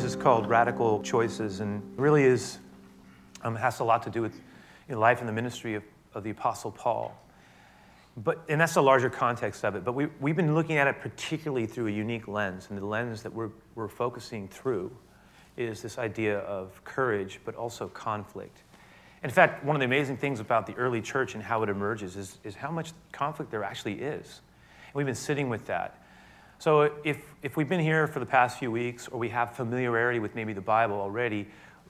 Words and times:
series 0.00 0.14
is 0.14 0.22
called 0.22 0.46
Radical 0.46 1.00
Choices 1.02 1.60
and 1.60 1.82
really 1.96 2.24
is 2.24 2.58
um, 3.42 3.56
has 3.56 3.80
a 3.80 3.84
lot 3.84 4.02
to 4.02 4.10
do 4.10 4.20
with 4.20 4.34
you 4.90 4.94
know, 4.94 5.00
life 5.00 5.20
and 5.20 5.28
the 5.28 5.32
ministry 5.32 5.74
of, 5.74 5.82
of 6.12 6.22
the 6.22 6.28
Apostle 6.28 6.70
Paul. 6.70 7.18
But, 8.18 8.44
and 8.50 8.60
that's 8.60 8.74
the 8.74 8.82
larger 8.82 9.08
context 9.08 9.64
of 9.64 9.74
it. 9.74 9.86
But 9.86 9.94
we, 9.94 10.08
we've 10.20 10.36
been 10.36 10.54
looking 10.54 10.76
at 10.76 10.86
it 10.86 11.00
particularly 11.00 11.64
through 11.64 11.86
a 11.86 11.90
unique 11.90 12.28
lens. 12.28 12.66
And 12.68 12.78
the 12.78 12.84
lens 12.84 13.22
that 13.22 13.32
we're, 13.32 13.48
we're 13.74 13.88
focusing 13.88 14.48
through 14.48 14.94
is 15.56 15.80
this 15.80 15.96
idea 15.96 16.40
of 16.40 16.84
courage, 16.84 17.40
but 17.46 17.54
also 17.54 17.88
conflict. 17.88 18.64
In 19.24 19.30
fact, 19.30 19.64
one 19.64 19.76
of 19.76 19.80
the 19.80 19.86
amazing 19.86 20.18
things 20.18 20.40
about 20.40 20.66
the 20.66 20.74
early 20.74 21.00
church 21.00 21.32
and 21.32 21.42
how 21.42 21.62
it 21.62 21.70
emerges 21.70 22.16
is, 22.16 22.36
is 22.44 22.54
how 22.54 22.70
much 22.70 22.92
conflict 23.12 23.50
there 23.50 23.64
actually 23.64 23.94
is. 23.94 24.42
And 24.88 24.94
we've 24.94 25.06
been 25.06 25.14
sitting 25.14 25.48
with 25.48 25.64
that. 25.68 26.02
So 26.58 26.90
if, 27.04 27.18
if 27.42 27.56
we've 27.56 27.68
been 27.68 27.80
here 27.80 28.06
for 28.06 28.18
the 28.18 28.26
past 28.26 28.58
few 28.58 28.70
weeks 28.70 29.08
or 29.08 29.18
we 29.18 29.28
have 29.28 29.54
familiarity 29.54 30.18
with 30.18 30.34
maybe 30.34 30.52
the 30.52 30.60
Bible 30.60 30.96
already, 30.96 31.48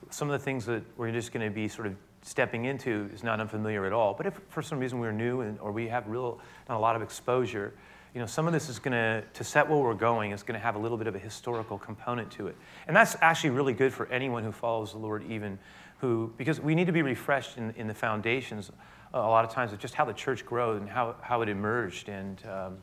some 0.09 0.29
of 0.29 0.39
the 0.39 0.43
things 0.43 0.65
that 0.65 0.83
we're 0.97 1.11
just 1.11 1.31
going 1.31 1.47
to 1.47 1.53
be 1.53 1.67
sort 1.67 1.87
of 1.87 1.95
stepping 2.21 2.65
into 2.65 3.09
is 3.13 3.23
not 3.23 3.39
unfamiliar 3.39 3.85
at 3.85 3.93
all. 3.93 4.13
But 4.13 4.25
if 4.25 4.39
for 4.49 4.61
some 4.61 4.79
reason 4.79 4.99
we're 4.99 5.13
new 5.13 5.41
and, 5.41 5.57
or 5.59 5.71
we 5.71 5.87
have 5.87 6.07
real, 6.07 6.39
not 6.67 6.77
a 6.77 6.79
lot 6.79 6.95
of 6.97 7.01
exposure, 7.01 7.73
you 8.13 8.19
know, 8.19 8.25
some 8.25 8.45
of 8.45 8.53
this 8.53 8.67
is 8.67 8.79
going 8.79 8.91
to, 8.93 9.23
to 9.33 9.43
set 9.43 9.69
where 9.69 9.77
we're 9.77 9.93
going, 9.93 10.31
is 10.31 10.43
going 10.43 10.59
to 10.59 10.63
have 10.63 10.75
a 10.75 10.79
little 10.79 10.97
bit 10.97 11.07
of 11.07 11.15
a 11.15 11.19
historical 11.19 11.77
component 11.77 12.29
to 12.31 12.47
it. 12.47 12.57
And 12.87 12.95
that's 12.95 13.15
actually 13.21 13.51
really 13.51 13.73
good 13.73 13.93
for 13.93 14.07
anyone 14.07 14.43
who 14.43 14.51
follows 14.51 14.91
the 14.91 14.97
Lord, 14.97 15.23
even 15.29 15.59
who, 15.99 16.33
because 16.37 16.59
we 16.59 16.75
need 16.75 16.87
to 16.87 16.93
be 16.93 17.01
refreshed 17.01 17.57
in, 17.57 17.73
in 17.77 17.87
the 17.87 17.93
foundations 17.93 18.71
a 19.13 19.19
lot 19.19 19.45
of 19.45 19.51
times 19.51 19.71
of 19.71 19.79
just 19.79 19.93
how 19.93 20.03
the 20.03 20.13
church 20.13 20.45
grows 20.45 20.81
and 20.81 20.89
how, 20.89 21.15
how 21.21 21.41
it 21.41 21.49
emerged. 21.49 22.09
And 22.09 22.41
um, 22.45 22.77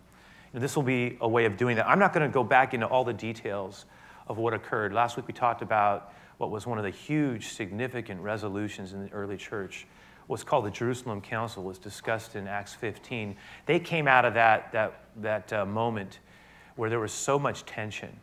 this 0.54 0.76
will 0.76 0.84
be 0.84 1.18
a 1.20 1.28
way 1.28 1.46
of 1.46 1.56
doing 1.56 1.76
that. 1.76 1.88
I'm 1.88 1.98
not 1.98 2.12
going 2.12 2.26
to 2.26 2.32
go 2.32 2.44
back 2.44 2.74
into 2.74 2.86
all 2.86 3.04
the 3.04 3.12
details 3.12 3.86
of 4.28 4.38
what 4.38 4.54
occurred. 4.54 4.92
Last 4.92 5.16
week 5.16 5.26
we 5.26 5.34
talked 5.34 5.62
about 5.62 6.12
what 6.38 6.50
was 6.50 6.66
one 6.66 6.78
of 6.78 6.84
the 6.84 6.90
huge, 6.90 7.48
significant 7.48 8.20
resolutions 8.20 8.92
in 8.92 9.04
the 9.04 9.12
early 9.12 9.36
church. 9.36 9.86
What's 10.26 10.44
called 10.44 10.64
the 10.64 10.70
Jerusalem 10.70 11.20
Council 11.20 11.62
was 11.62 11.78
discussed 11.78 12.36
in 12.36 12.46
Acts 12.46 12.74
15. 12.74 13.36
They 13.66 13.78
came 13.80 14.08
out 14.08 14.24
of 14.24 14.34
that, 14.34 14.72
that, 14.72 15.00
that 15.16 15.52
uh, 15.52 15.66
moment 15.66 16.20
where 16.76 16.88
there 16.88 17.00
was 17.00 17.12
so 17.12 17.38
much 17.38 17.66
tension, 17.66 18.18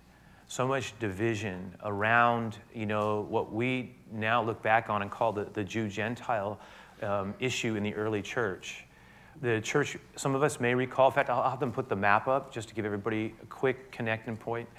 so 0.48 0.68
much 0.68 0.98
division 1.00 1.76
around, 1.84 2.58
you 2.74 2.86
know, 2.86 3.26
what 3.30 3.54
we 3.54 3.96
now 4.12 4.42
look 4.42 4.62
back 4.64 4.90
on 4.90 5.02
and 5.02 5.12
call 5.12 5.32
the, 5.32 5.46
the 5.54 5.64
Jew-Gentile 5.64 6.60
um, 7.02 7.34
issue 7.40 7.76
in 7.76 7.84
the 7.84 7.94
early 7.94 8.22
church. 8.22 8.86
The 9.42 9.60
church, 9.60 9.98
some 10.18 10.36
of 10.36 10.44
us 10.44 10.60
may 10.60 10.76
recall, 10.76 11.08
in 11.08 11.14
fact, 11.14 11.32
I'll 11.32 11.50
have 11.50 11.60
them 11.60 11.72
put 11.72 11.90
the 11.90 11.96
map 11.96 12.28
up 12.28 12.54
just 12.54 12.70
to 12.70 12.76
give 12.76 12.86
everybody 12.86 13.34
a 13.42 13.46
quick 13.48 13.92
connecting 13.92 14.38
point. 14.38 14.70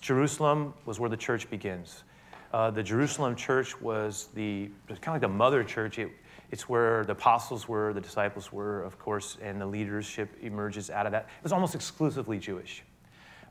Jerusalem 0.00 0.72
was 0.86 0.98
where 0.98 1.10
the 1.10 1.18
church 1.18 1.50
begins. 1.50 2.04
Uh, 2.54 2.70
the 2.70 2.82
Jerusalem 2.82 3.36
church 3.36 3.78
was 3.78 4.28
the 4.34 4.70
kind 4.88 5.08
of 5.08 5.14
like 5.14 5.20
the 5.20 5.28
mother 5.28 5.62
church. 5.62 5.98
It, 5.98 6.10
it's 6.50 6.66
where 6.66 7.04
the 7.04 7.12
apostles 7.12 7.68
were, 7.68 7.92
the 7.92 8.00
disciples 8.00 8.50
were, 8.50 8.82
of 8.84 8.98
course, 8.98 9.36
and 9.42 9.60
the 9.60 9.66
leadership 9.66 10.30
emerges 10.40 10.88
out 10.88 11.04
of 11.04 11.12
that. 11.12 11.24
It 11.24 11.42
was 11.42 11.52
almost 11.52 11.74
exclusively 11.74 12.38
Jewish. 12.38 12.82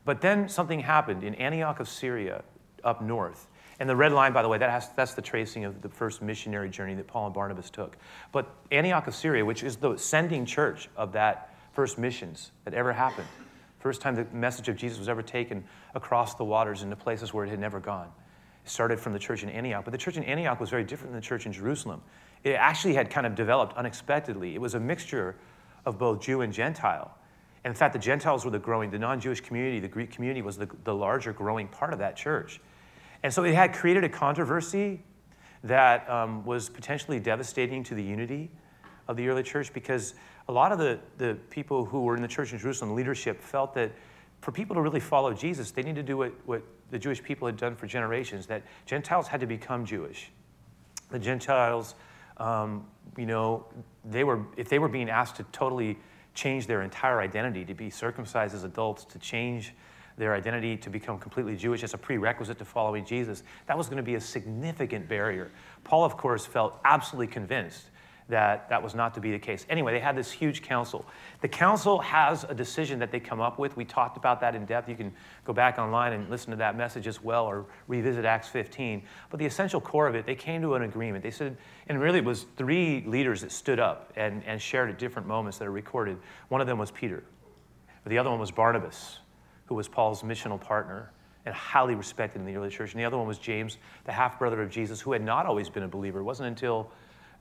But 0.04 0.20
then 0.20 0.50
something 0.50 0.80
happened 0.80 1.24
in 1.24 1.36
Antioch 1.36 1.80
of 1.80 1.88
Syria, 1.88 2.42
up 2.84 3.04
north. 3.04 3.48
And 3.80 3.90
the 3.90 3.96
red 3.96 4.12
line, 4.12 4.34
by 4.34 4.42
the 4.42 4.50
way, 4.50 4.58
that 4.58 4.70
has, 4.70 4.90
that's 4.96 5.14
the 5.14 5.22
tracing 5.22 5.64
of 5.64 5.82
the 5.82 5.90
first 5.90 6.22
missionary 6.22 6.70
journey 6.70 6.96
that 6.96 7.08
Paul 7.08 7.28
and 7.28 7.34
Barnabas 7.34 7.70
took. 7.70 7.98
But 8.32 8.54
Antioch 8.72 9.08
of 9.08 9.16
Syria, 9.16 9.46
which 9.46 9.64
is 9.64 9.78
the 9.78 9.96
sending 9.96 10.46
church 10.46 10.90
of 10.98 11.14
that 11.14 11.56
first 11.72 11.98
missions 11.98 12.52
that 12.66 12.74
ever 12.74 12.92
happened, 12.92 13.28
first 13.80 14.02
time 14.02 14.16
the 14.16 14.26
message 14.34 14.68
of 14.68 14.76
Jesus 14.76 15.00
was 15.00 15.08
ever 15.08 15.22
taken 15.22 15.64
across 15.96 16.36
the 16.36 16.44
waters 16.44 16.84
into 16.84 16.98
places 16.98 17.34
where 17.34 17.46
it 17.46 17.50
had 17.50 17.60
never 17.60 17.80
gone 17.80 18.12
started 18.70 19.00
from 19.00 19.14
the 19.14 19.20
church 19.20 19.44
in 19.44 19.50
Antioch. 19.50 19.84
But 19.84 19.92
the 19.92 19.98
church 19.98 20.18
in 20.18 20.24
Antioch 20.24 20.60
was 20.60 20.70
very 20.70 20.84
different 20.84 21.12
than 21.12 21.22
the 21.22 21.26
church 21.26 21.46
in 21.46 21.54
Jerusalem. 21.54 22.02
It 22.44 22.54
actually 22.54 22.94
had 22.94 23.10
kind 23.10 23.26
of 23.26 23.36
developed 23.36 23.76
unexpectedly. 23.76 24.56
It 24.56 24.62
was 24.62 24.76
a 24.76 24.80
mixture 24.80 25.36
of 25.86 25.98
both 25.98 26.22
Jew 26.22 26.42
and 26.42 26.54
Gentile. 26.54 27.16
And 27.64 27.72
in 27.72 27.76
fact, 27.76 27.94
the 27.94 28.00
Gentiles 28.00 28.46
were 28.46 28.52
the 28.52 28.60
growing, 28.60 28.90
the 28.90 29.00
non 29.00 29.20
Jewish 29.20 29.42
community, 29.42 29.80
the 29.80 29.88
Greek 29.88 30.12
community 30.12 30.42
was 30.42 30.58
the, 30.58 30.70
the 30.84 30.96
larger 30.96 31.34
growing 31.34 31.68
part 31.68 31.94
of 31.94 32.00
that 32.00 32.16
church. 32.16 32.62
And 33.24 33.34
so 33.34 33.44
it 33.44 33.54
had 33.54 33.74
created 33.74 34.04
a 34.04 34.10
controversy 34.10 35.02
that 35.64 36.10
um, 36.10 36.46
was 36.46 36.70
potentially 36.70 37.20
devastating 37.20 37.84
to 37.84 37.96
the 37.96 38.04
unity 38.04 38.50
of 39.08 39.18
the 39.18 39.28
early 39.28 39.44
church 39.44 39.74
because 39.74 40.14
a 40.48 40.52
lot 40.52 40.72
of 40.72 40.80
the, 40.80 41.00
the 41.18 41.38
people 41.50 41.86
who 41.86 42.04
were 42.04 42.16
in 42.16 42.22
the 42.22 42.28
church 42.28 42.54
in 42.54 42.60
Jerusalem, 42.60 42.96
leadership, 42.96 43.42
felt 43.42 43.74
that 43.74 43.92
for 44.42 44.52
people 44.52 44.76
to 44.76 44.82
really 44.82 45.00
follow 45.00 45.34
Jesus, 45.34 45.72
they 45.72 45.84
need 45.84 45.96
to 45.96 46.04
do 46.04 46.18
what, 46.18 46.34
what 46.46 46.64
the 46.92 47.00
Jewish 47.00 47.22
people 47.22 47.46
had 47.46 47.58
done 47.58 47.76
for 47.76 47.88
generations, 47.88 48.48
that 48.48 48.64
Gentiles 48.86 49.28
had 49.28 49.42
to 49.42 49.48
become 49.48 49.86
Jewish. 49.86 50.32
The 51.12 51.20
Gentiles, 51.20 51.96
um, 52.38 52.86
you 53.18 53.26
know, 53.26 53.66
they 54.06 54.24
were, 54.24 54.46
if 54.56 54.70
they 54.70 54.80
were 54.80 54.88
being 54.88 55.10
asked 55.10 55.36
to 55.38 55.44
totally 55.52 55.98
change 56.34 56.68
their 56.68 56.84
entire 56.84 57.20
identity, 57.20 57.66
to 57.66 57.74
be 57.74 57.90
circumcised 57.90 58.56
as 58.56 58.64
adults, 58.64 59.04
to 59.06 59.20
change 59.20 59.74
their 60.20 60.36
identity 60.36 60.78
to 60.78 60.90
become 60.90 61.18
completely 61.18 61.56
Jewish 61.56 61.82
as 61.82 61.94
a 61.94 61.98
prerequisite 61.98 62.60
to 62.60 62.66
following 62.66 63.06
Jesus, 63.06 63.42
that 63.66 63.78
was 63.78 63.88
going 63.88 63.98
to 63.98 64.04
be 64.04 64.16
a 64.16 64.22
significant 64.22 65.08
barrier. 65.08 65.50
Paul, 65.84 66.04
of 66.04 66.18
course, 66.18 66.46
felt 66.46 66.80
absolutely 66.84 67.28
convinced 67.28 67.86
that 68.28 68.70
that 68.70 68.84
was 68.84 68.94
not 68.94 69.16
to 69.16 69.22
be 69.22 69.32
the 69.32 69.40
case. 69.40 69.66
Anyway, 69.70 69.92
they 69.92 70.00
had 70.00 70.16
this 70.16 70.32
huge 70.32 70.62
council. 70.62 71.04
The 71.42 71.48
council 71.48 72.00
has 72.00 72.44
a 72.44 72.54
decision 72.54 73.00
that 73.00 73.12
they 73.12 73.20
come 73.20 73.40
up 73.40 73.58
with. 73.58 73.76
We 73.76 73.86
talked 73.86 74.18
about 74.18 74.40
that 74.42 74.54
in 74.54 74.66
depth. 74.66 74.88
You 74.88 74.96
can 74.96 75.12
go 75.46 75.54
back 75.54 75.80
online 75.80 76.14
and 76.14 76.30
listen 76.30 76.52
to 76.52 76.58
that 76.58 76.78
message 76.78 77.08
as 77.08 77.24
well 77.24 77.46
or 77.46 77.66
revisit 77.88 78.26
Acts 78.26 78.48
15. 78.48 79.02
But 79.32 79.40
the 79.40 79.48
essential 79.48 79.82
core 79.82 80.08
of 80.08 80.14
it, 80.14 80.28
they 80.28 80.36
came 80.36 80.62
to 80.62 80.76
an 80.76 80.84
agreement. 80.84 81.24
They 81.24 81.32
said, 81.32 81.58
and 81.88 82.00
really 82.00 82.20
it 82.20 82.26
was 82.26 82.46
three 82.56 83.04
leaders 83.08 83.42
that 83.42 83.52
stood 83.52 83.80
up 83.80 84.14
and, 84.16 84.44
and 84.46 84.62
shared 84.62 84.92
at 84.92 85.00
different 85.00 85.28
moments 85.28 85.58
that 85.58 85.68
are 85.68 85.72
recorded. 85.72 86.18
One 86.50 86.62
of 86.62 86.68
them 86.68 86.78
was 86.78 86.92
Peter, 86.92 87.24
the 88.06 88.18
other 88.18 88.30
one 88.30 88.40
was 88.40 88.52
Barnabas, 88.52 89.20
who 89.70 89.76
was 89.76 89.88
Paul's 89.88 90.24
missional 90.24 90.60
partner 90.60 91.12
and 91.46 91.54
highly 91.54 91.94
respected 91.94 92.40
in 92.40 92.46
the 92.46 92.56
early 92.56 92.72
church. 92.72 92.92
And 92.92 93.00
the 93.00 93.06
other 93.06 93.18
one 93.18 93.28
was 93.28 93.38
James, 93.38 93.78
the 94.06 94.12
half 94.12 94.40
brother 94.40 94.62
of 94.64 94.72
Jesus, 94.72 95.00
who 95.00 95.12
had 95.12 95.22
not 95.22 95.46
always 95.46 95.70
been 95.70 95.84
a 95.84 95.88
believer. 95.88 96.20
It 96.20 96.24
wasn't 96.24 96.50
until 96.50 96.92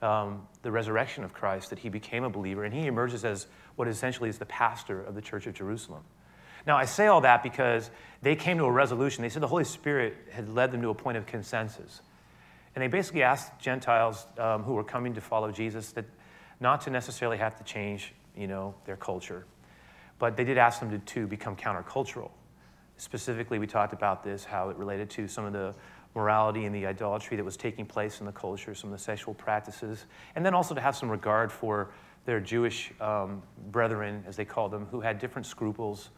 um, 0.03 0.47
the 0.61 0.71
resurrection 0.71 1.23
of 1.23 1.33
Christ 1.33 1.71
that 1.71 1.79
he 1.79 1.89
became 1.89 2.23
a 2.23 2.29
believer, 2.29 2.63
and 2.63 2.73
he 2.73 2.85
emerges 2.85 3.25
as 3.25 3.47
what 3.75 3.87
essentially 3.87 4.29
is 4.29 4.37
the 4.37 4.45
pastor 4.45 5.01
of 5.01 5.15
the 5.15 5.21
Church 5.21 5.47
of 5.47 5.55
Jerusalem. 5.55 6.03
Now, 6.67 6.77
I 6.77 6.85
say 6.85 7.07
all 7.07 7.21
that 7.21 7.41
because 7.41 7.89
they 8.21 8.35
came 8.35 8.59
to 8.59 8.65
a 8.65 8.71
resolution. 8.71 9.23
They 9.23 9.29
said 9.29 9.41
the 9.41 9.47
Holy 9.47 9.63
Spirit 9.63 10.15
had 10.31 10.49
led 10.49 10.71
them 10.71 10.83
to 10.83 10.89
a 10.89 10.93
point 10.93 11.17
of 11.17 11.25
consensus. 11.25 12.01
And 12.75 12.83
they 12.83 12.87
basically 12.87 13.23
asked 13.23 13.59
Gentiles 13.59 14.27
um, 14.37 14.61
who 14.63 14.73
were 14.73 14.83
coming 14.83 15.15
to 15.15 15.21
follow 15.21 15.51
Jesus 15.51 15.91
that 15.93 16.05
not 16.59 16.81
to 16.81 16.91
necessarily 16.91 17.37
have 17.37 17.57
to 17.57 17.63
change, 17.63 18.13
you 18.37 18.47
know, 18.47 18.75
their 18.85 18.97
culture, 18.97 19.45
but 20.19 20.37
they 20.37 20.43
did 20.43 20.57
ask 20.57 20.79
them 20.79 20.91
to, 20.91 20.99
to 20.99 21.27
become 21.27 21.55
countercultural. 21.55 22.29
Specifically, 22.97 23.57
we 23.57 23.65
talked 23.65 23.93
about 23.93 24.23
this, 24.23 24.43
how 24.43 24.69
it 24.69 24.77
related 24.77 25.09
to 25.11 25.27
some 25.27 25.45
of 25.45 25.53
the 25.53 25.73
morality 26.15 26.65
and 26.65 26.75
the 26.75 26.85
idolatry 26.85 27.37
that 27.37 27.43
was 27.43 27.55
taking 27.55 27.85
place 27.85 28.19
in 28.19 28.25
the 28.25 28.31
culture, 28.31 28.75
some 28.75 28.91
of 28.91 28.97
the 28.97 29.03
sexual 29.03 29.33
practices, 29.33 30.05
and 30.35 30.45
then 30.45 30.53
also 30.53 30.75
to 30.75 30.81
have 30.81 30.95
some 30.95 31.09
regard 31.09 31.51
for 31.51 31.91
their 32.25 32.39
Jewish 32.39 32.91
um, 32.99 33.41
brethren, 33.71 34.23
as 34.27 34.35
they 34.35 34.45
called 34.45 34.71
them, 34.71 34.85
who 34.91 34.99
had 34.99 35.19
different 35.19 35.45
scruples. 35.45 36.09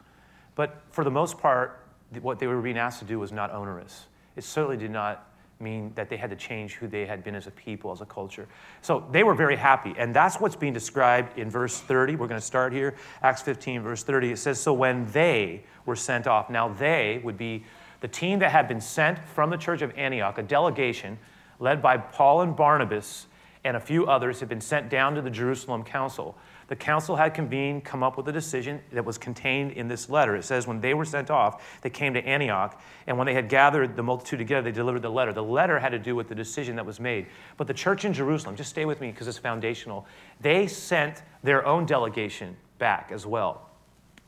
But 0.55 0.81
for 0.91 1.03
the 1.03 1.11
most 1.11 1.37
part, 1.37 1.85
what 2.21 2.39
they 2.39 2.47
were 2.47 2.61
being 2.61 2.77
asked 2.77 2.99
to 2.99 3.05
do 3.05 3.19
was 3.19 3.31
not 3.31 3.51
onerous. 3.51 4.07
It 4.35 4.43
certainly 4.43 4.77
did 4.77 4.91
not 4.91 5.30
mean 5.61 5.91
that 5.95 6.09
they 6.09 6.17
had 6.17 6.29
to 6.29 6.35
change 6.35 6.73
who 6.73 6.87
they 6.87 7.05
had 7.05 7.23
been 7.23 7.35
as 7.35 7.47
a 7.47 7.51
people, 7.51 7.91
as 7.91 8.01
a 8.01 8.05
culture. 8.05 8.47
So 8.81 9.07
they 9.11 9.23
were 9.23 9.35
very 9.35 9.55
happy. 9.55 9.93
And 9.97 10.13
that's 10.13 10.39
what's 10.39 10.55
being 10.55 10.73
described 10.73 11.37
in 11.37 11.49
verse 11.49 11.79
30. 11.79 12.15
We're 12.15 12.27
going 12.27 12.39
to 12.39 12.45
start 12.45 12.73
here, 12.73 12.95
Acts 13.21 13.41
15, 13.41 13.81
verse 13.81 14.03
30. 14.03 14.31
It 14.31 14.37
says, 14.37 14.59
So 14.59 14.73
when 14.73 15.05
they 15.11 15.63
were 15.85 15.95
sent 15.95 16.27
off, 16.27 16.49
now 16.49 16.69
they 16.69 17.21
would 17.23 17.37
be 17.37 17.63
the 18.01 18.07
team 18.07 18.39
that 18.39 18.51
had 18.51 18.67
been 18.67 18.81
sent 18.81 19.19
from 19.19 19.49
the 19.49 19.57
church 19.57 19.81
of 19.81 19.95
Antioch, 19.95 20.37
a 20.37 20.43
delegation 20.43 21.19
led 21.59 21.81
by 21.81 21.97
Paul 21.97 22.41
and 22.41 22.55
Barnabas 22.55 23.27
and 23.63 23.77
a 23.77 23.79
few 23.79 24.07
others, 24.07 24.39
had 24.39 24.49
been 24.49 24.61
sent 24.61 24.89
down 24.89 25.13
to 25.15 25.21
the 25.21 25.29
Jerusalem 25.29 25.83
council. 25.83 26.35
The 26.71 26.77
council 26.77 27.17
had 27.17 27.33
convened, 27.33 27.83
come 27.83 28.01
up 28.01 28.15
with 28.15 28.29
a 28.29 28.31
decision 28.31 28.79
that 28.93 29.03
was 29.03 29.17
contained 29.17 29.73
in 29.73 29.89
this 29.89 30.09
letter. 30.09 30.37
It 30.37 30.45
says, 30.45 30.65
when 30.65 30.79
they 30.79 30.93
were 30.93 31.03
sent 31.03 31.29
off, 31.29 31.81
they 31.81 31.89
came 31.89 32.13
to 32.13 32.25
Antioch, 32.25 32.81
and 33.07 33.17
when 33.17 33.25
they 33.25 33.33
had 33.33 33.49
gathered 33.49 33.97
the 33.97 34.03
multitude 34.03 34.39
together, 34.39 34.61
they 34.61 34.73
delivered 34.73 35.01
the 35.01 35.11
letter. 35.11 35.33
The 35.33 35.43
letter 35.43 35.79
had 35.79 35.89
to 35.89 35.99
do 35.99 36.15
with 36.15 36.29
the 36.29 36.33
decision 36.33 36.77
that 36.77 36.85
was 36.85 36.97
made. 36.97 37.27
But 37.57 37.67
the 37.67 37.73
church 37.73 38.05
in 38.05 38.13
Jerusalem, 38.13 38.55
just 38.55 38.69
stay 38.69 38.85
with 38.85 39.01
me 39.01 39.11
because 39.11 39.27
it's 39.27 39.37
foundational, 39.37 40.05
they 40.39 40.65
sent 40.65 41.23
their 41.43 41.65
own 41.65 41.85
delegation 41.85 42.55
back 42.77 43.11
as 43.11 43.25
well. 43.25 43.69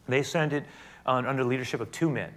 They 0.09 0.21
sent 0.21 0.51
it 0.51 0.65
under 1.05 1.45
leadership 1.45 1.79
of 1.79 1.93
two 1.93 2.09
men 2.09 2.33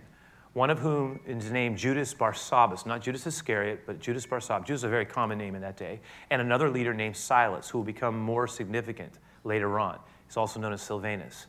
one 0.53 0.71
of 0.71 0.79
whom 0.79 1.21
is 1.27 1.51
named 1.51 1.77
Judas 1.77 2.15
Barsabbas, 2.15 2.87
not 2.87 3.03
Judas 3.03 3.27
Iscariot, 3.27 3.83
but 3.87 4.01
Judas 4.01 4.25
Barsabbas. 4.25 4.67
Judas 4.67 4.81
is 4.81 4.85
a 4.85 4.89
very 4.89 5.05
common 5.05 5.37
name 5.37 5.55
in 5.55 5.61
that 5.61 5.77
day. 5.77 6.01
And 6.31 6.41
another 6.41 6.71
leader 6.71 6.95
named 6.95 7.15
Silas, 7.15 7.69
who 7.69 7.77
will 7.77 7.85
become 7.85 8.19
more 8.19 8.47
significant 8.47 9.19
later 9.47 9.79
on. 9.79 9.99
He's 10.27 10.37
also 10.37 10.61
known 10.61 10.73
as 10.73 10.83
Silvanus. 10.83 11.47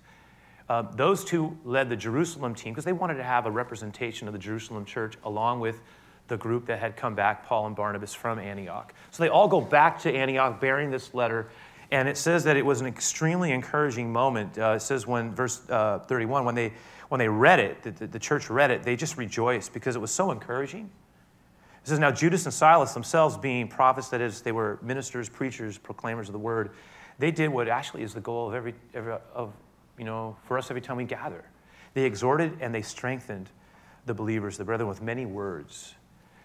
Uh, 0.70 0.84
those 0.96 1.24
two 1.24 1.58
led 1.64 1.90
the 1.90 1.96
Jerusalem 1.96 2.54
team 2.54 2.74
because 2.74 2.86
they 2.86 2.94
wanted 2.94 3.16
to 3.16 3.24
have 3.24 3.46
a 3.46 3.52
representation 3.52 4.28
of 4.28 4.34
the 4.34 4.40
Jerusalem 4.40 4.86
church 4.86 5.16
along 5.24 5.62
with 5.62 5.82
the 6.28 6.38
group 6.38 6.66
that 6.66 6.80
had 6.80 6.96
come 6.98 7.16
back, 7.16 7.46
Paul 7.46 7.68
and 7.68 7.76
Barnabas 7.76 8.14
from 8.14 8.38
Antioch. 8.38 8.94
So 9.12 9.24
they 9.24 9.30
all 9.30 9.48
go 9.48 9.62
back 9.62 10.00
to 10.02 10.12
Antioch 10.14 10.60
bearing 10.60 10.92
this 10.92 11.14
letter. 11.14 11.48
And 11.90 12.10
it 12.10 12.18
says 12.18 12.44
that 12.44 12.58
it 12.58 12.66
was 12.66 12.82
an 12.82 12.88
extremely 12.88 13.52
encouraging 13.52 14.12
moment. 14.12 14.58
Uh, 14.58 14.74
it 14.76 14.82
says 14.82 15.08
when, 15.08 15.34
verse 15.34 15.62
uh, 15.70 16.00
31, 16.00 16.44
when 16.44 16.54
they, 16.54 16.74
when 17.08 17.20
they 17.20 17.30
read 17.30 17.60
it, 17.60 17.82
the, 17.84 17.92
the, 17.92 18.08
the 18.08 18.20
church 18.20 18.50
read 18.50 18.72
it, 18.72 18.84
they 18.84 18.98
just 18.98 19.18
rejoiced 19.18 19.74
because 19.74 19.96
it 19.96 20.00
was 20.00 20.12
so 20.12 20.32
encouraging. 20.32 20.90
It 21.82 21.88
says, 21.88 22.00
Now 22.00 22.12
Judas 22.12 22.44
and 22.44 22.54
Silas 22.54 22.94
themselves, 22.94 23.38
being 23.38 23.70
prophets, 23.70 24.10
that 24.10 24.20
is, 24.20 24.42
they 24.42 24.52
were 24.52 24.80
ministers, 24.82 25.30
preachers, 25.30 25.78
proclaimers 25.78 26.28
of 26.28 26.34
the 26.34 26.40
word, 26.40 26.72
they 27.20 27.32
did 27.32 27.50
what 27.50 27.68
actually 27.68 28.04
is 28.04 28.14
the 28.14 28.22
goal 28.22 28.48
of 28.48 28.54
every, 28.54 28.76
every 28.94 29.18
of, 29.34 29.54
you 29.98 30.06
know, 30.06 30.36
for 30.44 30.58
us 30.58 30.70
every 30.70 30.82
time 30.82 30.98
we 30.98 31.04
gather. 31.04 31.44
They 31.94 32.04
exhorted 32.04 32.58
and 32.62 32.74
they 32.74 32.82
strengthened 32.82 33.50
the 34.06 34.14
believers, 34.14 34.58
the 34.58 34.64
brethren, 34.64 34.88
with 34.88 35.02
many 35.02 35.26
words. 35.26 35.96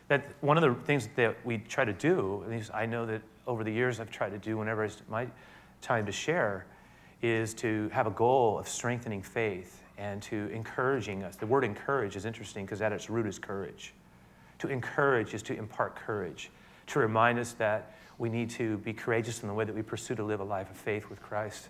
That 0.09 0.25
one 0.41 0.57
of 0.57 0.63
the 0.63 0.83
things 0.85 1.09
that 1.17 1.37
we 1.45 1.59
try 1.59 1.85
to 1.85 1.93
do, 1.93 2.45
least 2.49 2.71
I 2.73 2.87
know 2.87 3.07
that 3.07 3.23
over 3.47 3.65
the 3.65 3.73
years 3.73 4.01
I've 4.01 4.11
tried 4.11 4.31
to 4.31 4.39
do 4.39 4.59
whenever 4.59 4.85
it's 4.85 5.03
my 5.09 5.27
time 5.81 6.07
to 6.07 6.13
share, 6.13 6.67
is 7.23 7.55
to 7.55 7.89
have 7.91 8.07
a 8.07 8.11
goal 8.11 8.59
of 8.59 8.69
strengthening 8.69 9.23
faith 9.23 9.83
and 9.99 10.21
to 10.23 10.49
encouraging 10.53 11.23
us. 11.23 11.37
The 11.37 11.47
word 11.47 11.65
encourage 11.65 12.17
is 12.17 12.25
interesting 12.25 12.65
because 12.65 12.83
at 12.83 12.93
its 12.93 13.09
root 13.09 13.27
is 13.27 13.39
courage. 13.39 13.95
To 14.59 14.69
encourage 14.69 15.35
is 15.35 15.43
to 15.45 15.55
impart 15.55 15.97
courage, 15.97 16.51
to 16.88 16.99
remind 16.99 17.38
us 17.38 17.52
that 17.55 17.94
we 18.19 18.29
need 18.29 18.50
to 18.50 18.79
be 18.79 18.93
courageous 18.93 19.43
in 19.43 19.49
the 19.49 19.55
way 19.55 19.64
that 19.64 19.75
we 19.75 19.82
pursue 19.82 20.14
to 20.14 20.23
live 20.23 20.40
a 20.40 20.44
life 20.44 20.70
of 20.70 20.76
faith 20.76 21.08
with 21.11 21.20
Christ, 21.20 21.69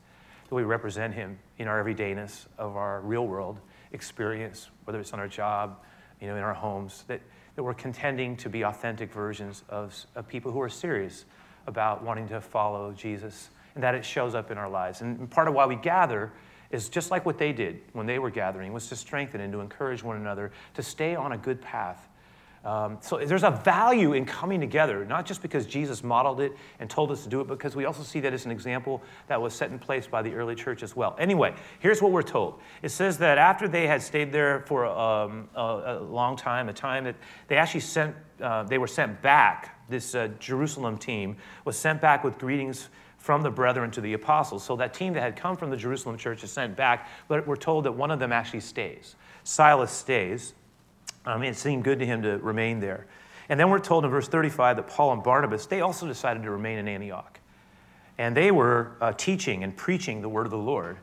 that 0.48 0.54
we 0.54 0.62
represent 0.64 1.14
Him 1.14 1.38
in 1.58 1.68
our 1.68 1.82
everydayness 1.82 2.46
of 2.58 2.76
our 2.76 3.00
real 3.00 3.26
world 3.26 3.60
experience, 3.92 4.68
whether 4.84 5.00
it's 5.00 5.12
on 5.12 5.20
our 5.20 5.28
job, 5.28 5.78
you 6.20 6.26
know, 6.26 6.36
in 6.36 6.42
our 6.42 6.54
homes, 6.54 7.04
that, 7.08 7.20
that 7.56 7.62
we're 7.62 7.74
contending 7.74 8.36
to 8.36 8.48
be 8.48 8.62
authentic 8.64 9.12
versions 9.12 9.64
of, 9.68 9.94
of 10.14 10.28
people 10.28 10.52
who 10.52 10.60
are 10.60 10.68
serious 10.68 11.24
about 11.66 12.02
wanting 12.02 12.28
to 12.28 12.40
follow 12.40 12.92
Jesus 12.92 13.50
and 13.74 13.82
that 13.82 13.94
it 13.94 14.04
shows 14.04 14.34
up 14.34 14.50
in 14.50 14.58
our 14.58 14.68
lives. 14.68 15.00
And 15.00 15.30
part 15.30 15.48
of 15.48 15.54
why 15.54 15.66
we 15.66 15.76
gather 15.76 16.32
is 16.70 16.88
just 16.88 17.10
like 17.10 17.24
what 17.24 17.38
they 17.38 17.52
did 17.52 17.80
when 17.92 18.06
they 18.06 18.18
were 18.18 18.30
gathering, 18.30 18.72
was 18.72 18.88
to 18.88 18.96
strengthen 18.96 19.40
and 19.40 19.52
to 19.52 19.60
encourage 19.60 20.02
one 20.02 20.16
another 20.16 20.52
to 20.74 20.82
stay 20.82 21.14
on 21.14 21.32
a 21.32 21.38
good 21.38 21.60
path 21.60 22.08
um, 22.64 22.98
so 23.00 23.18
there's 23.18 23.42
a 23.42 23.50
value 23.50 24.12
in 24.12 24.24
coming 24.24 24.60
together, 24.60 25.04
not 25.04 25.26
just 25.26 25.42
because 25.42 25.66
Jesus 25.66 26.04
modeled 26.04 26.40
it 26.40 26.52
and 26.78 26.88
told 26.88 27.10
us 27.10 27.24
to 27.24 27.28
do 27.28 27.40
it, 27.40 27.48
because 27.48 27.74
we 27.74 27.86
also 27.86 28.04
see 28.04 28.20
that 28.20 28.32
as 28.32 28.44
an 28.44 28.52
example 28.52 29.02
that 29.26 29.40
was 29.40 29.52
set 29.52 29.72
in 29.72 29.80
place 29.80 30.06
by 30.06 30.22
the 30.22 30.32
early 30.32 30.54
church 30.54 30.84
as 30.84 30.94
well. 30.94 31.16
Anyway, 31.18 31.54
here's 31.80 32.00
what 32.00 32.12
we're 32.12 32.22
told. 32.22 32.60
It 32.82 32.90
says 32.90 33.18
that 33.18 33.36
after 33.36 33.66
they 33.66 33.88
had 33.88 34.00
stayed 34.00 34.30
there 34.30 34.60
for 34.66 34.86
um, 34.86 35.48
a, 35.56 35.60
a, 35.60 36.00
long 36.02 36.36
time, 36.36 36.68
a 36.68 36.72
time 36.72 37.02
that 37.04 37.16
they 37.48 37.56
actually 37.56 37.80
sent, 37.80 38.14
uh, 38.40 38.62
they 38.62 38.78
were 38.78 38.86
sent 38.86 39.20
back. 39.22 39.80
This 39.88 40.14
uh, 40.14 40.28
Jerusalem 40.38 40.98
team 40.98 41.36
was 41.64 41.76
sent 41.76 42.00
back 42.00 42.22
with 42.22 42.38
greetings 42.38 42.90
from 43.18 43.42
the 43.42 43.50
brethren 43.50 43.90
to 43.92 44.00
the 44.00 44.12
apostles. 44.12 44.62
So 44.62 44.76
that 44.76 44.94
team 44.94 45.14
that 45.14 45.20
had 45.20 45.34
come 45.34 45.56
from 45.56 45.70
the 45.70 45.76
Jerusalem 45.76 46.16
church 46.16 46.44
is 46.44 46.52
sent 46.52 46.76
back, 46.76 47.08
but 47.26 47.46
we're 47.46 47.56
told 47.56 47.84
that 47.84 47.92
one 47.92 48.12
of 48.12 48.20
them 48.20 48.32
actually 48.32 48.60
stays. 48.60 49.16
Silas 49.42 49.90
stays. 49.90 50.54
Mean, 51.26 51.44
it 51.44 51.56
seemed 51.56 51.84
good 51.84 51.98
to 52.00 52.06
him 52.06 52.22
to 52.22 52.38
remain 52.38 52.80
there. 52.80 53.06
And 53.48 53.58
then 53.58 53.70
we're 53.70 53.78
told 53.78 54.04
in 54.04 54.10
verse 54.10 54.28
35 54.28 54.76
that 54.76 54.86
Paul 54.86 55.12
and 55.12 55.22
Barnabas, 55.22 55.66
they 55.66 55.80
also 55.80 56.06
decided 56.06 56.42
to 56.42 56.50
remain 56.50 56.78
in 56.78 56.88
Antioch. 56.88 57.38
And 58.18 58.36
they 58.36 58.50
were 58.50 58.92
uh, 59.00 59.12
teaching 59.12 59.64
and 59.64 59.76
preaching 59.76 60.22
the 60.22 60.28
word 60.28 60.46
of 60.46 60.50
the 60.50 60.58
Lord, 60.58 60.98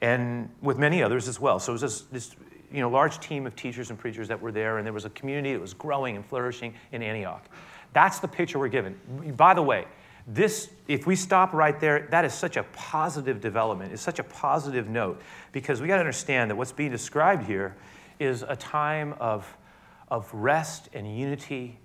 and 0.00 0.50
with 0.60 0.78
many 0.78 1.02
others 1.02 1.28
as 1.28 1.40
well. 1.40 1.58
So 1.58 1.72
it 1.72 1.80
was 1.80 1.82
this, 1.82 2.00
this 2.02 2.36
you 2.70 2.80
know, 2.80 2.90
large 2.90 3.18
team 3.20 3.46
of 3.46 3.56
teachers 3.56 3.90
and 3.90 3.98
preachers 3.98 4.28
that 4.28 4.40
were 4.40 4.52
there, 4.52 4.78
and 4.78 4.86
there 4.86 4.92
was 4.92 5.04
a 5.04 5.10
community 5.10 5.52
that 5.52 5.60
was 5.60 5.74
growing 5.74 6.16
and 6.16 6.24
flourishing 6.24 6.74
in 6.92 7.02
Antioch. 7.02 7.44
That's 7.92 8.18
the 8.18 8.28
picture 8.28 8.58
we're 8.58 8.68
given. 8.68 8.98
By 9.36 9.54
the 9.54 9.62
way, 9.62 9.86
this, 10.26 10.70
if 10.88 11.06
we 11.06 11.14
stop 11.14 11.52
right 11.52 11.78
there, 11.78 12.08
that 12.10 12.24
is 12.24 12.34
such 12.34 12.56
a 12.56 12.64
positive 12.64 13.40
development. 13.40 13.92
It's 13.92 14.02
such 14.02 14.18
a 14.18 14.24
positive 14.24 14.88
note 14.88 15.22
because 15.52 15.80
we 15.80 15.88
got 15.88 15.94
to 15.94 16.00
understand 16.00 16.50
that 16.50 16.56
what's 16.56 16.72
being 16.72 16.90
described 16.90 17.44
here 17.44 17.76
is 18.18 18.42
a 18.42 18.56
time 18.56 19.14
of, 19.18 19.56
of 20.08 20.32
rest 20.32 20.88
and 20.92 21.18
unity. 21.18 21.78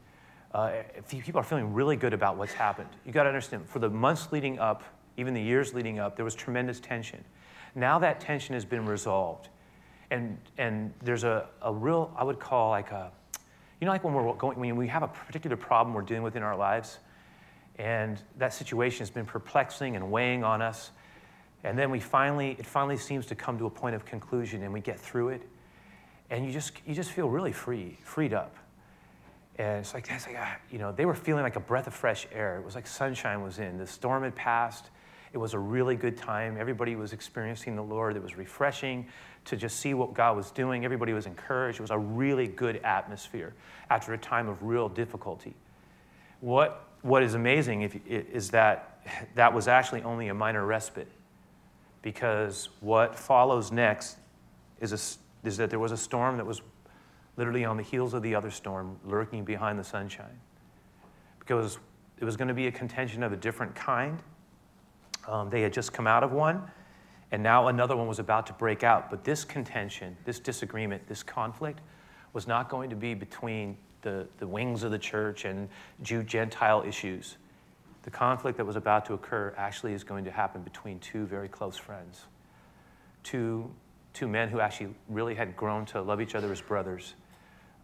Uh, 0.54 0.72
people 1.08 1.40
are 1.40 1.44
feeling 1.44 1.74
really 1.74 1.96
good 1.96 2.14
about 2.14 2.38
what's 2.38 2.54
happened. 2.54 2.90
You 3.06 3.12
got 3.12 3.24
to 3.24 3.30
understand, 3.30 3.68
for 3.68 3.80
the 3.80 3.90
months 3.90 4.32
leading 4.32 4.60
up, 4.60 4.84
even 5.18 5.34
the 5.34 5.42
years 5.42 5.74
leading 5.74 6.00
up, 6.00 6.16
there 6.16 6.26
was 6.26 6.36
tremendous 6.36 6.80
tension. 6.80 7.24
Now 7.76 8.00
that 8.00 8.20
tension 8.20 8.54
has 8.54 8.66
been 8.66 8.86
resolved. 8.86 9.50
And, 10.10 10.38
and 10.58 10.94
there's 11.02 11.24
a, 11.24 11.48
a 11.62 11.74
real, 11.74 12.14
I 12.18 12.24
would 12.24 12.40
call 12.40 12.70
like 12.70 12.92
a, 12.92 13.12
you 13.80 13.86
know, 13.86 13.92
like 13.92 14.04
when 14.04 14.14
we're 14.14 14.34
going, 14.34 14.60
when 14.60 14.76
we 14.76 14.88
have 14.88 15.04
a 15.04 15.08
particular 15.08 15.56
problem 15.56 15.96
we're 15.96 16.02
dealing 16.02 16.24
with 16.24 16.36
in 16.36 16.44
our 16.44 16.56
lives, 16.56 17.00
and 17.78 18.22
that 18.38 18.54
situation 18.54 19.00
has 19.00 19.10
been 19.10 19.26
perplexing 19.26 19.96
and 19.96 20.12
weighing 20.12 20.44
on 20.44 20.62
us, 20.62 20.92
and 21.64 21.78
then 21.78 21.90
we 21.90 22.00
finally, 22.00 22.58
it 22.60 22.66
finally 22.66 22.98
seems 22.98 23.26
to 23.28 23.36
come 23.36 23.58
to 23.58 23.66
a 23.66 23.70
point 23.70 23.96
of 23.96 24.04
conclusion 24.06 24.64
and 24.64 24.74
we 24.74 24.82
get 24.82 25.00
through 25.00 25.30
it 25.30 25.48
and 26.32 26.46
you 26.46 26.52
just 26.52 26.72
you 26.88 26.96
just 26.96 27.12
feel 27.12 27.30
really 27.30 27.52
free, 27.52 27.98
freed 28.04 28.34
up. 28.34 28.56
And 29.58 29.80
it's 29.80 29.94
like, 29.94 30.10
it's 30.10 30.26
like 30.26 30.38
ah, 30.40 30.56
you 30.72 30.80
know, 30.80 30.92
they 30.92 31.06
were 31.06 31.14
feeling 31.14 31.44
like 31.44 31.58
a 31.58 31.60
breath 31.60 31.86
of 31.86 31.94
fresh 31.94 32.26
air. 32.34 32.58
It 32.58 32.66
was 32.66 32.74
like 32.74 32.88
sunshine 32.88 33.44
was 33.44 33.60
in. 33.60 33.78
The 33.78 33.86
storm 33.86 34.24
had 34.24 34.34
passed. 34.34 34.90
It 35.34 35.38
was 35.38 35.54
a 35.54 35.60
really 35.60 35.96
good 35.96 36.18
time. 36.18 36.58
Everybody 36.58 36.96
was 36.96 37.14
experiencing 37.14 37.76
the 37.76 37.84
Lord. 37.84 38.16
It 38.16 38.24
was 38.24 38.36
refreshing 38.38 39.06
to 39.46 39.58
just 39.58 39.80
see 39.80 39.94
what 39.94 40.14
God 40.14 40.36
was 40.36 40.52
doing. 40.52 40.84
Everybody 40.86 41.14
was 41.14 41.26
encouraged. 41.26 41.80
It 41.80 41.82
was 41.82 41.92
a 41.92 41.98
really 41.98 42.48
good 42.48 42.78
atmosphere 42.78 43.54
after 43.90 44.14
a 44.14 44.18
time 44.18 44.48
of 44.48 44.64
real 44.64 44.90
difficulty. 44.90 45.54
What, 46.40 46.88
what 47.02 47.24
is 47.24 47.34
amazing 47.34 47.84
if, 47.84 47.96
is 48.08 48.52
that 48.52 49.02
that 49.36 49.54
was 49.54 49.68
actually 49.68 50.04
only 50.04 50.30
a 50.30 50.34
minor 50.34 50.66
respite 50.66 51.08
because 52.02 52.70
what 52.80 53.18
follows 53.18 53.72
next 53.72 54.18
is 54.80 54.92
a 54.92 54.98
is 55.44 55.58
that 55.58 55.70
there 55.70 55.80
was 55.80 55.92
a 55.92 55.98
storm 55.98 56.38
that 56.38 56.46
was 56.46 56.62
literally 57.38 57.66
on 57.66 57.78
the 57.78 57.84
heels 57.84 58.14
of 58.14 58.22
the 58.22 58.36
other 58.36 58.52
storm, 58.52 58.98
lurking 59.06 59.44
behind 59.44 59.80
the 59.80 59.84
sunshine. 59.84 60.40
Because 61.40 61.80
it 62.20 62.26
was 62.26 62.38
going 62.38 62.50
to 62.50 62.54
be 62.54 62.68
a 62.68 62.72
contention 62.72 63.24
of 63.24 63.34
a 63.34 63.38
different 63.38 63.74
kind. 63.74 64.20
Um, 65.28 65.50
they 65.50 65.62
had 65.62 65.74
just 65.74 65.94
come 65.94 66.08
out 66.08 66.24
of 66.24 66.32
one, 66.32 66.62
and 67.32 67.42
now 67.42 67.68
another 67.68 67.96
one 67.96 68.08
was 68.08 68.20
about 68.20 68.46
to 68.48 68.54
break 68.54 68.84
out. 68.84 69.10
But 69.10 69.24
this 69.24 69.44
contention, 69.44 70.16
this 70.26 70.40
disagreement, 70.40 71.08
this 71.08 71.24
conflict 71.24 71.80
was 72.34 72.48
not 72.48 72.70
going 72.70 72.90
to 72.90 72.96
be 72.96 73.14
between 73.14 73.78
the, 74.02 74.28
the 74.38 74.48
wings 74.48 74.84
of 74.84 74.92
the 74.92 75.00
church 75.00 75.46
and 75.46 75.70
Jew 76.02 76.24
Gentile 76.24 76.84
issues. 76.88 77.38
The 78.04 78.12
conflict 78.12 78.58
that 78.58 78.66
was 78.66 78.76
about 78.76 79.06
to 79.06 79.14
occur 79.14 79.54
actually 79.58 79.94
is 79.94 80.04
going 80.04 80.26
to 80.26 80.32
happen 80.32 80.62
between 80.62 81.00
two 81.00 81.26
very 81.26 81.48
close 81.48 81.78
friends, 81.78 82.26
two 83.24 83.70
two 84.14 84.28
men 84.28 84.50
who 84.50 84.60
actually 84.60 84.94
really 85.10 85.36
had 85.36 85.56
grown 85.56 85.86
to 85.88 86.02
love 86.02 86.22
each 86.22 86.36
other 86.36 86.52
as 86.52 86.62
brothers, 86.62 87.16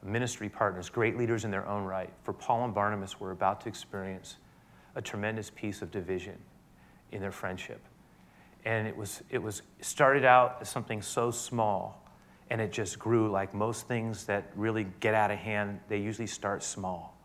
ministry 0.03 0.49
partners, 0.49 0.89
great 0.89 1.17
leaders 1.17 1.45
in 1.45 1.51
their 1.51 1.67
own 1.67 1.83
right. 1.83 2.11
For 2.23 2.33
Paul 2.33 2.65
and 2.65 2.73
Barnabas 2.73 3.19
were 3.19 3.31
about 3.31 3.61
to 3.61 3.69
experience 3.69 4.37
a 4.95 5.01
tremendous 5.01 5.49
piece 5.49 5.81
of 5.81 5.91
division 5.91 6.37
in 7.11 7.21
their 7.21 7.31
friendship. 7.31 7.81
And 8.65 8.87
it 8.87 8.97
was, 8.97 9.23
it 9.29 9.41
was 9.41 9.61
started 9.81 10.25
out 10.25 10.57
as 10.61 10.69
something 10.69 11.01
so 11.01 11.31
small, 11.31 12.03
and 12.49 12.59
it 12.59 12.71
just 12.71 12.99
grew 12.99 13.29
like 13.29 13.53
most 13.53 13.87
things 13.87 14.25
that 14.25 14.51
really 14.55 14.87
get 14.99 15.13
out 15.13 15.31
of 15.31 15.37
hand, 15.37 15.79
they 15.87 15.97
usually 15.97 16.27
start 16.27 16.63
small. 16.63 17.17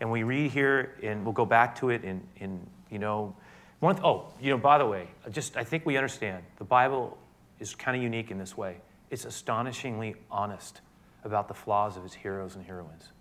And 0.00 0.10
we 0.10 0.22
read 0.22 0.50
here, 0.50 0.98
and 1.02 1.24
we'll 1.24 1.32
go 1.32 1.46
back 1.46 1.76
to 1.76 1.90
it 1.90 2.04
in, 2.04 2.22
in 2.36 2.60
you 2.90 2.98
know, 2.98 3.34
one, 3.80 3.98
oh, 4.02 4.32
you 4.40 4.50
know, 4.50 4.58
by 4.58 4.78
the 4.78 4.86
way, 4.86 5.08
just 5.30 5.56
I 5.56 5.64
think 5.64 5.86
we 5.86 5.96
understand 5.96 6.42
the 6.56 6.64
Bible 6.64 7.16
is 7.60 7.74
kind 7.74 7.96
of 7.96 8.02
unique 8.02 8.30
in 8.30 8.38
this 8.38 8.56
way. 8.56 8.78
It's 9.10 9.24
astonishingly 9.24 10.16
honest 10.30 10.80
about 11.24 11.48
the 11.48 11.54
flaws 11.54 11.96
of 11.96 12.02
his 12.02 12.14
heroes 12.14 12.56
and 12.56 12.64
heroines. 12.64 13.12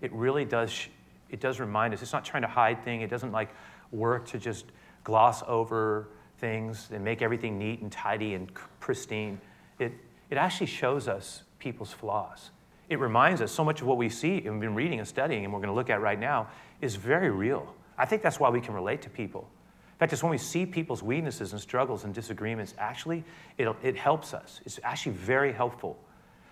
It 0.00 0.12
really 0.12 0.44
does, 0.44 0.88
it 1.30 1.40
does 1.40 1.60
remind 1.60 1.94
us. 1.94 2.02
It's 2.02 2.12
not 2.12 2.24
trying 2.24 2.42
to 2.42 2.48
hide 2.48 2.84
things. 2.84 3.02
It 3.02 3.10
doesn't 3.10 3.32
like 3.32 3.50
work 3.92 4.26
to 4.28 4.38
just 4.38 4.66
gloss 5.04 5.42
over 5.46 6.08
things 6.38 6.88
and 6.92 7.04
make 7.04 7.22
everything 7.22 7.58
neat 7.58 7.80
and 7.80 7.90
tidy 7.90 8.34
and 8.34 8.50
pristine. 8.80 9.40
It, 9.78 9.92
it 10.30 10.36
actually 10.36 10.66
shows 10.66 11.08
us 11.08 11.42
people's 11.58 11.92
flaws. 11.92 12.50
It 12.88 12.98
reminds 12.98 13.40
us 13.40 13.50
so 13.50 13.64
much 13.64 13.80
of 13.80 13.86
what 13.86 13.96
we 13.96 14.08
see 14.08 14.38
and 14.38 14.52
we've 14.52 14.60
been 14.60 14.74
reading 14.74 14.98
and 14.98 15.08
studying 15.08 15.44
and 15.44 15.52
we're 15.52 15.60
going 15.60 15.68
to 15.68 15.74
look 15.74 15.90
at 15.90 16.00
right 16.00 16.18
now 16.18 16.48
is 16.80 16.96
very 16.96 17.30
real. 17.30 17.74
I 17.98 18.04
think 18.04 18.22
that's 18.22 18.38
why 18.38 18.50
we 18.50 18.60
can 18.60 18.74
relate 18.74 19.02
to 19.02 19.10
people. 19.10 19.48
In 19.96 19.98
fact, 19.98 20.12
it's 20.12 20.22
when 20.22 20.30
we 20.30 20.36
see 20.36 20.66
people's 20.66 21.02
weaknesses 21.02 21.52
and 21.52 21.60
struggles 21.60 22.04
and 22.04 22.12
disagreements, 22.12 22.74
actually, 22.76 23.24
it, 23.56 23.66
it 23.82 23.96
helps 23.96 24.34
us. 24.34 24.60
It's 24.66 24.78
actually 24.82 25.12
very 25.12 25.54
helpful. 25.54 25.96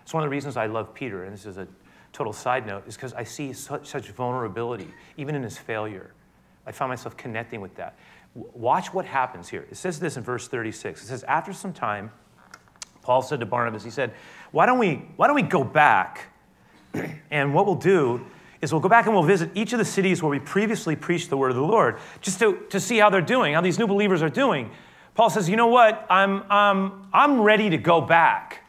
It's 0.03 0.15
one 0.15 0.23
of 0.23 0.31
the 0.31 0.35
reasons 0.35 0.57
I 0.57 0.65
love 0.65 0.95
Peter, 0.95 1.25
and 1.25 1.35
this 1.35 1.45
is 1.45 1.59
a 1.59 1.69
total 2.15 2.33
side 2.33 2.67
note, 2.67 2.89
is 2.89 2.97
because 2.97 3.13
I 3.13 3.25
see 3.25 3.53
such, 3.53 3.87
such 3.87 4.09
vulnerability, 4.13 4.89
even 5.19 5.35
in 5.35 5.43
his 5.43 5.59
failure. 5.59 6.15
I 6.67 6.73
find 6.73 6.89
myself 6.89 7.19
connecting 7.19 7.61
with 7.61 7.75
that. 7.75 7.99
Watch 8.35 8.95
what 8.95 9.05
happens 9.05 9.51
here. 9.51 9.67
It 9.71 9.77
says 9.77 10.01
this 10.01 10.17
in 10.17 10.23
verse 10.23 10.49
36. 10.49 11.03
It 11.03 11.07
says, 11.07 11.23
After 11.25 11.53
some 11.53 11.75
time, 11.75 12.13
Paul 13.03 13.21
said 13.21 13.41
to 13.41 13.47
Barnabas, 13.47 13.85
he 13.85 13.91
said, 13.91 14.15
Why 14.53 14.65
don't 14.65 14.79
we, 14.79 15.03
why 15.17 15.27
don't 15.27 15.37
we 15.37 15.43
go 15.43 15.65
back 15.65 16.33
and 17.31 17.53
what 17.53 17.67
we'll 17.67 17.75
do 17.75 18.25
is 18.61 18.73
we'll 18.73 18.81
go 18.81 18.89
back 18.89 19.07
and 19.07 19.15
we'll 19.15 19.25
visit 19.25 19.51
each 19.55 19.73
of 19.73 19.79
the 19.79 19.85
cities 19.85 20.23
where 20.23 20.31
we 20.31 20.39
previously 20.39 20.97
preached 20.97 21.31
the 21.31 21.37
word 21.37 21.51
of 21.51 21.57
the 21.57 21.63
Lord, 21.63 21.99
just 22.21 22.39
to, 22.41 22.59
to 22.71 22.81
see 22.81 22.99
how 22.99 23.11
they're 23.11 23.21
doing, 23.21 23.55
how 23.55 23.61
these 23.61 23.79
new 23.79 23.87
believers 23.87 24.23
are 24.23 24.29
doing. 24.29 24.71
Paul 25.15 25.31
says, 25.31 25.49
you 25.49 25.57
know 25.57 25.69
what? 25.69 26.07
I'm, 26.11 26.51
um, 26.51 27.09
I'm 27.13 27.41
ready 27.41 27.71
to 27.71 27.77
go 27.79 28.01
back. 28.01 28.65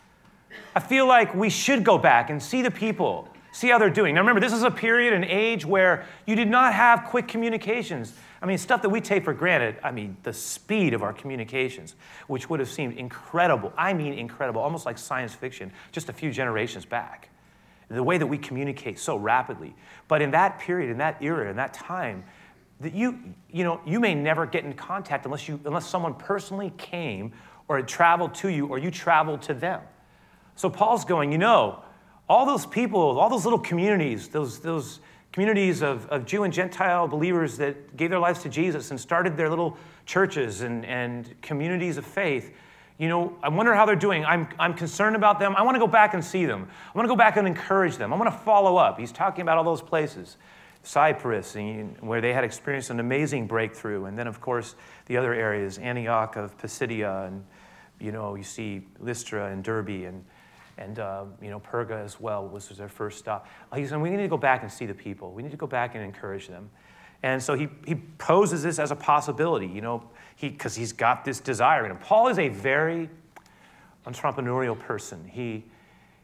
I 0.76 0.80
feel 0.80 1.08
like 1.08 1.34
we 1.34 1.50
should 1.50 1.84
go 1.84 1.98
back 1.98 2.30
and 2.30 2.42
see 2.42 2.62
the 2.62 2.70
people, 2.70 3.30
see 3.52 3.70
how 3.70 3.78
they're 3.78 3.90
doing. 3.90 4.16
Now 4.16 4.22
remember, 4.22 4.42
this 4.42 4.54
is 4.54 4.64
a 4.64 4.72
period, 4.72 5.14
an 5.14 5.24
age 5.24 5.66
where 5.66 6.06
you 6.26 6.36
did 6.36 6.50
not 6.50 6.74
have 6.74 7.06
quick 7.06 7.28
communications. 7.28 8.14
I 8.42 8.46
mean, 8.46 8.58
stuff 8.58 8.82
that 8.84 8.90
we 8.90 9.02
take 9.02 9.24
for 9.24 9.34
granted, 9.34 9.78
I 9.84 9.92
mean, 9.92 10.18
the 10.24 10.34
speed 10.34 10.94
of 10.94 11.02
our 11.02 11.14
communications, 11.14 11.96
which 12.28 12.50
would 12.50 12.60
have 12.60 12.70
seemed 12.70 12.98
incredible. 12.98 13.74
I 13.78 13.94
mean, 13.94 14.14
incredible, 14.14 14.62
almost 14.62 14.86
like 14.86 14.98
science 14.98 15.34
fiction, 15.34 15.72
just 15.92 16.10
a 16.10 16.14
few 16.14 16.32
generations 16.32 16.86
back. 16.86 17.30
The 17.90 18.04
way 18.04 18.18
that 18.18 18.26
we 18.26 18.38
communicate 18.38 19.00
so 19.00 19.16
rapidly. 19.16 19.76
But 20.08 20.22
in 20.22 20.32
that 20.32 20.60
period, 20.60 20.90
in 20.90 20.98
that 20.98 21.22
era, 21.22 21.50
in 21.50 21.56
that 21.58 21.74
time, 21.74 22.24
that 22.82 22.94
you, 22.94 23.20
you 23.52 23.64
know, 23.64 23.80
you 23.86 24.00
may 24.00 24.16
never 24.16 24.46
get 24.46 24.66
in 24.66 24.74
contact 24.74 25.26
unless, 25.26 25.48
you, 25.48 25.60
unless 25.66 25.88
someone 25.88 26.14
personally 26.16 26.74
came 26.78 27.32
or 27.68 27.78
had 27.78 27.88
traveled 27.88 28.34
to 28.36 28.50
you 28.50 28.68
or 28.68 28.78
you 28.78 28.92
traveled 28.92 29.42
to 29.44 29.54
them. 29.54 29.82
So 30.56 30.70
Paul's 30.70 31.06
going, 31.06 31.32
you 31.32 31.38
know, 31.38 31.82
all 32.28 32.46
those 32.46 32.66
people, 32.66 33.20
all 33.20 33.30
those 33.30 33.44
little 33.44 33.60
communities, 33.60 34.30
those, 34.30 34.60
those 34.60 35.00
communities 35.32 35.82
of, 35.82 36.08
of 36.08 36.26
Jew 36.26 36.44
and 36.44 36.54
Gentile 36.54 37.08
believers 37.08 37.58
that 37.58 37.96
gave 37.98 38.10
their 38.10 38.20
lives 38.20 38.42
to 38.44 38.50
Jesus 38.50 38.92
and 38.92 39.00
started 39.00 39.38
their 39.38 39.50
little 39.50 39.78
churches 40.06 40.62
and, 40.62 40.86
and 40.86 41.40
communities 41.42 41.98
of 41.98 42.06
faith, 42.06 42.52
you 42.98 43.10
know, 43.10 43.38
I 43.44 43.50
wonder 43.50 43.74
how 43.74 43.86
they're 43.86 43.96
doing. 43.96 44.24
I'm, 44.26 44.48
I'm 44.58 44.74
concerned 44.74 45.16
about 45.16 45.40
them. 45.40 45.56
I 45.56 45.64
want 45.64 45.76
to 45.76 45.80
go 45.80 45.88
back 45.88 46.14
and 46.14 46.24
see 46.24 46.46
them. 46.46 46.70
I 46.94 46.98
want 46.98 47.06
to 47.06 47.10
go 47.10 47.18
back 47.18 47.36
and 47.36 47.46
encourage 47.46 47.98
them. 47.98 48.14
I 48.14 48.16
want 48.16 48.32
to 48.32 48.40
follow 48.40 48.78
up. 48.78 49.00
He's 49.00 49.12
talking 49.12 49.42
about 49.42 49.58
all 49.58 49.64
those 49.66 49.82
places. 49.82 50.38
Cyprus, 50.82 51.56
where 52.00 52.22
they 52.22 52.32
had 52.32 52.44
experienced 52.44 52.92
an 52.92 53.00
amazing 53.00 53.48
breakthrough. 53.48 54.06
And 54.06 54.18
then, 54.18 54.28
of 54.28 54.40
course, 54.40 54.76
the 55.08 55.18
other 55.18 55.34
areas, 55.34 55.78
Antioch 55.78 56.38
of 56.38 56.58
Pisidia, 56.58 57.28
and, 57.28 57.44
you 58.00 58.12
know, 58.12 58.36
you 58.36 58.44
see 58.44 58.84
Lystra 59.00 59.52
and 59.52 59.64
Derbe 59.64 60.06
and, 60.06 60.24
and 60.78 61.00
uh, 61.00 61.26
you 61.42 61.50
know, 61.50 61.60
Perga 61.60 62.04
as 62.04 62.20
well 62.20 62.48
was 62.48 62.70
their 62.70 62.88
first 62.88 63.18
stop. 63.18 63.48
He 63.76 63.86
said, 63.88 64.00
we 64.00 64.10
need 64.10 64.18
to 64.18 64.28
go 64.28 64.38
back 64.38 64.62
and 64.62 64.72
see 64.72 64.86
the 64.86 64.94
people. 64.94 65.32
We 65.32 65.42
need 65.42 65.52
to 65.52 65.58
go 65.58 65.68
back 65.68 65.96
and 65.96 66.04
encourage 66.04 66.48
them. 66.48 66.70
And 67.26 67.42
so 67.42 67.56
he, 67.56 67.70
he 67.88 67.96
poses 67.96 68.62
this 68.62 68.78
as 68.78 68.92
a 68.92 68.96
possibility, 68.96 69.66
you 69.66 69.82
know, 69.82 70.04
because 70.40 70.76
he, 70.76 70.84
he's 70.84 70.94
got 70.94 71.26
this 71.26 71.40
desire 71.40 71.84
him. 71.84 71.98
Paul 71.98 72.28
is 72.28 72.38
a 72.38 72.50
very 72.50 73.10
entrepreneurial 74.06 74.78
person. 74.78 75.28
He, 75.28 75.64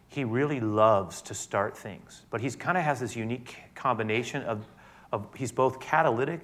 he 0.10 0.24
really 0.24 0.60
loves 0.60 1.24
to 1.24 1.34
start 1.34 1.76
things, 1.76 2.22
but 2.30 2.40
he's 2.40 2.56
kind 2.56 2.78
of 2.78 2.84
has 2.84 3.00
this 3.00 3.16
unique 3.16 3.58
combination 3.74 4.44
of, 4.44 4.64
of 5.12 5.28
he's 5.36 5.52
both 5.52 5.80
catalytic 5.80 6.42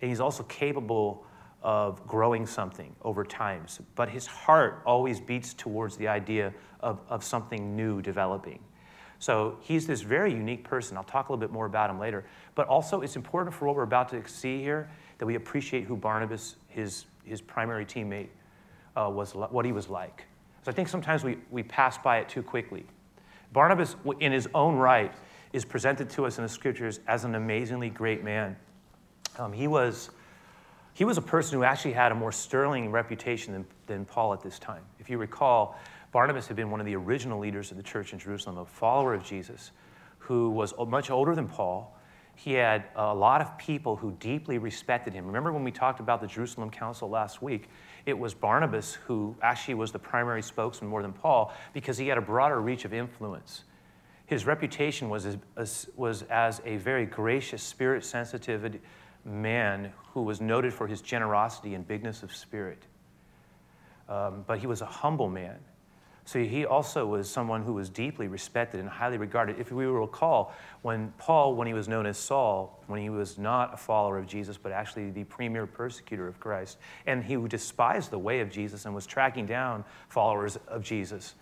and 0.00 0.08
he's 0.08 0.20
also 0.20 0.44
capable 0.44 1.26
of 1.62 2.06
growing 2.06 2.46
something 2.46 2.96
over 3.02 3.22
time. 3.22 3.66
But 3.96 4.08
his 4.08 4.26
heart 4.26 4.80
always 4.86 5.20
beats 5.20 5.52
towards 5.52 5.98
the 5.98 6.08
idea 6.08 6.54
of, 6.80 7.00
of 7.10 7.22
something 7.22 7.76
new 7.76 8.00
developing. 8.00 8.60
So 9.20 9.58
he's 9.60 9.86
this 9.86 10.00
very 10.00 10.32
unique 10.32 10.64
person. 10.64 10.96
I'll 10.96 11.04
talk 11.04 11.28
a 11.28 11.32
little 11.32 11.40
bit 11.40 11.52
more 11.52 11.66
about 11.66 11.90
him 11.90 12.00
later. 12.00 12.24
But 12.54 12.66
also, 12.68 13.02
it's 13.02 13.16
important 13.16 13.54
for 13.54 13.66
what 13.66 13.76
we're 13.76 13.82
about 13.82 14.08
to 14.08 14.26
see 14.26 14.60
here 14.62 14.90
that 15.18 15.26
we 15.26 15.34
appreciate 15.34 15.84
who 15.84 15.94
Barnabas, 15.94 16.56
his, 16.68 17.04
his 17.22 17.42
primary 17.42 17.84
teammate, 17.84 18.28
uh, 18.96 19.10
was, 19.10 19.34
what 19.34 19.64
he 19.66 19.72
was 19.72 19.90
like. 19.90 20.24
So 20.64 20.70
I 20.70 20.74
think 20.74 20.88
sometimes 20.88 21.22
we, 21.22 21.36
we 21.50 21.62
pass 21.62 21.98
by 21.98 22.18
it 22.18 22.30
too 22.30 22.42
quickly. 22.42 22.86
Barnabas, 23.52 23.94
in 24.20 24.32
his 24.32 24.48
own 24.54 24.76
right, 24.76 25.12
is 25.52 25.66
presented 25.66 26.08
to 26.10 26.24
us 26.24 26.38
in 26.38 26.42
the 26.42 26.48
scriptures 26.48 27.00
as 27.06 27.24
an 27.24 27.34
amazingly 27.34 27.90
great 27.90 28.24
man. 28.24 28.56
Um, 29.38 29.52
he, 29.52 29.66
was, 29.66 30.10
he 30.94 31.04
was 31.04 31.18
a 31.18 31.22
person 31.22 31.58
who 31.58 31.64
actually 31.64 31.92
had 31.92 32.10
a 32.10 32.14
more 32.14 32.32
sterling 32.32 32.90
reputation 32.90 33.52
than, 33.52 33.66
than 33.86 34.04
Paul 34.06 34.32
at 34.32 34.40
this 34.40 34.58
time. 34.58 34.82
If 34.98 35.10
you 35.10 35.18
recall, 35.18 35.78
Barnabas 36.12 36.46
had 36.46 36.56
been 36.56 36.70
one 36.70 36.80
of 36.80 36.86
the 36.86 36.96
original 36.96 37.38
leaders 37.38 37.70
of 37.70 37.76
the 37.76 37.82
church 37.82 38.12
in 38.12 38.18
Jerusalem, 38.18 38.58
a 38.58 38.64
follower 38.64 39.14
of 39.14 39.24
Jesus, 39.24 39.70
who 40.18 40.50
was 40.50 40.74
much 40.88 41.10
older 41.10 41.34
than 41.34 41.46
Paul. 41.46 41.96
He 42.34 42.52
had 42.54 42.84
a 42.96 43.14
lot 43.14 43.40
of 43.40 43.56
people 43.58 43.96
who 43.96 44.12
deeply 44.12 44.58
respected 44.58 45.12
him. 45.12 45.26
Remember 45.26 45.52
when 45.52 45.62
we 45.62 45.70
talked 45.70 46.00
about 46.00 46.20
the 46.20 46.26
Jerusalem 46.26 46.70
Council 46.70 47.08
last 47.08 47.42
week? 47.42 47.68
it 48.06 48.18
was 48.18 48.34
Barnabas 48.34 48.94
who 48.94 49.36
actually 49.42 49.74
was 49.74 49.92
the 49.92 49.98
primary 49.98 50.42
spokesman 50.42 50.90
more 50.90 51.02
than 51.02 51.12
Paul 51.12 51.52
because 51.72 51.98
he 51.98 52.08
had 52.08 52.18
a 52.18 52.22
broader 52.22 52.60
reach 52.60 52.84
of 52.84 52.94
influence. 52.94 53.64
His 54.26 54.46
reputation 54.46 55.08
was 55.08 55.26
as, 55.56 55.88
was 55.96 56.22
as 56.30 56.62
a 56.64 56.76
very 56.76 57.04
gracious, 57.04 57.62
spirit 57.62 58.04
sensitive 58.04 58.80
man 59.24 59.92
who 60.12 60.22
was 60.22 60.40
noted 60.40 60.72
for 60.72 60.86
his 60.86 61.00
generosity 61.00 61.74
and 61.74 61.86
bigness 61.86 62.22
of 62.22 62.34
spirit. 62.34 62.82
Um, 64.08 64.44
but 64.46 64.58
he 64.58 64.66
was 64.66 64.82
a 64.82 64.86
humble 64.86 65.28
man. 65.28 65.58
So 66.30 66.38
he 66.38 66.64
also 66.64 67.06
was 67.06 67.28
someone 67.28 67.64
who 67.64 67.72
was 67.72 67.88
deeply 67.88 68.28
respected 68.28 68.78
and 68.78 68.88
highly 68.88 69.18
regarded. 69.18 69.58
If 69.58 69.72
we 69.72 69.84
recall, 69.86 70.54
when 70.82 71.12
Paul, 71.18 71.56
when 71.56 71.66
he 71.66 71.74
was 71.74 71.88
known 71.88 72.06
as 72.06 72.16
Saul, 72.16 72.84
when 72.86 73.00
he 73.00 73.10
was 73.10 73.36
not 73.36 73.74
a 73.74 73.76
follower 73.76 74.16
of 74.16 74.28
Jesus, 74.28 74.56
but 74.56 74.70
actually 74.70 75.10
the 75.10 75.24
premier 75.24 75.66
persecutor 75.66 76.28
of 76.28 76.38
Christ, 76.38 76.78
and 77.04 77.24
he 77.24 77.34
despised 77.48 78.12
the 78.12 78.18
way 78.20 78.38
of 78.38 78.48
Jesus 78.48 78.84
and 78.84 78.94
was 78.94 79.06
tracking 79.06 79.44
down 79.44 79.84
followers 80.08 80.56
of 80.68 80.84
Jesus. 80.84 81.34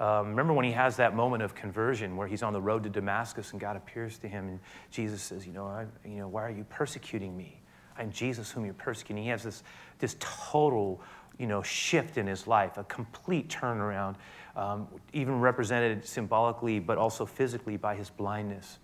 Um, 0.00 0.28
remember 0.28 0.54
when 0.54 0.64
he 0.64 0.72
has 0.72 0.96
that 0.96 1.14
moment 1.14 1.42
of 1.42 1.54
conversion 1.54 2.16
where 2.16 2.26
he's 2.26 2.42
on 2.42 2.54
the 2.54 2.62
road 2.62 2.84
to 2.84 2.88
Damascus 2.88 3.50
and 3.50 3.60
God 3.60 3.76
appears 3.76 4.16
to 4.20 4.28
him 4.28 4.48
and 4.48 4.60
Jesus 4.90 5.20
says, 5.20 5.46
you 5.46 5.52
know, 5.52 5.66
I, 5.66 5.84
you 6.08 6.16
know, 6.16 6.28
why 6.28 6.42
are 6.44 6.50
you 6.50 6.64
persecuting 6.70 7.36
me? 7.36 7.60
I'm 7.98 8.10
Jesus 8.10 8.50
whom 8.50 8.64
you're 8.64 8.72
persecuting. 8.72 9.24
He 9.24 9.28
has 9.28 9.42
this, 9.42 9.62
this 9.98 10.16
total 10.18 11.02
you 11.38 11.46
know, 11.46 11.62
shift 11.62 12.18
in 12.18 12.26
his 12.26 12.46
life, 12.46 12.76
a 12.78 12.84
complete 12.84 13.48
turnaround, 13.48 14.16
um, 14.56 14.86
even 15.12 15.40
represented 15.40 16.06
symbolically, 16.06 16.78
but 16.78 16.98
also 16.98 17.24
physically 17.24 17.76
by 17.76 17.94
his 17.94 18.10
blindness. 18.10 18.78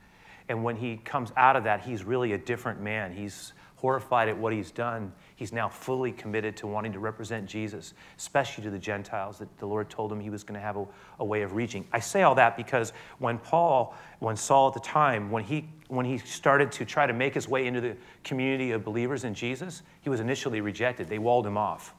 And 0.49 0.65
when 0.65 0.77
he 0.77 0.97
comes 0.99 1.31
out 1.37 1.57
of 1.57 1.65
that, 1.65 1.83
he's 1.83 2.05
really 2.05 2.33
a 2.33 2.39
different 2.39 2.81
man. 2.81 3.13
He's 3.13 3.53
horrified 3.79 4.29
at 4.29 4.37
what 4.37 4.53
he's 4.53 4.73
done. 4.73 5.13
He's 5.37 5.53
now 5.53 5.69
fully 5.69 6.11
committed 6.11 6.57
to 6.57 6.67
wanting 6.67 6.93
to 6.93 6.99
represent 6.99 7.47
Jesus, 7.47 7.95
especially 8.17 8.65
to 8.65 8.71
the 8.71 8.79
Gentiles 8.79 9.39
that 9.39 9.57
the 9.59 9.67
Lord 9.67 9.89
told 9.89 10.11
him 10.11 10.19
he 10.19 10.31
was 10.31 10.43
going 10.43 10.59
to 10.59 10.65
have 10.65 10.77
a, 10.77 10.87
a 11.21 11.25
way 11.25 11.43
of 11.43 11.53
reaching. 11.53 11.87
I 11.93 12.01
say 12.01 12.23
all 12.23 12.35
that 12.35 12.57
because 12.57 12.93
when 13.19 13.39
Paul, 13.39 13.95
when 14.19 14.37
Saul 14.37 14.69
at 14.69 14.75
the 14.75 14.81
time, 14.81 15.31
when 15.31 15.45
he 15.45 15.69
when 15.87 16.05
he 16.05 16.19
started 16.19 16.71
to 16.73 16.85
try 16.85 17.07
to 17.07 17.15
make 17.15 17.33
his 17.33 17.49
way 17.49 17.67
into 17.67 17.81
the 17.81 17.97
community 18.23 18.73
of 18.73 18.85
believers 18.85 19.25
in 19.25 19.33
Jesus, 19.33 19.83
he 20.03 20.11
was 20.11 20.21
initially 20.21 20.61
rejected. 20.61 21.09
They 21.09 21.19
walled 21.19 21.47
him 21.47 21.57
off. 21.57 21.95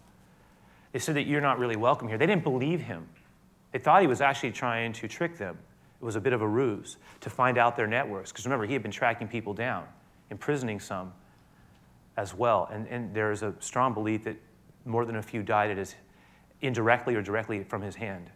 They 0.91 1.00
said 1.00 1.15
that 1.15 1.27
you're 1.27 1.41
not 1.41 1.60
really 1.60 1.75
welcome 1.75 2.08
here. 2.08 2.17
They 2.17 2.25
didn't 2.25 2.43
believe 2.43 2.81
him. 2.81 3.08
They 3.72 3.79
thought 3.79 4.01
he 4.01 4.08
was 4.08 4.22
actually 4.22 4.51
trying 4.51 4.93
to 4.93 5.08
trick 5.08 5.38
them. 5.38 5.58
It 6.01 6.05
was 6.05 6.15
a 6.15 6.22
bit 6.22 6.34
of 6.34 6.41
a 6.41 6.48
ruse 6.48 6.98
to 7.22 7.29
find 7.29 7.58
out 7.58 7.75
their 7.75 7.88
networks. 7.88 8.31
Because 8.31 8.46
remember, 8.46 8.65
he 8.65 8.74
had 8.74 8.81
been 8.81 8.91
tracking 8.91 9.27
people 9.27 9.53
down, 9.53 9.86
imprisoning 10.29 10.79
some 10.79 11.13
as 12.17 12.34
well. 12.34 12.69
And, 12.72 12.88
and 12.88 13.13
there's 13.13 13.43
a 13.43 13.53
strong 13.60 13.93
belief 13.93 14.24
that 14.24 14.38
more 14.86 15.05
than 15.05 15.17
a 15.17 15.22
few 15.22 15.43
died 15.43 15.69
at 15.72 15.77
his, 15.77 15.96
indirectly 16.62 17.15
or 17.15 17.22
directly 17.22 17.63
from 17.63 17.81
his 17.81 17.96
hand. 17.96 18.29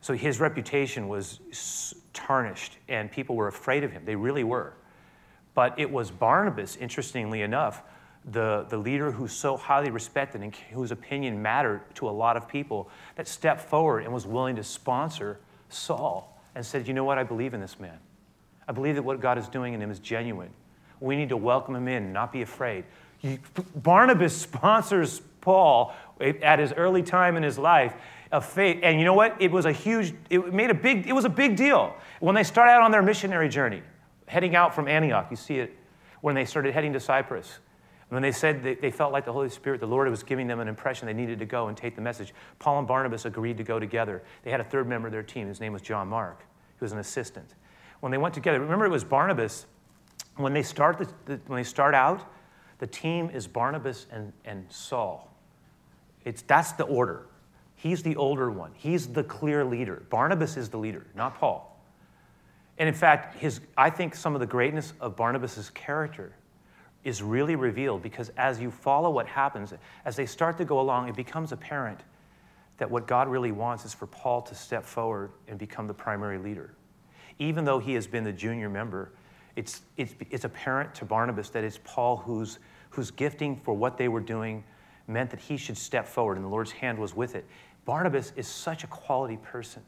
So 0.00 0.14
his 0.14 0.40
reputation 0.40 1.08
was 1.08 1.94
tarnished, 2.12 2.78
and 2.88 3.10
people 3.10 3.36
were 3.36 3.48
afraid 3.48 3.84
of 3.84 3.92
him. 3.92 4.04
They 4.04 4.16
really 4.16 4.44
were. 4.44 4.74
But 5.54 5.78
it 5.78 5.90
was 5.90 6.10
Barnabas, 6.10 6.76
interestingly 6.76 7.42
enough, 7.42 7.82
the, 8.26 8.66
the 8.68 8.76
leader 8.76 9.10
who's 9.10 9.32
so 9.32 9.56
highly 9.56 9.90
respected 9.90 10.42
and 10.42 10.54
whose 10.72 10.92
opinion 10.92 11.42
mattered 11.42 11.82
to 11.96 12.08
a 12.08 12.10
lot 12.10 12.36
of 12.36 12.46
people 12.46 12.88
that 13.16 13.26
stepped 13.26 13.62
forward 13.62 14.04
and 14.04 14.12
was 14.12 14.26
willing 14.26 14.56
to 14.56 14.64
sponsor 14.64 15.40
Saul 15.68 16.40
and 16.54 16.64
said, 16.64 16.86
You 16.86 16.94
know 16.94 17.04
what? 17.04 17.18
I 17.18 17.24
believe 17.24 17.54
in 17.54 17.60
this 17.60 17.80
man. 17.80 17.98
I 18.68 18.72
believe 18.72 18.94
that 18.94 19.02
what 19.02 19.20
God 19.20 19.38
is 19.38 19.48
doing 19.48 19.74
in 19.74 19.82
him 19.82 19.90
is 19.90 19.98
genuine. 19.98 20.50
We 21.00 21.16
need 21.16 21.30
to 21.30 21.36
welcome 21.36 21.74
him 21.74 21.88
in, 21.88 22.12
not 22.12 22.32
be 22.32 22.42
afraid. 22.42 22.84
Barnabas 23.74 24.36
sponsors 24.36 25.20
Paul 25.40 25.94
at 26.20 26.58
his 26.58 26.72
early 26.72 27.02
time 27.02 27.36
in 27.36 27.42
his 27.42 27.58
life 27.58 27.94
of 28.30 28.46
faith. 28.46 28.80
And 28.82 28.98
you 28.98 29.04
know 29.04 29.14
what? 29.14 29.36
It 29.40 29.50
was 29.50 29.66
a 29.66 29.72
huge, 29.72 30.14
it 30.30 30.52
made 30.52 30.70
a 30.70 30.74
big, 30.74 31.06
it 31.08 31.12
was 31.12 31.24
a 31.24 31.28
big 31.30 31.56
deal. 31.56 31.94
When 32.20 32.34
they 32.34 32.44
start 32.44 32.68
out 32.68 32.82
on 32.82 32.92
their 32.92 33.02
missionary 33.02 33.48
journey, 33.48 33.82
heading 34.26 34.54
out 34.54 34.74
from 34.74 34.86
Antioch, 34.86 35.26
you 35.30 35.36
see 35.36 35.58
it 35.58 35.76
when 36.20 36.34
they 36.34 36.44
started 36.44 36.72
heading 36.72 36.92
to 36.92 37.00
Cyprus. 37.00 37.58
When 38.12 38.20
they 38.20 38.32
said 38.32 38.62
they, 38.62 38.74
they 38.74 38.90
felt 38.90 39.10
like 39.10 39.24
the 39.24 39.32
Holy 39.32 39.48
Spirit, 39.48 39.80
the 39.80 39.86
Lord 39.86 40.06
was 40.10 40.22
giving 40.22 40.46
them 40.46 40.60
an 40.60 40.68
impression 40.68 41.06
they 41.06 41.14
needed 41.14 41.38
to 41.38 41.46
go 41.46 41.68
and 41.68 41.76
take 41.76 41.94
the 41.94 42.02
message, 42.02 42.34
Paul 42.58 42.78
and 42.78 42.86
Barnabas 42.86 43.24
agreed 43.24 43.56
to 43.56 43.64
go 43.64 43.80
together. 43.80 44.22
They 44.42 44.50
had 44.50 44.60
a 44.60 44.64
third 44.64 44.86
member 44.86 45.08
of 45.08 45.12
their 45.12 45.22
team. 45.22 45.48
His 45.48 45.60
name 45.60 45.72
was 45.72 45.80
John 45.80 46.08
Mark. 46.08 46.40
He 46.78 46.84
was 46.84 46.92
an 46.92 46.98
assistant. 46.98 47.54
When 48.00 48.12
they 48.12 48.18
went 48.18 48.34
together, 48.34 48.60
remember 48.60 48.84
it 48.84 48.90
was 48.90 49.02
Barnabas. 49.02 49.64
When 50.36 50.52
they 50.52 50.62
start, 50.62 50.98
the, 50.98 51.08
the, 51.24 51.40
when 51.46 51.56
they 51.56 51.64
start 51.64 51.94
out, 51.94 52.30
the 52.80 52.86
team 52.86 53.30
is 53.30 53.46
Barnabas 53.46 54.06
and, 54.12 54.34
and 54.44 54.66
Saul. 54.70 55.34
It's, 56.26 56.42
that's 56.42 56.72
the 56.72 56.84
order. 56.84 57.28
He's 57.76 58.02
the 58.02 58.16
older 58.16 58.50
one. 58.50 58.72
He's 58.74 59.06
the 59.06 59.24
clear 59.24 59.64
leader. 59.64 60.02
Barnabas 60.10 60.58
is 60.58 60.68
the 60.68 60.76
leader, 60.76 61.06
not 61.14 61.38
Paul. 61.38 61.82
And 62.76 62.90
in 62.90 62.94
fact, 62.94 63.38
his, 63.38 63.62
I 63.78 63.88
think 63.88 64.14
some 64.14 64.34
of 64.34 64.40
the 64.40 64.46
greatness 64.46 64.92
of 65.00 65.16
Barnabas' 65.16 65.70
character 65.70 66.34
is 67.04 67.22
really 67.22 67.56
revealed 67.56 68.02
because 68.02 68.30
as 68.36 68.60
you 68.60 68.70
follow 68.70 69.10
what 69.10 69.26
happens, 69.26 69.74
as 70.04 70.16
they 70.16 70.26
start 70.26 70.56
to 70.58 70.64
go 70.64 70.80
along, 70.80 71.08
it 71.08 71.16
becomes 71.16 71.52
apparent 71.52 72.00
that 72.78 72.90
what 72.90 73.06
God 73.06 73.28
really 73.28 73.52
wants 73.52 73.84
is 73.84 73.92
for 73.92 74.06
Paul 74.06 74.42
to 74.42 74.54
step 74.54 74.84
forward 74.84 75.30
and 75.48 75.58
become 75.58 75.86
the 75.86 75.94
primary 75.94 76.38
leader. 76.38 76.74
Even 77.38 77.64
though 77.64 77.78
he 77.78 77.94
has 77.94 78.06
been 78.06 78.24
the 78.24 78.32
junior 78.32 78.68
member, 78.68 79.12
it's, 79.56 79.82
it's, 79.96 80.14
it's 80.30 80.44
apparent 80.44 80.94
to 80.96 81.04
Barnabas 81.04 81.50
that 81.50 81.64
it's 81.64 81.78
Paul 81.84 82.16
whose, 82.16 82.58
whose 82.90 83.10
gifting 83.10 83.56
for 83.56 83.74
what 83.74 83.98
they 83.98 84.08
were 84.08 84.20
doing 84.20 84.64
meant 85.06 85.30
that 85.30 85.40
he 85.40 85.56
should 85.56 85.76
step 85.76 86.06
forward, 86.06 86.36
and 86.36 86.44
the 86.44 86.48
Lord's 86.48 86.72
hand 86.72 86.98
was 86.98 87.14
with 87.14 87.34
it. 87.34 87.44
Barnabas 87.84 88.32
is 88.36 88.46
such 88.46 88.84
a 88.84 88.86
quality 88.86 89.36
person. 89.36 89.82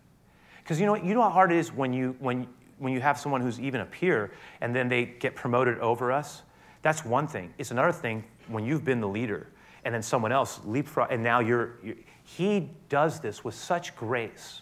Because 0.63 0.81
you 0.81 0.87
know, 0.87 0.93
what 0.93 1.05
you 1.05 1.15
know 1.15 1.23
how 1.23 1.31
hard 1.31 1.53
it 1.53 1.59
is 1.59 1.73
when 1.73 1.93
you, 1.93 2.17
when, 2.19 2.47
when 2.79 2.93
you 2.93 3.01
have 3.01 3.19
someone 3.19 3.41
who's 3.41 3.61
even 3.61 3.81
a 3.81 3.87
peer 3.87 4.33
and 4.61 4.75
then 4.75 4.89
they 4.89 5.05
get 5.05 5.35
promoted 5.35 5.79
over 5.79 6.11
us? 6.11 6.43
That's 6.85 7.03
one 7.03 7.27
thing. 7.27 7.55
It's 7.57 7.71
another 7.71 7.93
thing 7.93 8.25
when 8.47 8.67
you've 8.67 8.85
been 8.85 9.01
the 9.01 9.09
leader 9.09 9.49
and 9.87 9.95
then 9.95 10.03
someone 10.03 10.33
else 10.33 10.61
leapfrog, 10.67 11.11
and 11.11 11.23
now 11.23 11.41
you're, 11.41 11.77
you're 11.83 11.97
he 12.23 12.71
does 12.91 13.21
this 13.21 13.43
with 13.43 13.55
such 13.55 13.97
grace, 13.97 14.61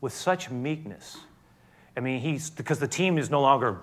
with 0.00 0.12
such 0.12 0.50
meekness. 0.50 1.16
I 1.96 2.00
mean, 2.00 2.20
he's 2.20 2.50
because 2.50 2.80
the 2.80 2.88
team 2.88 3.18
is 3.18 3.30
no 3.30 3.40
longer 3.40 3.82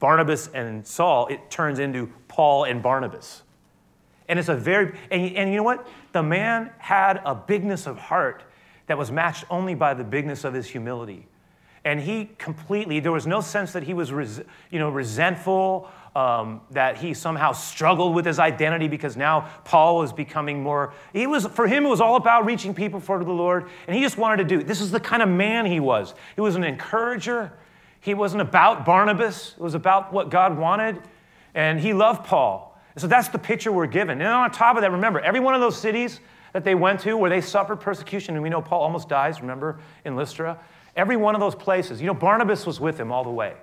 Barnabas 0.00 0.48
and 0.48 0.84
Saul, 0.84 1.28
it 1.28 1.48
turns 1.48 1.78
into 1.78 2.12
Paul 2.26 2.64
and 2.64 2.82
Barnabas. 2.82 3.42
And 4.28 4.38
it's 4.38 4.48
a 4.48 4.56
very, 4.56 4.98
and, 5.10 5.36
and 5.36 5.50
you 5.50 5.58
know 5.58 5.62
what? 5.62 5.86
The 6.12 6.22
man 6.22 6.70
had 6.78 7.22
a 7.24 7.36
bigness 7.36 7.86
of 7.86 7.98
heart 7.98 8.42
that 8.88 8.98
was 8.98 9.12
matched 9.12 9.44
only 9.48 9.74
by 9.74 9.94
the 9.94 10.04
bigness 10.04 10.42
of 10.42 10.54
his 10.54 10.66
humility. 10.66 11.28
And 11.84 12.00
he 12.00 12.30
completely, 12.38 13.00
there 13.00 13.12
was 13.12 13.26
no 13.26 13.40
sense 13.40 13.72
that 13.72 13.84
he 13.84 13.94
was, 13.94 14.12
res, 14.12 14.40
you 14.70 14.78
know, 14.78 14.90
resentful, 14.90 15.88
um, 16.18 16.62
that 16.72 16.96
he 16.96 17.14
somehow 17.14 17.52
struggled 17.52 18.12
with 18.12 18.26
his 18.26 18.40
identity 18.40 18.88
because 18.88 19.16
now 19.16 19.48
Paul 19.64 19.98
was 19.98 20.12
becoming 20.12 20.60
more, 20.64 20.92
he 21.12 21.28
was, 21.28 21.46
for 21.46 21.68
him, 21.68 21.86
it 21.86 21.88
was 21.88 22.00
all 22.00 22.16
about 22.16 22.44
reaching 22.44 22.74
people 22.74 22.98
for 22.98 23.22
the 23.22 23.30
Lord. 23.30 23.68
And 23.86 23.94
he 23.94 24.02
just 24.02 24.18
wanted 24.18 24.38
to 24.38 24.44
do, 24.56 24.64
this 24.64 24.80
is 24.80 24.90
the 24.90 24.98
kind 24.98 25.22
of 25.22 25.28
man 25.28 25.64
he 25.64 25.78
was. 25.78 26.14
He 26.34 26.40
was 26.40 26.56
an 26.56 26.64
encourager. 26.64 27.52
He 28.00 28.14
wasn't 28.14 28.42
about 28.42 28.84
Barnabas. 28.84 29.54
It 29.56 29.62
was 29.62 29.74
about 29.74 30.12
what 30.12 30.28
God 30.28 30.58
wanted. 30.58 31.00
And 31.54 31.78
he 31.78 31.92
loved 31.92 32.26
Paul. 32.26 32.76
So 32.96 33.06
that's 33.06 33.28
the 33.28 33.38
picture 33.38 33.70
we're 33.70 33.86
given. 33.86 34.20
And 34.20 34.28
on 34.28 34.50
top 34.50 34.74
of 34.74 34.82
that, 34.82 34.90
remember, 34.90 35.20
every 35.20 35.38
one 35.38 35.54
of 35.54 35.60
those 35.60 35.78
cities 35.78 36.18
that 36.52 36.64
they 36.64 36.74
went 36.74 36.98
to 37.00 37.16
where 37.16 37.30
they 37.30 37.40
suffered 37.40 37.76
persecution, 37.76 38.34
and 38.34 38.42
we 38.42 38.48
know 38.48 38.60
Paul 38.60 38.80
almost 38.80 39.08
dies, 39.08 39.40
remember, 39.40 39.78
in 40.04 40.16
Lystra, 40.16 40.58
every 40.96 41.16
one 41.16 41.36
of 41.36 41.40
those 41.40 41.54
places, 41.54 42.00
you 42.00 42.08
know, 42.08 42.14
Barnabas 42.14 42.66
was 42.66 42.80
with 42.80 42.98
him 42.98 43.12
all 43.12 43.22
the 43.22 43.30
way. 43.30 43.54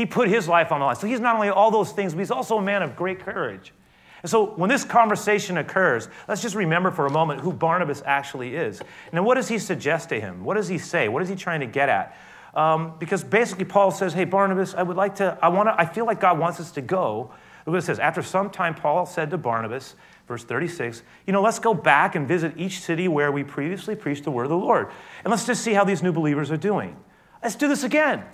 He 0.00 0.06
put 0.06 0.28
his 0.28 0.48
life 0.48 0.72
on 0.72 0.80
the 0.80 0.86
line. 0.86 0.96
So 0.96 1.06
he's 1.06 1.20
not 1.20 1.34
only 1.34 1.50
all 1.50 1.70
those 1.70 1.92
things, 1.92 2.14
but 2.14 2.20
he's 2.20 2.30
also 2.30 2.56
a 2.56 2.62
man 2.62 2.82
of 2.82 2.96
great 2.96 3.20
courage. 3.20 3.74
And 4.22 4.30
so 4.30 4.46
when 4.46 4.70
this 4.70 4.84
conversation 4.84 5.58
occurs, 5.58 6.08
let's 6.26 6.40
just 6.40 6.54
remember 6.54 6.90
for 6.90 7.04
a 7.06 7.10
moment 7.10 7.40
who 7.40 7.52
Barnabas 7.52 8.02
actually 8.06 8.54
is. 8.54 8.80
And 9.12 9.24
what 9.24 9.34
does 9.34 9.48
he 9.48 9.58
suggest 9.58 10.08
to 10.10 10.20
him? 10.20 10.44
What 10.44 10.54
does 10.54 10.68
he 10.68 10.78
say? 10.78 11.08
What 11.08 11.22
is 11.22 11.28
he 11.28 11.36
trying 11.36 11.60
to 11.60 11.66
get 11.66 11.88
at? 11.88 12.16
Um, 12.54 12.94
because 12.98 13.22
basically 13.22 13.66
Paul 13.66 13.90
says, 13.90 14.14
hey, 14.14 14.24
Barnabas, 14.24 14.74
I 14.74 14.82
would 14.82 14.96
like 14.96 15.16
to, 15.16 15.36
I 15.42 15.48
want 15.48 15.68
to, 15.68 15.78
I 15.78 15.84
feel 15.84 16.06
like 16.06 16.20
God 16.20 16.38
wants 16.38 16.60
us 16.60 16.70
to 16.72 16.80
go 16.80 17.32
Look 17.66 17.74
what 17.74 17.82
it 17.82 17.86
says. 17.86 17.98
After 17.98 18.22
some 18.22 18.50
time, 18.50 18.74
Paul 18.74 19.06
said 19.06 19.30
to 19.30 19.38
Barnabas, 19.38 19.94
verse 20.26 20.44
36, 20.44 21.02
you 21.26 21.32
know, 21.32 21.42
let's 21.42 21.58
go 21.58 21.74
back 21.74 22.14
and 22.14 22.26
visit 22.26 22.54
each 22.56 22.80
city 22.80 23.06
where 23.06 23.30
we 23.30 23.44
previously 23.44 23.94
preached 23.94 24.24
the 24.24 24.30
word 24.30 24.44
of 24.44 24.50
the 24.50 24.56
Lord. 24.56 24.88
And 25.24 25.30
let's 25.30 25.46
just 25.46 25.62
see 25.62 25.72
how 25.72 25.84
these 25.84 26.02
new 26.02 26.12
believers 26.12 26.50
are 26.50 26.56
doing. 26.56 26.96
Let's 27.42 27.56
do 27.56 27.68
this 27.68 27.84
again. 27.84 28.24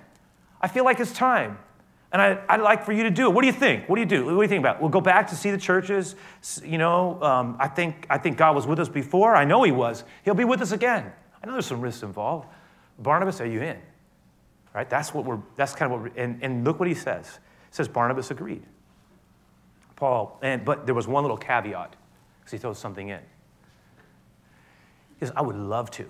I 0.67 0.69
feel 0.69 0.83
like 0.83 0.99
it's 0.99 1.13
time. 1.13 1.57
And 2.11 2.21
I, 2.21 2.57
would 2.57 2.61
like 2.61 2.83
for 2.83 2.91
you 2.91 3.03
to 3.03 3.09
do 3.09 3.29
it. 3.29 3.33
What 3.33 3.39
do 3.39 3.47
you 3.47 3.53
think? 3.53 3.87
What 3.87 3.95
do 3.95 4.01
you 4.01 4.05
do? 4.05 4.25
What 4.25 4.33
do 4.33 4.41
you 4.41 4.47
think 4.49 4.59
about? 4.59 4.81
We'll 4.81 4.89
go 4.89 4.99
back 4.99 5.29
to 5.29 5.35
see 5.37 5.49
the 5.49 5.57
churches. 5.57 6.17
You 6.61 6.77
know, 6.77 7.23
um, 7.23 7.55
I, 7.57 7.69
think, 7.69 8.05
I 8.09 8.17
think 8.17 8.35
God 8.35 8.53
was 8.53 8.67
with 8.67 8.77
us 8.77 8.89
before. 8.89 9.33
I 9.33 9.45
know 9.45 9.63
He 9.63 9.71
was. 9.71 10.03
He'll 10.25 10.33
be 10.33 10.43
with 10.43 10.61
us 10.61 10.73
again. 10.73 11.13
I 11.41 11.45
know 11.45 11.53
there's 11.53 11.67
some 11.67 11.79
risks 11.79 12.03
involved. 12.03 12.49
Barnabas, 12.99 13.39
are 13.39 13.45
you 13.45 13.61
in? 13.61 13.77
Right? 14.75 14.89
That's 14.89 15.13
what 15.13 15.23
we're, 15.23 15.39
that's 15.55 15.73
kind 15.73 15.89
of 15.89 16.01
what 16.01 16.11
we're, 16.11 16.21
and, 16.21 16.43
and 16.43 16.65
look 16.65 16.81
what 16.81 16.89
he 16.89 16.95
says. 16.95 17.39
It 17.69 17.75
says 17.75 17.87
Barnabas 17.87 18.29
agreed. 18.29 18.63
Paul, 19.95 20.37
and, 20.41 20.65
but 20.65 20.85
there 20.85 20.95
was 20.95 21.07
one 21.07 21.23
little 21.23 21.37
caveat 21.37 21.95
because 22.41 22.51
he 22.51 22.57
throws 22.57 22.77
something 22.77 23.07
in. 23.07 23.21
He 25.17 25.25
says, 25.25 25.33
I 25.33 25.43
would 25.43 25.55
love 25.55 25.91
to. 25.91 26.09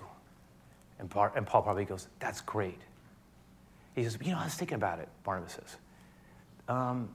And, 0.98 1.08
Bar, 1.08 1.32
and 1.36 1.46
Paul 1.46 1.62
probably 1.62 1.84
goes, 1.84 2.08
That's 2.18 2.40
great. 2.40 2.80
He 3.98 4.04
says, 4.04 4.18
You 4.22 4.32
know, 4.32 4.38
I 4.38 4.44
was 4.44 4.54
thinking 4.54 4.76
about 4.76 5.00
it, 5.00 5.08
Barnabas 5.24 5.54
says. 5.54 5.76
Um, 6.68 7.08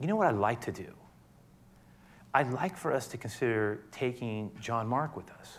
you 0.00 0.06
know 0.06 0.16
what 0.16 0.28
I'd 0.28 0.36
like 0.36 0.60
to 0.62 0.72
do? 0.72 0.94
I'd 2.34 2.52
like 2.52 2.76
for 2.76 2.92
us 2.92 3.08
to 3.08 3.18
consider 3.18 3.80
taking 3.90 4.50
John 4.60 4.86
Mark 4.86 5.16
with 5.16 5.30
us. 5.30 5.58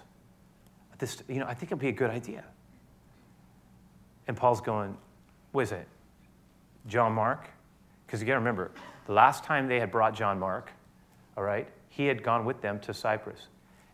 This, 0.97 1.21
you 1.27 1.39
know, 1.39 1.45
I 1.45 1.53
think 1.53 1.71
it'd 1.71 1.79
be 1.79 1.89
a 1.89 1.91
good 1.91 2.09
idea. 2.09 2.45
And 4.27 4.37
Paul's 4.37 4.61
going, 4.61 4.97
What 5.51 5.63
is 5.63 5.71
it? 5.73 5.87
John 6.87 7.11
Mark? 7.13 7.49
Because 8.05 8.21
you 8.21 8.27
got 8.27 8.33
to 8.33 8.39
remember, 8.39 8.71
the 9.05 9.13
last 9.13 9.43
time 9.43 9.67
they 9.67 9.79
had 9.79 9.91
brought 9.91 10.13
John 10.13 10.39
Mark, 10.39 10.71
all 11.35 11.43
right, 11.43 11.67
he 11.89 12.05
had 12.05 12.23
gone 12.23 12.45
with 12.45 12.61
them 12.61 12.79
to 12.81 12.93
Cyprus. 12.93 13.47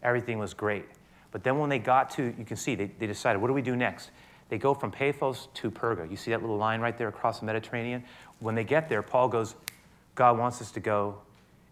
Everything 0.03 0.37
was 0.37 0.53
great. 0.53 0.85
But 1.31 1.43
then 1.43 1.57
when 1.57 1.69
they 1.69 1.79
got 1.79 2.09
to, 2.11 2.33
you 2.37 2.45
can 2.45 2.57
see, 2.57 2.75
they, 2.75 2.91
they 2.99 3.07
decided, 3.07 3.41
what 3.41 3.47
do 3.47 3.53
we 3.53 3.61
do 3.61 3.75
next? 3.75 4.11
They 4.49 4.57
go 4.57 4.73
from 4.73 4.91
Paphos 4.91 5.47
to 5.55 5.71
Perga. 5.71 6.09
You 6.09 6.17
see 6.17 6.31
that 6.31 6.41
little 6.41 6.57
line 6.57 6.81
right 6.81 6.97
there 6.97 7.07
across 7.07 7.39
the 7.39 7.45
Mediterranean? 7.45 8.03
When 8.39 8.55
they 8.55 8.63
get 8.63 8.89
there, 8.89 9.01
Paul 9.01 9.29
goes, 9.29 9.55
God 10.15 10.37
wants 10.37 10.61
us 10.61 10.71
to 10.71 10.79
go 10.79 11.19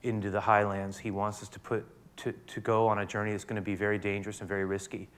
into 0.03 0.29
the 0.29 0.39
highlands. 0.39 0.97
He 0.97 1.11
wants 1.11 1.41
us 1.41 1.49
to, 1.49 1.59
put, 1.59 1.85
to, 2.17 2.31
to 2.31 2.59
go 2.61 2.87
on 2.87 2.99
a 2.99 3.05
journey 3.05 3.31
that's 3.31 3.43
going 3.43 3.55
to 3.55 3.61
be 3.61 3.75
very 3.75 3.97
dangerous 3.97 4.39
and 4.39 4.47
very 4.47 4.65
risky. 4.65 5.09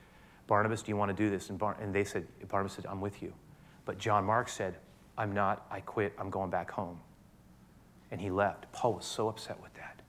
Barnabas, 0.47 0.81
do 0.81 0.89
you 0.89 0.97
want 0.97 1.15
to 1.15 1.23
do 1.23 1.29
this? 1.29 1.49
And, 1.49 1.59
Bar- 1.59 1.77
and 1.81 1.93
they 1.93 2.03
said, 2.03 2.25
Barnabas 2.47 2.73
said, 2.73 2.85
I'm 2.87 3.01
with 3.01 3.21
you. 3.21 3.33
But 3.85 3.97
John 3.97 4.23
Mark 4.23 4.49
said, 4.49 4.77
I'm 5.17 5.33
not, 5.33 5.65
I 5.69 5.81
quit, 5.81 6.13
I'm 6.17 6.29
going 6.29 6.49
back 6.49 6.71
home 6.71 6.99
and 8.11 8.19
he 8.19 8.29
left. 8.29 8.71
Paul 8.71 8.93
was 8.93 9.05
so 9.05 9.29
upset 9.29 9.61
with 9.61 9.73
that. 9.75 10.01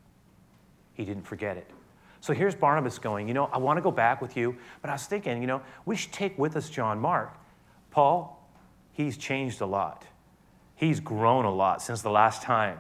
He 0.95 1.05
didn't 1.05 1.27
forget 1.27 1.57
it. 1.57 1.71
So 2.21 2.35
here's 2.35 2.55
Barnabas 2.55 2.99
going, 2.99 3.29
you 3.29 3.35
know, 3.35 3.47
I 3.47 3.59
want 3.59 3.79
to 3.79 3.81
go 3.81 3.91
back 3.91 4.21
with 4.21 4.37
you, 4.37 4.57
but 4.83 4.91
I 4.91 4.95
was 4.95 5.07
thinking, 5.07 5.41
you 5.41 5.47
know, 5.47 5.63
we 5.87 5.97
should 5.97 6.13
take 6.13 6.39
with 6.39 6.57
us 6.57 6.69
John 6.69 6.99
Mark. 6.99 7.35
Paul, 7.91 8.49
he's 8.93 9.17
changed 9.17 9.61
a 9.61 9.67
lot. 9.67 10.05
He's 10.77 11.01
grown 11.01 11.45
a 11.45 11.53
lot 11.53 11.83
since 11.83 12.03
the 12.03 12.11
last 12.11 12.43
time. 12.43 12.79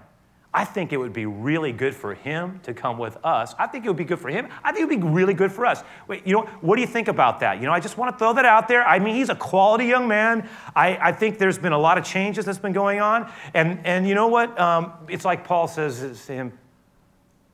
I 0.52 0.64
think 0.64 0.92
it 0.92 0.96
would 0.96 1.12
be 1.12 1.26
really 1.26 1.70
good 1.70 1.94
for 1.94 2.12
him 2.12 2.58
to 2.64 2.74
come 2.74 2.98
with 2.98 3.16
us. 3.24 3.54
I 3.56 3.68
think 3.68 3.84
it 3.84 3.88
would 3.88 3.96
be 3.96 4.04
good 4.04 4.18
for 4.18 4.30
him. 4.30 4.48
I 4.64 4.72
think 4.72 4.82
it 4.82 4.88
would 4.88 5.00
be 5.00 5.06
really 5.06 5.34
good 5.34 5.52
for 5.52 5.64
us. 5.64 5.84
Wait, 6.08 6.26
you 6.26 6.32
know, 6.32 6.42
what 6.60 6.74
do 6.74 6.80
you 6.80 6.88
think 6.88 7.06
about 7.06 7.38
that? 7.40 7.60
You 7.60 7.66
know, 7.66 7.72
I 7.72 7.78
just 7.78 7.96
want 7.96 8.12
to 8.12 8.18
throw 8.18 8.32
that 8.32 8.44
out 8.44 8.66
there. 8.66 8.84
I 8.84 8.98
mean, 8.98 9.14
he's 9.14 9.28
a 9.28 9.36
quality 9.36 9.84
young 9.84 10.08
man. 10.08 10.48
I, 10.74 10.96
I 10.96 11.12
think 11.12 11.38
there's 11.38 11.58
been 11.58 11.72
a 11.72 11.78
lot 11.78 11.98
of 11.98 12.04
changes 12.04 12.46
that's 12.46 12.58
been 12.58 12.72
going 12.72 13.00
on. 13.00 13.30
And, 13.54 13.86
and 13.86 14.08
you 14.08 14.16
know 14.16 14.26
what? 14.26 14.58
Um, 14.58 14.92
it's 15.08 15.24
like 15.24 15.44
Paul 15.44 15.68
says 15.68 16.26
to 16.26 16.32
him, 16.32 16.58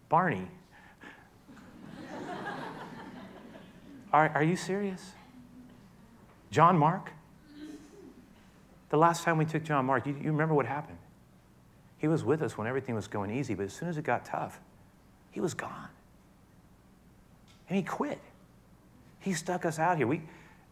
Barney, 0.08 0.48
are, 4.12 4.30
are 4.30 4.42
you 4.42 4.56
serious? 4.56 5.12
John 6.50 6.78
Mark? 6.78 7.12
The 8.90 8.96
last 8.96 9.24
time 9.24 9.38
we 9.38 9.44
took 9.44 9.64
John 9.64 9.84
Mark, 9.86 10.06
you, 10.06 10.14
you 10.14 10.30
remember 10.30 10.54
what 10.54 10.66
happened? 10.66 10.98
He 11.98 12.08
was 12.08 12.24
with 12.24 12.42
us 12.42 12.56
when 12.56 12.66
everything 12.66 12.94
was 12.94 13.08
going 13.08 13.30
easy, 13.30 13.54
but 13.54 13.64
as 13.64 13.72
soon 13.72 13.88
as 13.88 13.98
it 13.98 14.04
got 14.04 14.24
tough, 14.24 14.60
he 15.30 15.40
was 15.40 15.54
gone. 15.54 15.88
And 17.68 17.76
he 17.76 17.82
quit. 17.82 18.20
He 19.20 19.32
stuck 19.32 19.64
us 19.64 19.78
out 19.78 19.96
here. 19.96 20.06
We, 20.06 20.22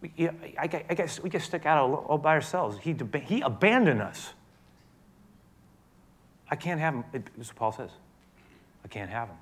we 0.01 0.29
I, 0.59 0.85
I, 0.89 0.95
guess 0.95 1.21
we 1.21 1.29
get 1.29 1.43
stuck 1.43 1.67
out 1.67 1.91
all 1.91 2.19
by 2.19 2.35
ourselves. 2.35 2.79
He, 2.79 2.95
he 3.25 3.41
abandoned 3.41 4.01
us. 4.01 4.33
I 6.51 6.57
can't 6.57 6.79
have 6.79 6.95
him. 6.95 7.05
As 7.41 7.51
Paul 7.51 7.73
says, 7.73 7.91
I 8.85 8.89
can't 8.89 9.11
have 9.11 9.29
him. 9.29 9.37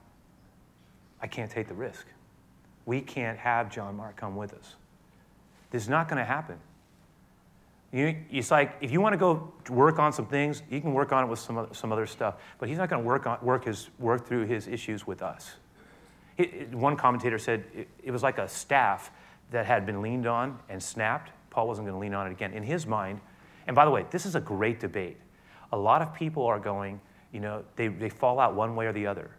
I 1.21 1.27
can't 1.27 1.51
take 1.51 1.69
the 1.69 1.75
risk. 1.75 2.07
We 2.87 3.01
can't 3.01 3.39
have 3.39 3.71
John 3.71 3.97
Mark 3.97 4.17
come 4.17 4.35
with 4.35 4.55
us. 4.55 4.77
This 5.71 5.83
is 5.83 5.89
not 5.89 6.09
going 6.09 6.19
to 6.19 6.25
happen. 6.25 6.59
You, 7.93 8.17
it's 8.31 8.51
like 8.51 8.75
if 8.81 8.91
you 8.91 9.01
want 9.03 9.13
to 9.13 9.19
go 9.19 9.53
work 9.69 9.99
on 9.99 10.13
some 10.13 10.27
things, 10.27 10.63
you 10.71 10.81
can 10.81 10.95
work 10.95 11.13
on 11.13 11.25
it 11.25 11.27
with 11.27 11.39
some, 11.39 11.69
some 11.73 11.93
other 11.93 12.07
stuff, 12.07 12.37
but 12.59 12.69
he's 12.69 12.79
not 12.79 12.89
going 12.89 13.03
to 13.03 13.07
work, 13.07 13.27
on, 13.27 13.39
work, 13.43 13.67
his, 13.67 13.91
work 13.99 14.27
through 14.27 14.47
his 14.47 14.67
issues 14.67 15.07
with 15.07 15.23
us. 15.23 15.53
It, 16.39 16.55
it, 16.55 16.75
one 16.75 16.97
commentator 16.97 17.39
said 17.39 17.65
it, 17.75 17.89
it 18.03 18.11
was 18.11 18.23
like 18.23 18.39
a 18.39 18.49
staff 18.49 19.11
that 19.51 19.67
had 19.67 19.85
been 19.85 20.01
leaned 20.01 20.27
on 20.27 20.59
and 20.71 20.83
snapped. 20.83 21.33
Paul 21.51 21.69
wasn't 21.69 21.87
going 21.87 21.95
to 21.95 22.01
lean 22.01 22.15
on 22.15 22.27
it 22.27 22.31
again. 22.31 22.55
In 22.55 22.63
his 22.63 22.87
mind, 22.87 23.21
and 23.67 23.77
by 23.77 23.85
the 23.85 23.91
way, 23.91 24.07
this 24.11 24.25
is 24.25 24.35
a 24.35 24.41
great 24.41 24.81
debate. 24.81 25.19
A 25.73 25.77
lot 25.77 26.01
of 26.01 26.15
people 26.15 26.47
are 26.47 26.59
going, 26.59 26.99
you 27.31 27.41
know, 27.41 27.63
they, 27.77 27.89
they 27.89 28.09
fall 28.09 28.41
out 28.41 28.55
one 28.55 28.75
way 28.75 28.87
or 28.87 28.93
the 28.95 29.07
other. 29.07 29.31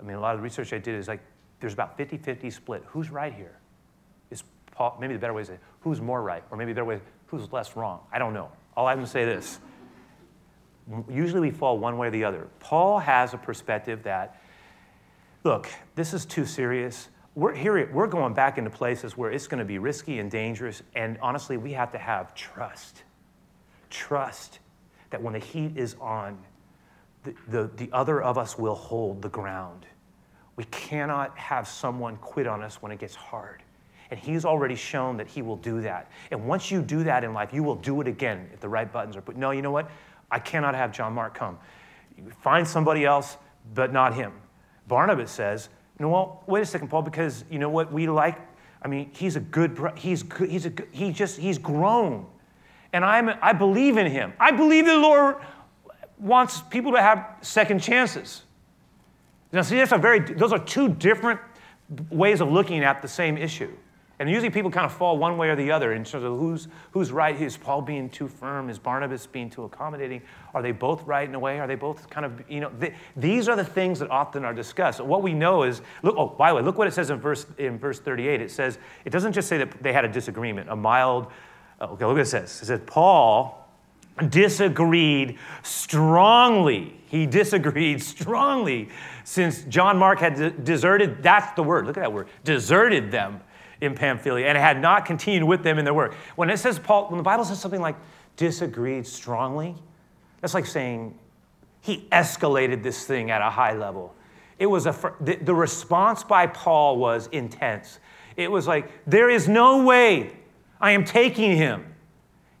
I 0.00 0.02
mean, 0.02 0.16
a 0.16 0.20
lot 0.20 0.34
of 0.34 0.40
the 0.40 0.42
research 0.42 0.72
I 0.72 0.78
did 0.78 0.94
is 0.94 1.08
like 1.08 1.20
there's 1.60 1.74
about 1.74 1.96
50 1.96 2.16
50 2.16 2.50
split. 2.50 2.82
Who's 2.86 3.10
right 3.10 3.32
here? 3.32 3.58
Is 4.30 4.42
Paul, 4.72 4.96
maybe 4.98 5.12
the 5.12 5.20
better 5.20 5.34
way 5.34 5.42
is 5.42 5.50
who's 5.80 6.00
more 6.00 6.22
right? 6.22 6.42
Or 6.50 6.56
maybe 6.56 6.72
the 6.72 6.76
better 6.76 6.86
way 6.86 7.00
who's 7.32 7.50
less 7.50 7.76
wrong. 7.76 8.00
I 8.12 8.18
don't 8.18 8.34
know. 8.34 8.52
All 8.76 8.86
I 8.86 8.94
can 8.94 9.06
say 9.06 9.22
is 9.22 9.58
this 9.58 9.60
Usually 11.08 11.40
we 11.40 11.50
fall 11.50 11.78
one 11.78 11.96
way 11.96 12.08
or 12.08 12.10
the 12.10 12.24
other. 12.24 12.48
Paul 12.60 12.98
has 12.98 13.34
a 13.34 13.38
perspective 13.38 14.02
that, 14.02 14.42
look, 15.44 15.68
this 15.94 16.12
is 16.12 16.26
too 16.26 16.44
serious. 16.44 17.08
We're, 17.34 17.54
here, 17.54 17.88
we're 17.92 18.08
going 18.08 18.34
back 18.34 18.58
into 18.58 18.68
places 18.68 19.16
where 19.16 19.30
it's 19.30 19.46
going 19.46 19.60
to 19.60 19.64
be 19.64 19.78
risky 19.78 20.18
and 20.18 20.30
dangerous. 20.30 20.82
And 20.94 21.18
honestly, 21.22 21.56
we 21.56 21.72
have 21.72 21.92
to 21.92 21.98
have 21.98 22.34
trust. 22.34 23.04
Trust 23.88 24.58
that 25.10 25.22
when 25.22 25.32
the 25.32 25.38
heat 25.38 25.76
is 25.76 25.96
on, 26.00 26.36
the, 27.22 27.34
the, 27.48 27.70
the 27.76 27.88
other 27.92 28.20
of 28.20 28.36
us 28.36 28.58
will 28.58 28.74
hold 28.74 29.22
the 29.22 29.28
ground. 29.28 29.86
We 30.56 30.64
cannot 30.64 31.38
have 31.38 31.66
someone 31.66 32.16
quit 32.16 32.46
on 32.46 32.62
us 32.62 32.82
when 32.82 32.92
it 32.92 32.98
gets 32.98 33.14
hard. 33.14 33.61
And 34.12 34.20
he's 34.20 34.44
already 34.44 34.74
shown 34.74 35.16
that 35.16 35.26
he 35.26 35.40
will 35.40 35.56
do 35.56 35.80
that. 35.80 36.10
And 36.30 36.46
once 36.46 36.70
you 36.70 36.82
do 36.82 37.02
that 37.02 37.24
in 37.24 37.32
life, 37.32 37.50
you 37.50 37.62
will 37.62 37.76
do 37.76 37.98
it 38.02 38.06
again 38.06 38.46
if 38.52 38.60
the 38.60 38.68
right 38.68 38.92
buttons 38.92 39.16
are 39.16 39.22
put. 39.22 39.36
No, 39.36 39.52
you 39.52 39.62
know 39.62 39.70
what? 39.70 39.90
I 40.30 40.38
cannot 40.38 40.74
have 40.74 40.92
John 40.92 41.14
Mark 41.14 41.32
come. 41.32 41.58
Find 42.42 42.68
somebody 42.68 43.06
else, 43.06 43.38
but 43.72 43.90
not 43.90 44.12
him. 44.12 44.34
Barnabas 44.86 45.30
says, 45.30 45.70
know, 45.98 46.10
well, 46.10 46.42
wait 46.46 46.60
a 46.60 46.66
second, 46.66 46.88
Paul, 46.88 47.00
because 47.00 47.46
you 47.50 47.58
know 47.58 47.70
what 47.70 47.90
we 47.90 48.06
like? 48.06 48.38
I 48.82 48.88
mean, 48.88 49.10
he's 49.14 49.36
a 49.36 49.40
good, 49.40 49.80
he's, 49.96 50.22
good, 50.22 50.50
he's 50.50 50.66
a, 50.66 50.72
he 50.90 51.10
just, 51.10 51.38
he's 51.38 51.56
grown. 51.56 52.26
And 52.92 53.06
I'm, 53.06 53.30
I 53.40 53.54
believe 53.54 53.96
in 53.96 54.08
him. 54.08 54.34
I 54.38 54.50
believe 54.50 54.84
the 54.84 54.98
Lord 54.98 55.36
wants 56.18 56.60
people 56.60 56.92
to 56.92 57.00
have 57.00 57.36
second 57.40 57.78
chances. 57.78 58.42
Now, 59.52 59.62
see, 59.62 59.76
that's 59.76 59.92
a 59.92 59.96
very, 59.96 60.20
those 60.20 60.52
are 60.52 60.58
two 60.58 60.90
different 60.90 61.40
ways 62.10 62.42
of 62.42 62.52
looking 62.52 62.84
at 62.84 63.00
the 63.00 63.08
same 63.08 63.38
issue. 63.38 63.74
And 64.18 64.30
usually 64.30 64.50
people 64.50 64.70
kind 64.70 64.86
of 64.86 64.92
fall 64.92 65.16
one 65.16 65.36
way 65.36 65.48
or 65.48 65.56
the 65.56 65.70
other 65.72 65.92
in 65.92 66.04
terms 66.04 66.24
of 66.24 66.38
who's, 66.38 66.68
who's 66.92 67.10
right. 67.10 67.40
Is 67.40 67.56
Paul 67.56 67.82
being 67.82 68.08
too 68.08 68.28
firm? 68.28 68.70
Is 68.70 68.78
Barnabas 68.78 69.26
being 69.26 69.50
too 69.50 69.64
accommodating? 69.64 70.22
Are 70.54 70.62
they 70.62 70.72
both 70.72 71.02
right 71.04 71.28
in 71.28 71.34
a 71.34 71.38
way? 71.38 71.58
Are 71.58 71.66
they 71.66 71.74
both 71.74 72.08
kind 72.10 72.26
of, 72.26 72.42
you 72.48 72.60
know, 72.60 72.70
these 73.16 73.48
are 73.48 73.56
the 73.56 73.64
things 73.64 73.98
that 73.98 74.10
often 74.10 74.44
are 74.44 74.54
discussed. 74.54 75.00
What 75.00 75.22
we 75.22 75.32
know 75.32 75.62
is, 75.62 75.82
look, 76.02 76.14
oh, 76.16 76.28
by 76.28 76.50
the 76.50 76.56
way, 76.56 76.62
look 76.62 76.78
what 76.78 76.86
it 76.86 76.94
says 76.94 77.10
in 77.10 77.18
verse, 77.18 77.46
in 77.58 77.78
verse 77.78 77.98
38. 77.98 78.40
It 78.40 78.50
says, 78.50 78.78
it 79.04 79.10
doesn't 79.10 79.32
just 79.32 79.48
say 79.48 79.58
that 79.58 79.82
they 79.82 79.92
had 79.92 80.04
a 80.04 80.08
disagreement, 80.08 80.70
a 80.70 80.76
mild, 80.76 81.28
oh, 81.80 81.86
okay, 81.86 82.04
look 82.04 82.14
what 82.14 82.22
it 82.22 82.26
says. 82.26 82.62
It 82.62 82.66
says, 82.66 82.80
Paul 82.86 83.58
disagreed 84.28 85.38
strongly. 85.62 87.00
He 87.06 87.26
disagreed 87.26 88.02
strongly 88.02 88.90
since 89.24 89.62
John 89.64 89.96
Mark 89.98 90.18
had 90.18 90.64
deserted, 90.64 91.22
that's 91.22 91.54
the 91.56 91.62
word, 91.62 91.86
look 91.86 91.96
at 91.96 92.02
that 92.02 92.12
word, 92.12 92.28
deserted 92.44 93.10
them 93.10 93.40
in 93.82 93.96
Pamphylia 93.96 94.46
and 94.46 94.56
had 94.56 94.80
not 94.80 95.04
continued 95.04 95.44
with 95.44 95.64
them 95.64 95.76
in 95.76 95.84
their 95.84 95.92
work. 95.92 96.14
When 96.36 96.48
it 96.48 96.58
says 96.58 96.78
Paul, 96.78 97.08
when 97.08 97.18
the 97.18 97.24
Bible 97.24 97.44
says 97.44 97.60
something 97.60 97.80
like 97.80 97.96
disagreed 98.36 99.06
strongly, 99.06 99.74
that's 100.40 100.54
like 100.54 100.66
saying 100.66 101.18
he 101.80 102.06
escalated 102.12 102.84
this 102.84 103.04
thing 103.04 103.32
at 103.32 103.42
a 103.42 103.50
high 103.50 103.74
level. 103.74 104.14
It 104.58 104.66
was 104.66 104.86
a, 104.86 105.14
the, 105.20 105.34
the 105.34 105.54
response 105.54 106.22
by 106.22 106.46
Paul 106.46 106.96
was 106.96 107.26
intense. 107.32 107.98
It 108.36 108.50
was 108.50 108.68
like, 108.68 108.88
there 109.04 109.28
is 109.28 109.48
no 109.48 109.84
way 109.84 110.32
I 110.80 110.92
am 110.92 111.04
taking 111.04 111.56
him. 111.56 111.84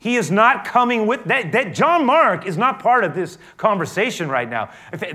He 0.00 0.16
is 0.16 0.32
not 0.32 0.64
coming 0.64 1.06
with 1.06 1.22
that, 1.26 1.52
that. 1.52 1.72
John 1.72 2.04
Mark 2.04 2.44
is 2.44 2.56
not 2.56 2.80
part 2.80 3.04
of 3.04 3.14
this 3.14 3.38
conversation 3.56 4.28
right 4.28 4.50
now. 4.50 4.70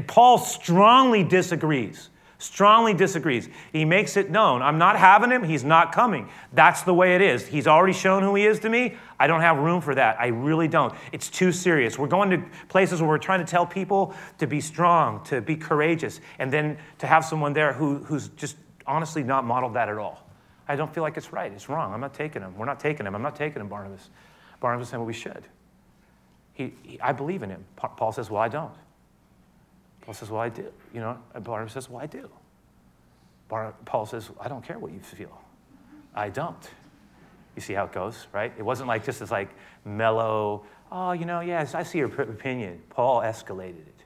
Paul 0.08 0.38
strongly 0.38 1.26
disagrees 1.26 2.10
strongly 2.39 2.93
disagrees. 2.93 3.50
He 3.71 3.86
makes 3.86 4.17
it 4.17 4.30
known 4.30 4.62
I'm 4.62 4.78
not 4.78 4.97
having 4.97 5.32
him, 5.32 5.43
he's 5.43 5.63
not 5.63 5.91
coming. 5.91 6.30
That's 6.54 6.84
the 6.84 6.93
way 6.93 7.15
it 7.15 7.21
is. 7.21 7.47
He's 7.47 7.67
already 7.67 7.93
shown 7.93 8.23
who 8.23 8.36
he 8.36 8.45
is 8.45 8.60
to 8.60 8.69
me. 8.69 8.95
I 9.19 9.28
don't 9.28 9.41
have 9.41 9.58
room 9.58 9.82
for 9.82 9.95
that. 9.95 10.19
I 10.19 10.28
really 10.28 10.67
don't. 10.67 10.93
It's 11.12 11.30
too 11.30 11.52
serious. 11.52 11.97
We're 11.97 12.08
going 12.08 12.30
to 12.30 12.43
places 12.67 13.02
where 13.02 13.10
we're 13.10 13.17
trying 13.17 13.39
to 13.39 13.50
tell 13.50 13.65
people 13.65 14.13
to 14.38 14.47
be 14.47 14.62
strong, 14.62 15.23
to 15.26 15.41
be 15.41 15.56
courageous, 15.56 16.21
and 16.39 16.52
then 16.54 16.78
to 17.00 17.08
have 17.08 17.26
someone 17.26 17.54
there 17.54 17.73
who, 17.73 17.97
who's 18.00 18.30
just 18.30 18.58
honestly 18.86 19.23
not 19.23 19.45
modeled 19.45 19.73
that 19.73 19.89
at 19.89 19.97
all. 19.97 20.28
I 20.67 20.76
don't 20.76 20.93
feel 20.93 21.04
like 21.04 21.17
it's 21.17 21.32
right. 21.32 21.52
It's 21.52 21.69
wrong. 21.69 21.93
I'm 21.93 22.02
not 22.02 22.13
taking 22.13 22.41
him. 22.41 22.56
We're 22.58 22.65
not 22.65 22.80
taking 22.80 23.06
him. 23.06 23.15
I'm 23.15 23.21
not 23.21 23.36
taking 23.36 23.62
him, 23.62 23.69
Barnabas. 23.69 24.10
Barnabas 24.60 24.89
saying, 24.89 25.00
well, 25.00 25.08
we 25.08 25.13
should. 25.13 25.43
He, 26.54 26.73
he, 26.84 27.00
I 27.00 27.13
believe 27.13 27.43
in 27.43 27.50
him. 27.50 27.63
Paul 27.76 28.12
says, 28.12 28.30
well, 28.30 28.41
I 28.41 28.50
don't. 28.50 28.73
Paul 30.08 30.13
says, 30.13 30.32
Well, 30.32 30.39
I 30.39 30.48
do. 30.48 30.72
You 30.93 31.02
know, 31.02 31.17
and 31.34 31.43
Barnabas 31.43 31.74
says, 31.74 31.89
Well, 31.89 32.02
I 32.02 32.06
do. 32.06 32.30
Bar- 33.50 33.76
Paul 33.84 34.06
says, 34.06 34.32
I 34.39 34.48
don't 34.48 34.63
care 34.63 34.80
what 34.80 34.93
you 34.93 35.02
feel. 35.02 35.41
I 36.15 36.30
don't. 36.30 36.70
You 37.58 37.62
see 37.62 37.74
how 37.74 37.84
it 37.84 37.91
goes, 37.91 38.28
right? 38.32 38.54
It 38.58 38.63
wasn't 38.63 38.88
like 38.88 39.04
just 39.04 39.20
this 39.20 39.32
like 39.32 39.50
mellow, 39.84 40.63
oh, 40.93 41.12
you 41.12 41.26
know, 41.26 41.41
yes, 41.41 41.76
I 41.76 41.84
see 41.84 41.98
your 41.98 42.08
opinion. 42.22 42.82
Paul 42.89 43.20
escalated 43.20 43.86
it. 43.86 44.04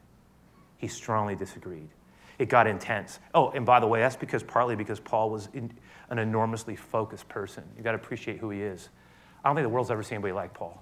He 0.79 0.87
strongly 0.87 1.35
disagreed. 1.35 1.89
It 2.39 2.49
got 2.49 2.65
intense. 2.65 3.19
Oh, 3.35 3.51
and 3.51 3.63
by 3.63 3.79
the 3.79 3.85
way, 3.85 3.99
that's 3.99 4.15
because 4.15 4.41
partly 4.41 4.75
because 4.75 4.99
Paul 4.99 5.29
was 5.29 5.49
in, 5.53 5.71
an 6.09 6.17
enormously 6.17 6.75
focused 6.75 7.29
person. 7.29 7.63
You 7.77 7.83
got 7.83 7.91
to 7.91 7.97
appreciate 7.97 8.39
who 8.39 8.49
he 8.49 8.63
is. 8.63 8.89
I 9.43 9.49
don't 9.49 9.55
think 9.55 9.65
the 9.65 9.69
world's 9.69 9.91
ever 9.91 10.01
seen 10.01 10.15
anybody 10.15 10.33
like 10.33 10.55
Paul. 10.55 10.81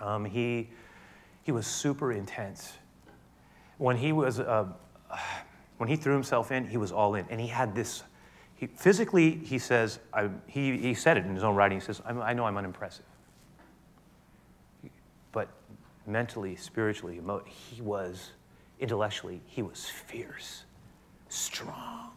Um, 0.00 0.24
he, 0.24 0.68
he 1.42 1.50
was 1.50 1.66
super 1.66 2.12
intense 2.12 2.74
when 3.78 3.96
he 3.96 4.12
was 4.12 4.40
uh, 4.40 4.66
when 5.78 5.88
he 5.88 5.96
threw 5.96 6.12
himself 6.12 6.52
in, 6.52 6.66
he 6.66 6.76
was 6.76 6.92
all 6.92 7.14
in, 7.14 7.26
and 7.30 7.40
he 7.40 7.46
had 7.46 7.74
this. 7.74 8.02
He, 8.54 8.66
physically, 8.66 9.32
he 9.32 9.58
says, 9.58 9.98
I, 10.14 10.30
he, 10.46 10.78
he 10.78 10.94
said 10.94 11.18
it 11.18 11.26
in 11.26 11.34
his 11.34 11.44
own 11.44 11.54
writing. 11.54 11.78
He 11.78 11.84
says, 11.84 12.00
I 12.06 12.32
know 12.32 12.46
I'm 12.46 12.56
unimpressive. 12.56 13.04
But 15.32 15.48
mentally, 16.06 16.56
spiritually, 16.56 17.20
he 17.44 17.82
was, 17.82 18.30
intellectually, 18.80 19.42
he 19.46 19.60
was 19.60 19.84
fierce, 19.84 20.64
strong. 21.28 22.12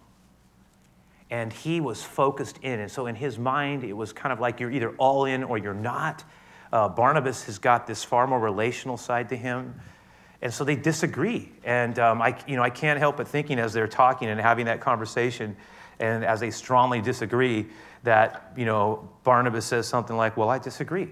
And 1.29 1.51
he 1.51 1.81
was 1.81 2.01
focused 2.01 2.59
in. 2.61 2.79
And 2.79 2.89
so 2.89 3.07
in 3.07 3.15
his 3.15 3.37
mind, 3.37 3.83
it 3.83 3.93
was 3.93 4.13
kind 4.13 4.31
of 4.31 4.39
like 4.39 4.61
you're 4.61 4.71
either 4.71 4.91
all 4.91 5.25
in 5.25 5.43
or 5.43 5.57
you're 5.57 5.73
not. 5.73 6.23
Uh, 6.71 6.87
Barnabas 6.87 7.43
has 7.43 7.59
got 7.59 7.85
this 7.85 8.03
far 8.03 8.25
more 8.27 8.39
relational 8.39 8.95
side 8.95 9.27
to 9.29 9.35
him. 9.35 9.75
And 10.41 10.53
so 10.53 10.63
they 10.63 10.75
disagree. 10.75 11.51
And 11.63 11.99
um, 11.99 12.21
I, 12.21 12.37
you 12.47 12.55
know, 12.55 12.63
I 12.63 12.69
can't 12.69 12.97
help 12.99 13.17
but 13.17 13.27
thinking 13.27 13.59
as 13.59 13.73
they're 13.73 13.87
talking 13.87 14.29
and 14.29 14.39
having 14.39 14.65
that 14.65 14.79
conversation, 14.79 15.55
and 15.99 16.23
as 16.23 16.39
they 16.39 16.49
strongly 16.49 17.01
disagree, 17.01 17.67
that 18.03 18.53
you 18.55 18.65
know, 18.65 19.09
Barnabas 19.23 19.65
says 19.65 19.87
something 19.87 20.15
like, 20.15 20.37
Well, 20.37 20.49
I 20.49 20.59
disagree. 20.59 21.09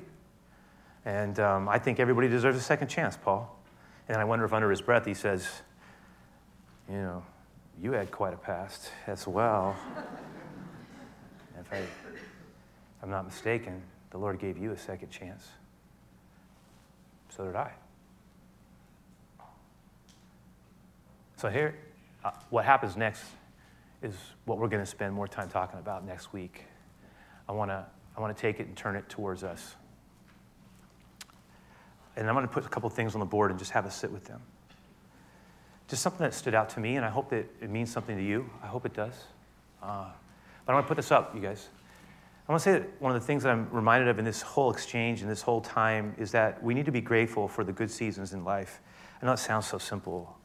And 1.06 1.40
um, 1.40 1.70
I 1.70 1.80
think 1.80 2.00
everybody 2.00 2.28
deserves 2.28 2.58
a 2.58 2.62
second 2.62 2.88
chance, 2.88 3.18
Paul. 3.18 3.54
And 4.08 4.18
I 4.18 4.24
wonder 4.24 4.46
if 4.46 4.54
under 4.54 4.70
his 4.70 4.82
breath 4.82 5.06
he 5.06 5.14
says, 5.14 5.48
You 6.90 6.96
know, 6.96 7.24
you 7.82 7.92
had 7.92 8.12
quite 8.12 8.34
a 8.34 8.38
past 8.38 8.92
as 9.08 9.28
well. 9.28 9.76
if 11.60 11.74
I, 11.74 11.82
I'm 13.04 13.10
not 13.10 13.26
mistaken, 13.26 13.82
the 14.12 14.18
Lord 14.18 14.40
gave 14.40 14.58
you 14.58 14.72
a 14.72 14.78
second 14.78 15.10
chance. 15.10 15.50
So 17.30 17.46
did 17.46 17.56
I. 17.56 17.72
So 21.38 21.50
here, 21.50 21.76
uh, 22.26 22.32
what 22.50 22.66
happens 22.66 22.98
next 22.98 23.24
is 24.02 24.16
what 24.46 24.58
we're 24.58 24.68
going 24.68 24.84
to 24.84 24.90
spend 24.90 25.14
more 25.14 25.28
time 25.28 25.50
talking 25.50 25.80
about 25.80 26.06
next 26.06 26.34
week. 26.34 26.66
I 27.48 27.52
want 27.52 27.72
to 27.72 27.86
I 28.18 28.20
want 28.20 28.36
to 28.36 28.42
take 28.42 28.60
it 28.60 28.66
and 28.66 28.76
turn 28.76 28.96
it 28.96 29.08
towards 29.08 29.44
us. 29.44 29.76
And 32.16 32.28
I'm 32.28 32.34
going 32.34 32.48
to 32.48 32.52
put 32.52 32.66
a 32.66 32.70
couple 32.70 32.90
things 32.90 33.14
on 33.14 33.20
the 33.20 33.28
board 33.28 33.52
and 33.52 33.60
just 33.60 33.72
have 33.72 33.86
us 33.86 33.96
sit 33.96 34.12
with 34.12 34.26
them. 34.26 34.42
Just 35.88 36.02
something 36.02 36.24
that 36.24 36.34
stood 36.34 36.56
out 36.56 36.70
to 36.72 36.80
me, 36.80 36.96
and 36.96 37.06
I 37.06 37.10
hope 37.10 37.30
that 37.30 37.46
it 37.62 37.70
means 37.70 37.92
something 37.92 38.18
to 38.18 38.24
you. 38.24 38.50
I 38.64 38.66
hope 38.68 38.88
it 38.88 38.96
does. 38.96 39.14
Uh, 39.84 40.10
but 40.66 40.72
I 40.72 40.76
want 40.76 40.86
to 40.86 40.88
put 40.88 40.98
this 40.98 41.12
up, 41.12 41.36
you 41.36 41.42
guys. 41.42 41.70
I 42.48 42.52
want 42.52 42.64
to 42.64 42.64
say 42.64 42.80
that 42.80 42.90
one 43.00 43.14
of 43.16 43.22
the 43.22 43.26
things 43.26 43.44
that 43.44 43.52
I'm 43.52 43.70
reminded 43.70 44.08
of 44.08 44.18
in 44.18 44.26
this 44.26 44.42
whole 44.42 44.72
exchange 44.72 45.22
and 45.22 45.30
this 45.30 45.44
whole 45.44 45.62
time 45.62 46.16
is 46.18 46.32
that 46.32 46.64
we 46.64 46.74
need 46.74 46.86
to 46.86 46.92
be 46.92 47.02
grateful 47.02 47.48
for 47.48 47.64
the 47.64 47.74
good 47.74 47.92
seasons 47.92 48.34
in 48.34 48.44
life. 48.44 48.82
I 49.22 49.26
know 49.28 49.34
it 49.34 49.38
sounds 49.38 49.68
so 49.68 49.78
simple, 49.78 50.37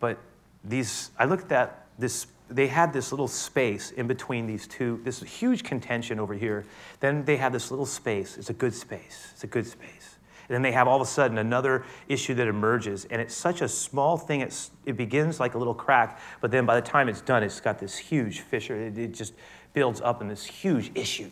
but 0.00 0.18
these, 0.64 1.10
I 1.18 1.26
looked 1.26 1.52
at 1.52 1.86
this, 1.98 2.26
they 2.48 2.66
had 2.66 2.92
this 2.92 3.12
little 3.12 3.28
space 3.28 3.92
in 3.92 4.06
between 4.06 4.46
these 4.46 4.66
two, 4.66 5.00
this 5.04 5.22
huge 5.22 5.62
contention 5.62 6.18
over 6.18 6.34
here. 6.34 6.64
Then 6.98 7.24
they 7.24 7.36
had 7.36 7.52
this 7.52 7.70
little 7.70 7.86
space. 7.86 8.36
It's 8.36 8.50
a 8.50 8.54
good 8.54 8.74
space. 8.74 9.28
It's 9.32 9.44
a 9.44 9.46
good 9.46 9.66
space. 9.66 10.16
And 10.48 10.54
then 10.56 10.62
they 10.62 10.72
have 10.72 10.88
all 10.88 10.96
of 10.96 11.02
a 11.02 11.10
sudden 11.10 11.38
another 11.38 11.84
issue 12.08 12.34
that 12.34 12.48
emerges. 12.48 13.04
And 13.04 13.22
it's 13.22 13.34
such 13.34 13.60
a 13.60 13.68
small 13.68 14.16
thing, 14.16 14.40
it's, 14.40 14.72
it 14.84 14.96
begins 14.96 15.38
like 15.38 15.54
a 15.54 15.58
little 15.58 15.74
crack, 15.74 16.18
but 16.40 16.50
then 16.50 16.66
by 16.66 16.74
the 16.74 16.82
time 16.82 17.08
it's 17.08 17.20
done, 17.20 17.44
it's 17.44 17.60
got 17.60 17.78
this 17.78 17.96
huge 17.96 18.40
fissure. 18.40 18.74
It, 18.74 18.98
it 18.98 19.14
just 19.14 19.34
builds 19.74 20.00
up 20.00 20.20
in 20.20 20.26
this 20.26 20.44
huge 20.44 20.90
issue. 20.96 21.30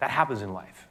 That 0.00 0.10
happens 0.10 0.42
in 0.42 0.52
life. 0.52 0.88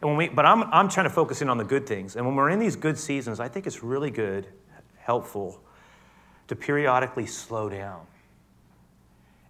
And 0.00 0.10
when 0.10 0.16
we, 0.16 0.28
but 0.28 0.46
I'm, 0.46 0.62
I'm 0.72 0.88
trying 0.88 1.04
to 1.04 1.10
focus 1.10 1.42
in 1.42 1.48
on 1.48 1.58
the 1.58 1.64
good 1.64 1.86
things. 1.86 2.14
And 2.14 2.24
when 2.24 2.36
we're 2.36 2.50
in 2.50 2.60
these 2.60 2.76
good 2.76 2.98
seasons, 2.98 3.40
I 3.40 3.48
think 3.48 3.66
it's 3.66 3.82
really 3.82 4.10
good, 4.10 4.46
helpful 4.98 5.60
to 6.52 6.56
periodically 6.56 7.24
slow 7.24 7.70
down 7.70 8.06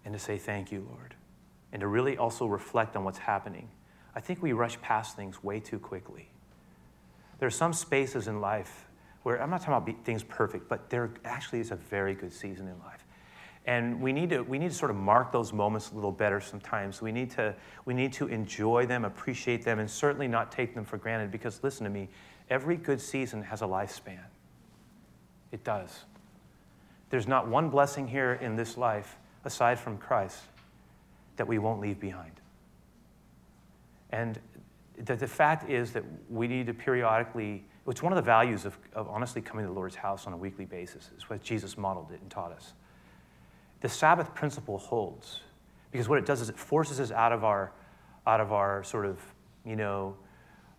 and 0.05 0.15
to 0.15 0.21
say, 0.21 0.39
Thank 0.39 0.71
you, 0.71 0.87
Lord, 0.89 1.17
and 1.73 1.81
to 1.81 1.89
really 1.89 2.17
also 2.17 2.47
reflect 2.47 2.95
on 2.95 3.03
what's 3.03 3.19
happening. 3.19 3.69
I 4.15 4.21
think 4.21 4.41
we 4.41 4.53
rush 4.53 4.81
past 4.83 5.17
things 5.17 5.43
way 5.43 5.59
too 5.59 5.81
quickly. 5.81 6.29
There 7.41 7.49
are 7.49 7.51
some 7.51 7.73
spaces 7.73 8.29
in 8.29 8.41
life 8.41 8.87
where 9.25 9.43
I'm 9.43 9.51
not 9.51 9.63
talking 9.63 9.75
about 9.95 10.05
things 10.05 10.23
perfect, 10.23 10.69
but 10.69 10.91
there 10.91 11.11
actually 11.25 11.59
is 11.59 11.73
a 11.73 11.77
very 11.77 12.15
good 12.15 12.33
season 12.33 12.69
in 12.69 12.79
life. 12.79 13.05
And 13.67 14.01
we 14.01 14.13
need, 14.13 14.31
to, 14.31 14.43
we 14.43 14.61
need 14.61 14.71
to 14.71 14.77
sort 14.77 14.93
of 14.93 14.97
mark 14.97 15.33
those 15.33 15.53
moments 15.53 15.91
a 15.91 15.97
little 15.97 16.13
better 16.13 16.41
sometimes. 16.41 17.03
We 17.03 17.11
need, 17.11 17.33
to, 17.33 17.53
we 17.85 17.95
need 17.95 18.13
to 18.13 18.29
enjoy 18.29 18.87
them, 18.87 19.05
appreciate 19.05 19.65
them, 19.65 19.81
and 19.81 19.91
certainly 19.91 20.29
not 20.29 20.53
take 20.53 20.73
them 20.73 20.85
for 20.85 20.99
granted 20.99 21.33
because, 21.33 21.65
listen 21.65 21.83
to 21.83 21.91
me, 21.91 22.11
every 22.49 22.77
good 22.77 23.01
season 23.01 23.43
has 23.43 23.63
a 23.63 23.67
lifespan. 23.67 24.23
It 25.51 25.65
does. 25.65 26.05
There's 27.13 27.29
not 27.29 27.47
one 27.47 27.69
blessing 27.69 28.09
here 28.09 28.33
in 28.41 28.57
this 28.57 28.79
life, 28.79 29.19
aside 29.45 29.79
from 29.79 29.99
Christ, 29.99 30.41
that 31.37 31.47
we 31.47 31.59
won't 31.59 31.79
leave 31.79 32.01
behind. 32.01 32.33
And 34.11 34.41
the, 34.97 35.15
the 35.15 35.29
fact 35.29 35.69
is 35.69 35.93
that 35.93 36.05
we 36.31 36.49
need 36.49 36.67
to 36.69 36.75
periodically, 36.75 37.65
it's 37.87 38.03
one 38.03 38.13
of 38.13 38.17
the 38.17 38.23
values 38.23 38.65
of, 38.65 38.79
of 38.95 39.09
honestly 39.09 39.43
coming 39.43 39.67
to 39.67 39.69
the 39.69 39.75
Lord's 39.75 39.95
house 39.95 40.27
on 40.27 40.33
a 40.33 40.37
weekly 40.37 40.65
basis. 40.65 41.11
It's 41.15 41.29
what 41.29 41.43
Jesus 41.43 41.77
modeled 41.77 42.11
it 42.13 42.21
and 42.23 42.31
taught 42.31 42.51
us 42.51 42.73
the 43.83 43.89
Sabbath 43.89 44.33
principle 44.35 44.79
holds 44.79 45.41
because 45.91 46.09
what 46.09 46.19
it 46.19 46.25
does 46.25 46.41
is 46.41 46.49
it 46.49 46.57
forces 46.57 46.99
us 47.01 47.11
out 47.11 47.33
of 47.33 47.45
our, 47.45 47.73
out 48.27 48.41
of 48.41 48.53
our 48.53 48.83
sort 48.83 49.05
of, 49.05 49.19
you 49.67 49.77
know, 49.77 50.17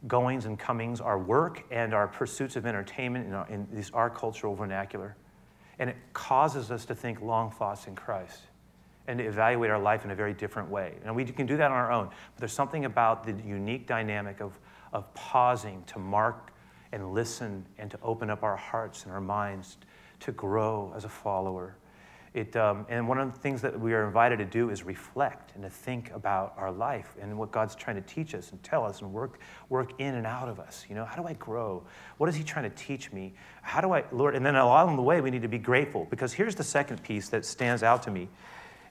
goings 0.08 0.46
and 0.46 0.58
comings, 0.58 1.00
our 1.00 1.20
work 1.20 1.64
and 1.70 1.94
our 1.94 2.08
pursuits 2.08 2.56
of 2.56 2.66
entertainment 2.66 3.28
in, 3.28 3.34
our, 3.34 3.48
in 3.50 3.68
this, 3.72 3.92
our 3.92 4.10
cultural 4.10 4.56
vernacular. 4.56 5.16
And 5.80 5.90
it 5.90 5.98
causes 6.14 6.72
us 6.72 6.86
to 6.86 6.96
think 6.96 7.22
long 7.22 7.52
thoughts 7.52 7.88
in 7.88 7.96
Christ 7.96 8.40
and 9.08 9.20
to 9.20 9.26
evaluate 9.26 9.70
our 9.70 9.80
life 9.80 10.06
in 10.06 10.12
a 10.12 10.16
very 10.16 10.34
different 10.34 10.70
way. 10.70 10.94
And 11.04 11.16
we 11.16 11.26
can 11.26 11.46
do 11.46 11.58
that 11.58 11.72
on 11.72 11.78
our 11.78 11.92
own, 11.92 12.08
but 12.08 12.40
there's 12.40 12.54
something 12.54 12.86
about 12.86 13.24
the 13.26 13.34
unique 13.48 13.88
dynamic 13.88 14.40
of, 14.40 14.58
of 14.94 15.14
pausing 15.14 15.84
to 15.88 16.00
mark 16.00 16.52
and 16.92 17.14
listen 17.14 17.66
and 17.78 17.90
to 17.92 18.00
open 18.02 18.30
up 18.30 18.44
our 18.44 18.56
hearts 18.56 19.04
and 19.04 19.12
our 19.12 19.22
minds 19.22 19.78
to 20.22 20.32
grow 20.32 20.94
as 20.96 21.06
a 21.06 21.10
follower 21.10 21.76
it, 22.34 22.56
um, 22.56 22.88
and 22.90 23.08
one 23.08 23.20
of 23.20 23.32
the 23.32 23.40
things 23.40 23.62
that 23.62 23.80
we 23.80 23.94
are 23.94 24.08
invited 24.08 24.38
to 24.40 24.46
do 24.46 24.72
is 24.72 24.84
reflect 24.84 25.54
and 25.54 25.64
to 25.64 25.70
think 25.70 26.12
about 26.12 26.56
our 26.58 26.72
life 26.72 27.16
and 27.22 27.38
what 27.38 27.52
God's 27.52 27.76
trying 27.76 27.96
to 27.96 28.02
teach 28.02 28.34
us 28.34 28.52
and 28.52 28.62
tell 28.64 28.84
us 28.84 29.02
and 29.02 29.14
work, 29.14 29.40
work 29.70 29.92
in 30.00 30.16
and 30.16 30.26
out 30.26 30.50
of 30.50 30.60
us. 30.60 30.84
You 30.90 30.96
know, 30.96 31.06
how 31.06 31.16
do 31.22 31.28
I 31.28 31.34
grow? 31.34 31.84
What 32.18 32.30
is 32.30 32.36
He 32.36 32.44
trying 32.44 32.64
to 32.64 32.76
teach 32.76 33.12
me? 33.12 33.36
How 33.62 33.82
do 33.82 33.94
I, 33.94 34.04
Lord? 34.12 34.36
And 34.36 34.44
then 34.44 34.56
along 34.56 34.96
the 34.96 35.04
way, 35.04 35.22
we 35.22 35.30
need 35.30 35.44
to 35.44 35.48
be 35.48 35.60
grateful 35.60 36.08
because 36.10 36.34
here's 36.34 36.56
the 36.56 36.64
second 36.64 37.04
piece 37.04 37.30
that 37.30 37.46
stands 37.46 37.84
out 37.84 38.02
to 38.04 38.12
me 38.12 38.30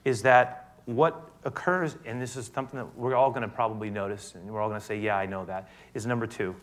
is 0.05 0.21
that 0.21 0.75
what 0.85 1.29
occurs, 1.43 1.97
and 2.05 2.21
this 2.21 2.37
is 2.37 2.49
something 2.53 2.77
that 2.77 2.97
we're 2.97 3.15
all 3.15 3.29
going 3.29 3.41
to 3.41 3.47
probably 3.47 3.89
notice, 3.89 4.35
and 4.35 4.49
we're 4.49 4.61
all 4.61 4.69
going 4.69 4.79
to 4.79 4.85
say, 4.85 4.99
yeah, 4.99 5.17
I 5.17 5.25
know 5.25 5.43
that, 5.45 5.69
is 5.93 6.05
number 6.05 6.27
two, 6.27 6.55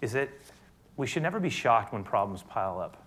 is 0.00 0.12
that 0.12 0.30
we 0.96 1.06
should 1.06 1.22
never 1.22 1.38
be 1.38 1.50
shocked 1.50 1.92
when 1.92 2.02
problems 2.02 2.42
pile 2.42 2.80
up 2.80 3.03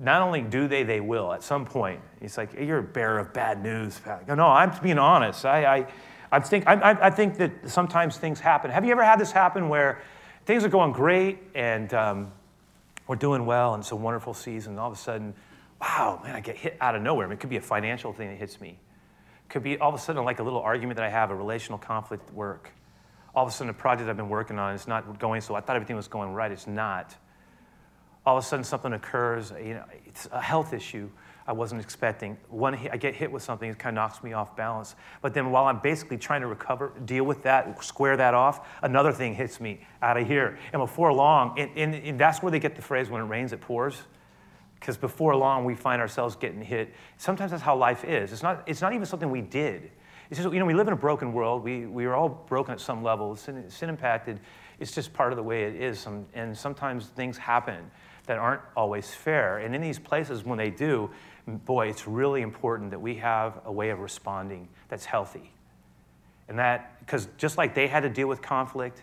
not 0.00 0.22
only 0.22 0.40
do 0.40 0.66
they, 0.66 0.82
they 0.82 1.00
will 1.00 1.32
at 1.32 1.42
some 1.42 1.66
point. 1.66 2.00
It's 2.22 2.38
like, 2.38 2.54
you're 2.54 2.78
a 2.78 2.82
bearer 2.82 3.18
of 3.18 3.34
bad 3.34 3.62
news. 3.62 4.00
No, 4.26 4.46
I'm 4.46 4.72
being 4.82 4.98
honest. 4.98 5.44
I, 5.44 5.76
I, 5.76 5.86
I, 6.32 6.40
think, 6.40 6.66
I, 6.66 6.92
I 6.92 7.10
think 7.10 7.36
that 7.36 7.68
sometimes 7.68 8.16
things 8.16 8.40
happen. 8.40 8.70
Have 8.70 8.84
you 8.84 8.92
ever 8.92 9.04
had 9.04 9.20
this 9.20 9.30
happen 9.30 9.68
where 9.68 10.00
things 10.46 10.64
are 10.64 10.70
going 10.70 10.92
great 10.92 11.38
and 11.54 11.92
um, 11.92 12.32
we're 13.06 13.16
doing 13.16 13.44
well 13.44 13.74
and 13.74 13.82
it's 13.82 13.92
a 13.92 13.96
wonderful 13.96 14.32
season, 14.32 14.78
all 14.78 14.90
of 14.90 14.96
a 14.96 15.00
sudden, 15.00 15.34
wow, 15.82 16.18
man, 16.24 16.34
I 16.34 16.40
get 16.40 16.56
hit 16.56 16.78
out 16.80 16.94
of 16.94 17.02
nowhere. 17.02 17.26
I 17.26 17.28
mean, 17.28 17.36
it 17.36 17.40
could 17.40 17.50
be 17.50 17.58
a 17.58 17.62
financial 17.62 18.14
thing 18.14 18.28
that 18.30 18.36
hits 18.36 18.58
me. 18.58 18.70
It 18.70 19.50
could 19.50 19.62
be 19.62 19.78
all 19.78 19.90
of 19.90 19.94
a 19.94 19.98
sudden 19.98 20.24
like 20.24 20.38
a 20.38 20.42
little 20.42 20.60
argument 20.60 20.96
that 20.96 21.04
I 21.04 21.10
have, 21.10 21.30
a 21.30 21.34
relational 21.34 21.78
conflict 21.78 22.26
at 22.26 22.34
work. 22.34 22.70
All 23.34 23.44
of 23.44 23.52
a 23.52 23.52
sudden, 23.52 23.70
a 23.70 23.74
project 23.74 24.08
I've 24.08 24.16
been 24.16 24.30
working 24.30 24.58
on 24.58 24.74
is 24.74 24.88
not 24.88 25.18
going 25.18 25.40
so. 25.42 25.54
I 25.54 25.60
thought 25.60 25.76
everything 25.76 25.94
was 25.94 26.08
going 26.08 26.32
right. 26.32 26.50
It's 26.50 26.66
not 26.66 27.14
all 28.26 28.36
of 28.36 28.44
a 28.44 28.46
sudden 28.46 28.64
something 28.64 28.92
occurs, 28.92 29.52
you 29.62 29.74
know, 29.74 29.84
it's 30.06 30.28
a 30.32 30.40
health 30.40 30.72
issue 30.72 31.08
I 31.46 31.52
wasn't 31.52 31.80
expecting. 31.80 32.36
One, 32.48 32.74
I 32.74 32.96
get 32.96 33.14
hit 33.14 33.32
with 33.32 33.42
something, 33.42 33.68
it 33.68 33.76
kind 33.76 33.98
of 33.98 34.02
knocks 34.02 34.22
me 34.22 34.34
off 34.34 34.54
balance. 34.54 34.94
But 35.20 35.34
then 35.34 35.50
while 35.50 35.64
I'm 35.64 35.80
basically 35.80 36.16
trying 36.16 36.42
to 36.42 36.46
recover, 36.46 36.92
deal 37.06 37.24
with 37.24 37.42
that, 37.42 37.82
square 37.82 38.16
that 38.18 38.34
off, 38.34 38.68
another 38.82 39.10
thing 39.12 39.34
hits 39.34 39.60
me 39.60 39.80
out 40.00 40.16
of 40.16 40.28
here. 40.28 40.58
And 40.72 40.80
before 40.80 41.12
long, 41.12 41.58
and, 41.58 41.70
and, 41.76 41.94
and 41.94 42.20
that's 42.20 42.40
where 42.40 42.52
they 42.52 42.60
get 42.60 42.76
the 42.76 42.82
phrase, 42.82 43.10
when 43.10 43.20
it 43.20 43.24
rains, 43.24 43.52
it 43.52 43.60
pours. 43.60 44.02
Because 44.78 44.96
before 44.96 45.34
long, 45.34 45.64
we 45.64 45.74
find 45.74 46.00
ourselves 46.00 46.36
getting 46.36 46.62
hit. 46.62 46.94
Sometimes 47.16 47.50
that's 47.50 47.62
how 47.64 47.76
life 47.76 48.04
is. 48.04 48.32
It's 48.32 48.44
not, 48.44 48.62
it's 48.66 48.80
not 48.80 48.92
even 48.92 49.04
something 49.04 49.28
we 49.28 49.42
did. 49.42 49.90
It's 50.30 50.40
just, 50.40 50.52
you 50.52 50.60
know, 50.60 50.66
we 50.66 50.74
live 50.74 50.86
in 50.86 50.92
a 50.92 50.96
broken 50.96 51.32
world. 51.32 51.64
We, 51.64 51.86
we 51.86 52.04
are 52.04 52.14
all 52.14 52.28
broken 52.28 52.72
at 52.72 52.80
some 52.80 53.02
level. 53.02 53.34
Sin, 53.34 53.68
sin 53.68 53.88
impacted. 53.88 54.38
It's 54.78 54.92
just 54.92 55.12
part 55.12 55.32
of 55.32 55.36
the 55.36 55.42
way 55.42 55.64
it 55.64 55.74
is. 55.74 56.06
And 56.34 56.56
sometimes 56.56 57.06
things 57.06 57.36
happen 57.36 57.90
that 58.26 58.38
aren't 58.38 58.62
always 58.76 59.12
fair. 59.12 59.58
And 59.58 59.74
in 59.74 59.80
these 59.80 59.98
places, 59.98 60.44
when 60.44 60.58
they 60.58 60.70
do, 60.70 61.10
boy, 61.46 61.88
it's 61.88 62.06
really 62.06 62.42
important 62.42 62.90
that 62.90 63.00
we 63.00 63.16
have 63.16 63.60
a 63.64 63.72
way 63.72 63.90
of 63.90 64.00
responding 64.00 64.68
that's 64.88 65.04
healthy. 65.04 65.52
And 66.48 66.58
that, 66.58 66.98
because 67.00 67.28
just 67.38 67.58
like 67.58 67.74
they 67.74 67.86
had 67.86 68.02
to 68.02 68.08
deal 68.08 68.28
with 68.28 68.42
conflict, 68.42 69.02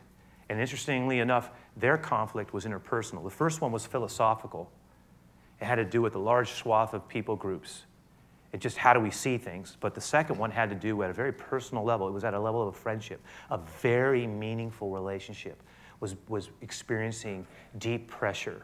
and 0.49 0.59
interestingly 0.59 1.19
enough, 1.19 1.49
their 1.75 1.97
conflict 1.97 2.53
was 2.53 2.65
interpersonal. 2.65 3.23
The 3.23 3.29
first 3.29 3.61
one 3.61 3.71
was 3.71 3.85
philosophical, 3.85 4.71
it 5.59 5.65
had 5.65 5.75
to 5.75 5.85
do 5.85 6.01
with 6.01 6.15
a 6.15 6.19
large 6.19 6.51
swath 6.51 6.93
of 6.93 7.07
people 7.07 7.35
groups. 7.35 7.83
It 8.53 8.61
just 8.61 8.77
how 8.77 8.93
do 8.93 8.99
we 8.99 9.11
see 9.11 9.37
things? 9.37 9.75
But 9.79 9.95
the 9.95 10.01
second 10.01 10.37
one 10.37 10.51
had 10.51 10.69
to 10.69 10.75
do 10.75 11.01
at 11.03 11.09
a 11.09 11.13
very 11.13 11.33
personal 11.33 11.83
level. 11.83 12.07
It 12.07 12.11
was 12.11 12.23
at 12.23 12.33
a 12.33 12.39
level 12.39 12.61
of 12.61 12.69
a 12.69 12.77
friendship, 12.77 13.21
a 13.49 13.57
very 13.81 14.25
meaningful 14.25 14.91
relationship 14.91 15.61
was, 15.99 16.15
was 16.27 16.49
experiencing 16.61 17.45
deep 17.77 18.07
pressure 18.07 18.63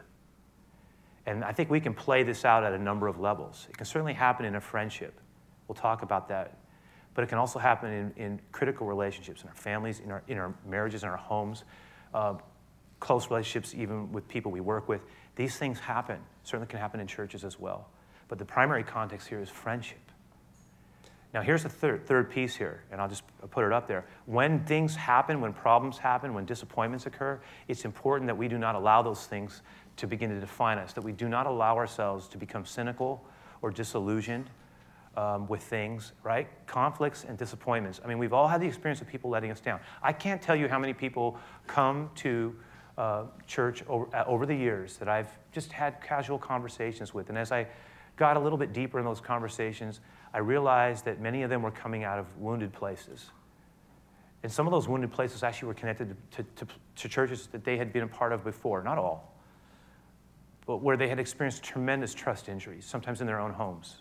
and 1.26 1.42
I 1.42 1.52
think 1.52 1.70
we 1.70 1.80
can 1.80 1.94
play 1.94 2.22
this 2.22 2.44
out 2.44 2.64
at 2.64 2.72
a 2.72 2.78
number 2.78 3.08
of 3.08 3.18
levels. 3.18 3.66
It 3.70 3.76
can 3.76 3.86
certainly 3.86 4.12
happen 4.12 4.44
in 4.44 4.56
a 4.56 4.60
friendship. 4.60 5.18
We'll 5.66 5.74
talk 5.74 6.02
about 6.02 6.28
that. 6.28 6.58
But 7.14 7.24
it 7.24 7.28
can 7.28 7.38
also 7.38 7.58
happen 7.58 7.92
in, 7.92 8.12
in 8.16 8.40
critical 8.52 8.86
relationships, 8.86 9.42
in 9.42 9.48
our 9.48 9.54
families, 9.54 10.00
in 10.00 10.10
our, 10.10 10.22
in 10.28 10.36
our 10.36 10.54
marriages, 10.66 11.02
in 11.02 11.08
our 11.08 11.16
homes, 11.16 11.64
uh, 12.12 12.34
close 13.00 13.30
relationships, 13.30 13.74
even 13.74 14.12
with 14.12 14.28
people 14.28 14.50
we 14.50 14.60
work 14.60 14.88
with. 14.88 15.00
These 15.36 15.56
things 15.56 15.78
happen. 15.78 16.18
Certainly 16.42 16.68
can 16.68 16.80
happen 16.80 17.00
in 17.00 17.06
churches 17.06 17.44
as 17.44 17.58
well. 17.58 17.88
But 18.28 18.38
the 18.38 18.44
primary 18.44 18.82
context 18.82 19.28
here 19.28 19.40
is 19.40 19.48
friendship. 19.48 20.03
Now, 21.34 21.42
here's 21.42 21.64
the 21.64 21.68
third, 21.68 22.06
third 22.06 22.30
piece 22.30 22.54
here, 22.54 22.84
and 22.92 23.00
I'll 23.00 23.08
just 23.08 23.24
put 23.50 23.64
it 23.64 23.72
up 23.72 23.88
there. 23.88 24.04
When 24.26 24.64
things 24.64 24.94
happen, 24.94 25.40
when 25.40 25.52
problems 25.52 25.98
happen, 25.98 26.32
when 26.32 26.44
disappointments 26.44 27.06
occur, 27.06 27.40
it's 27.66 27.84
important 27.84 28.28
that 28.28 28.36
we 28.36 28.46
do 28.46 28.56
not 28.56 28.76
allow 28.76 29.02
those 29.02 29.26
things 29.26 29.62
to 29.96 30.06
begin 30.06 30.30
to 30.30 30.38
define 30.38 30.78
us, 30.78 30.92
that 30.92 31.02
we 31.02 31.10
do 31.10 31.28
not 31.28 31.46
allow 31.46 31.76
ourselves 31.76 32.28
to 32.28 32.38
become 32.38 32.64
cynical 32.64 33.24
or 33.62 33.72
disillusioned 33.72 34.48
um, 35.16 35.48
with 35.48 35.60
things, 35.60 36.12
right? 36.22 36.46
Conflicts 36.68 37.24
and 37.24 37.36
disappointments. 37.36 38.00
I 38.04 38.06
mean, 38.06 38.18
we've 38.18 38.32
all 38.32 38.46
had 38.46 38.60
the 38.60 38.68
experience 38.68 39.00
of 39.00 39.08
people 39.08 39.28
letting 39.28 39.50
us 39.50 39.60
down. 39.60 39.80
I 40.04 40.12
can't 40.12 40.40
tell 40.40 40.54
you 40.54 40.68
how 40.68 40.78
many 40.78 40.92
people 40.92 41.36
come 41.66 42.10
to 42.16 42.54
uh, 42.96 43.24
church 43.48 43.82
over, 43.88 44.06
uh, 44.14 44.22
over 44.26 44.46
the 44.46 44.54
years 44.54 44.98
that 44.98 45.08
I've 45.08 45.36
just 45.50 45.72
had 45.72 46.00
casual 46.00 46.38
conversations 46.38 47.12
with. 47.12 47.28
And 47.28 47.36
as 47.36 47.50
I 47.50 47.66
got 48.14 48.36
a 48.36 48.40
little 48.40 48.58
bit 48.58 48.72
deeper 48.72 49.00
in 49.00 49.04
those 49.04 49.20
conversations, 49.20 50.00
I 50.34 50.38
realized 50.38 51.06
that 51.06 51.20
many 51.20 51.42
of 51.42 51.48
them 51.48 51.62
were 51.62 51.70
coming 51.70 52.04
out 52.04 52.18
of 52.18 52.26
wounded 52.36 52.74
places. 52.74 53.30
And 54.42 54.52
some 54.52 54.66
of 54.66 54.72
those 54.72 54.88
wounded 54.88 55.10
places 55.10 55.42
actually 55.42 55.68
were 55.68 55.74
connected 55.74 56.14
to, 56.32 56.42
to, 56.42 56.66
to 56.96 57.08
churches 57.08 57.46
that 57.52 57.64
they 57.64 57.78
had 57.78 57.94
been 57.94 58.02
a 58.02 58.08
part 58.08 58.32
of 58.32 58.44
before, 58.44 58.82
not 58.82 58.98
all 58.98 59.34
but 60.66 60.78
where 60.78 60.96
they 60.96 61.08
had 61.08 61.18
experienced 61.18 61.62
tremendous 61.62 62.14
trust 62.14 62.48
injuries, 62.48 62.84
sometimes 62.84 63.20
in 63.20 63.26
their 63.26 63.40
own 63.40 63.52
homes. 63.52 63.96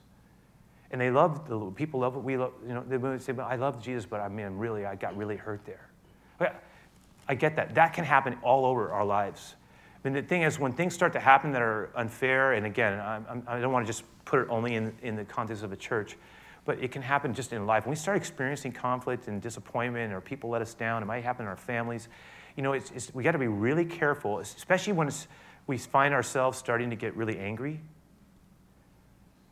And 0.91 1.01
they 1.01 1.09
loved 1.09 1.47
the 1.47 1.59
people 1.71 2.01
love 2.01 2.15
what 2.15 2.23
we 2.23 2.37
love. 2.37 2.53
You 2.67 2.75
know, 2.75 2.83
they 2.87 2.97
would 2.97 3.21
say, 3.21 3.33
"But 3.33 3.43
I 3.43 3.55
love 3.55 3.81
Jesus, 3.81 4.05
but 4.05 4.21
I 4.21 4.29
mean, 4.29 4.57
really, 4.57 4.85
I 4.85 4.95
got 4.95 5.17
really 5.17 5.37
hurt 5.37 5.65
there." 5.65 5.89
I 7.25 7.35
get 7.35 7.55
that. 7.55 7.73
That 7.75 7.93
can 7.93 8.03
happen 8.03 8.37
all 8.43 8.65
over 8.65 8.91
our 8.91 9.05
lives. 9.05 9.55
I 9.95 10.07
mean, 10.07 10.13
the 10.13 10.21
thing 10.21 10.41
is, 10.41 10.59
when 10.59 10.73
things 10.73 10.93
start 10.93 11.13
to 11.13 11.21
happen 11.21 11.53
that 11.53 11.61
are 11.61 11.89
unfair, 11.95 12.53
and 12.53 12.65
again, 12.65 12.99
I'm, 12.99 13.43
I 13.47 13.55
do 13.55 13.61
not 13.61 13.71
want 13.71 13.87
to 13.87 13.89
just 13.91 14.03
put 14.25 14.41
it 14.41 14.47
only 14.49 14.75
in, 14.75 14.93
in 15.01 15.15
the 15.15 15.25
context 15.25 15.63
of 15.63 15.71
a 15.71 15.75
church, 15.75 16.17
but 16.65 16.79
it 16.79 16.91
can 16.91 17.01
happen 17.01 17.33
just 17.33 17.53
in 17.53 17.65
life. 17.65 17.85
When 17.85 17.91
we 17.91 17.95
start 17.95 18.17
experiencing 18.17 18.71
conflict 18.71 19.27
and 19.27 19.41
disappointment, 19.41 20.13
or 20.13 20.21
people 20.21 20.49
let 20.49 20.61
us 20.61 20.73
down, 20.73 21.03
it 21.03 21.05
might 21.05 21.23
happen 21.23 21.45
in 21.45 21.49
our 21.49 21.57
families. 21.57 22.07
You 22.55 22.63
know, 22.63 22.73
it's, 22.73 22.91
it's, 22.91 23.13
we 23.13 23.23
got 23.23 23.31
to 23.31 23.39
be 23.39 23.47
really 23.47 23.85
careful, 23.85 24.39
especially 24.39 24.93
when 24.93 25.09
we 25.67 25.77
find 25.77 26.13
ourselves 26.13 26.57
starting 26.57 26.89
to 26.89 26.95
get 26.95 27.15
really 27.15 27.37
angry. 27.37 27.81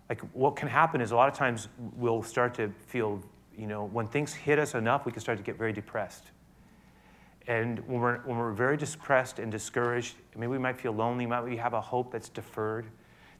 Like, 0.09 0.21
what 0.33 0.55
can 0.55 0.67
happen 0.67 1.01
is 1.01 1.11
a 1.11 1.15
lot 1.15 1.29
of 1.29 1.35
times 1.35 1.69
we'll 1.95 2.23
start 2.23 2.53
to 2.55 2.71
feel, 2.87 3.23
you 3.57 3.67
know, 3.67 3.85
when 3.85 4.07
things 4.07 4.33
hit 4.33 4.59
us 4.59 4.75
enough, 4.75 5.05
we 5.05 5.11
can 5.11 5.21
start 5.21 5.37
to 5.37 5.43
get 5.43 5.57
very 5.57 5.73
depressed. 5.73 6.25
And 7.47 7.79
when 7.87 8.01
we're, 8.01 8.17
when 8.19 8.37
we're 8.37 8.51
very 8.51 8.77
depressed 8.77 9.39
and 9.39 9.51
discouraged, 9.51 10.15
maybe 10.35 10.47
we 10.47 10.57
might 10.57 10.79
feel 10.79 10.91
lonely, 10.91 11.25
might 11.25 11.41
we 11.41 11.57
have 11.57 11.73
a 11.73 11.81
hope 11.81 12.11
that's 12.11 12.29
deferred. 12.29 12.85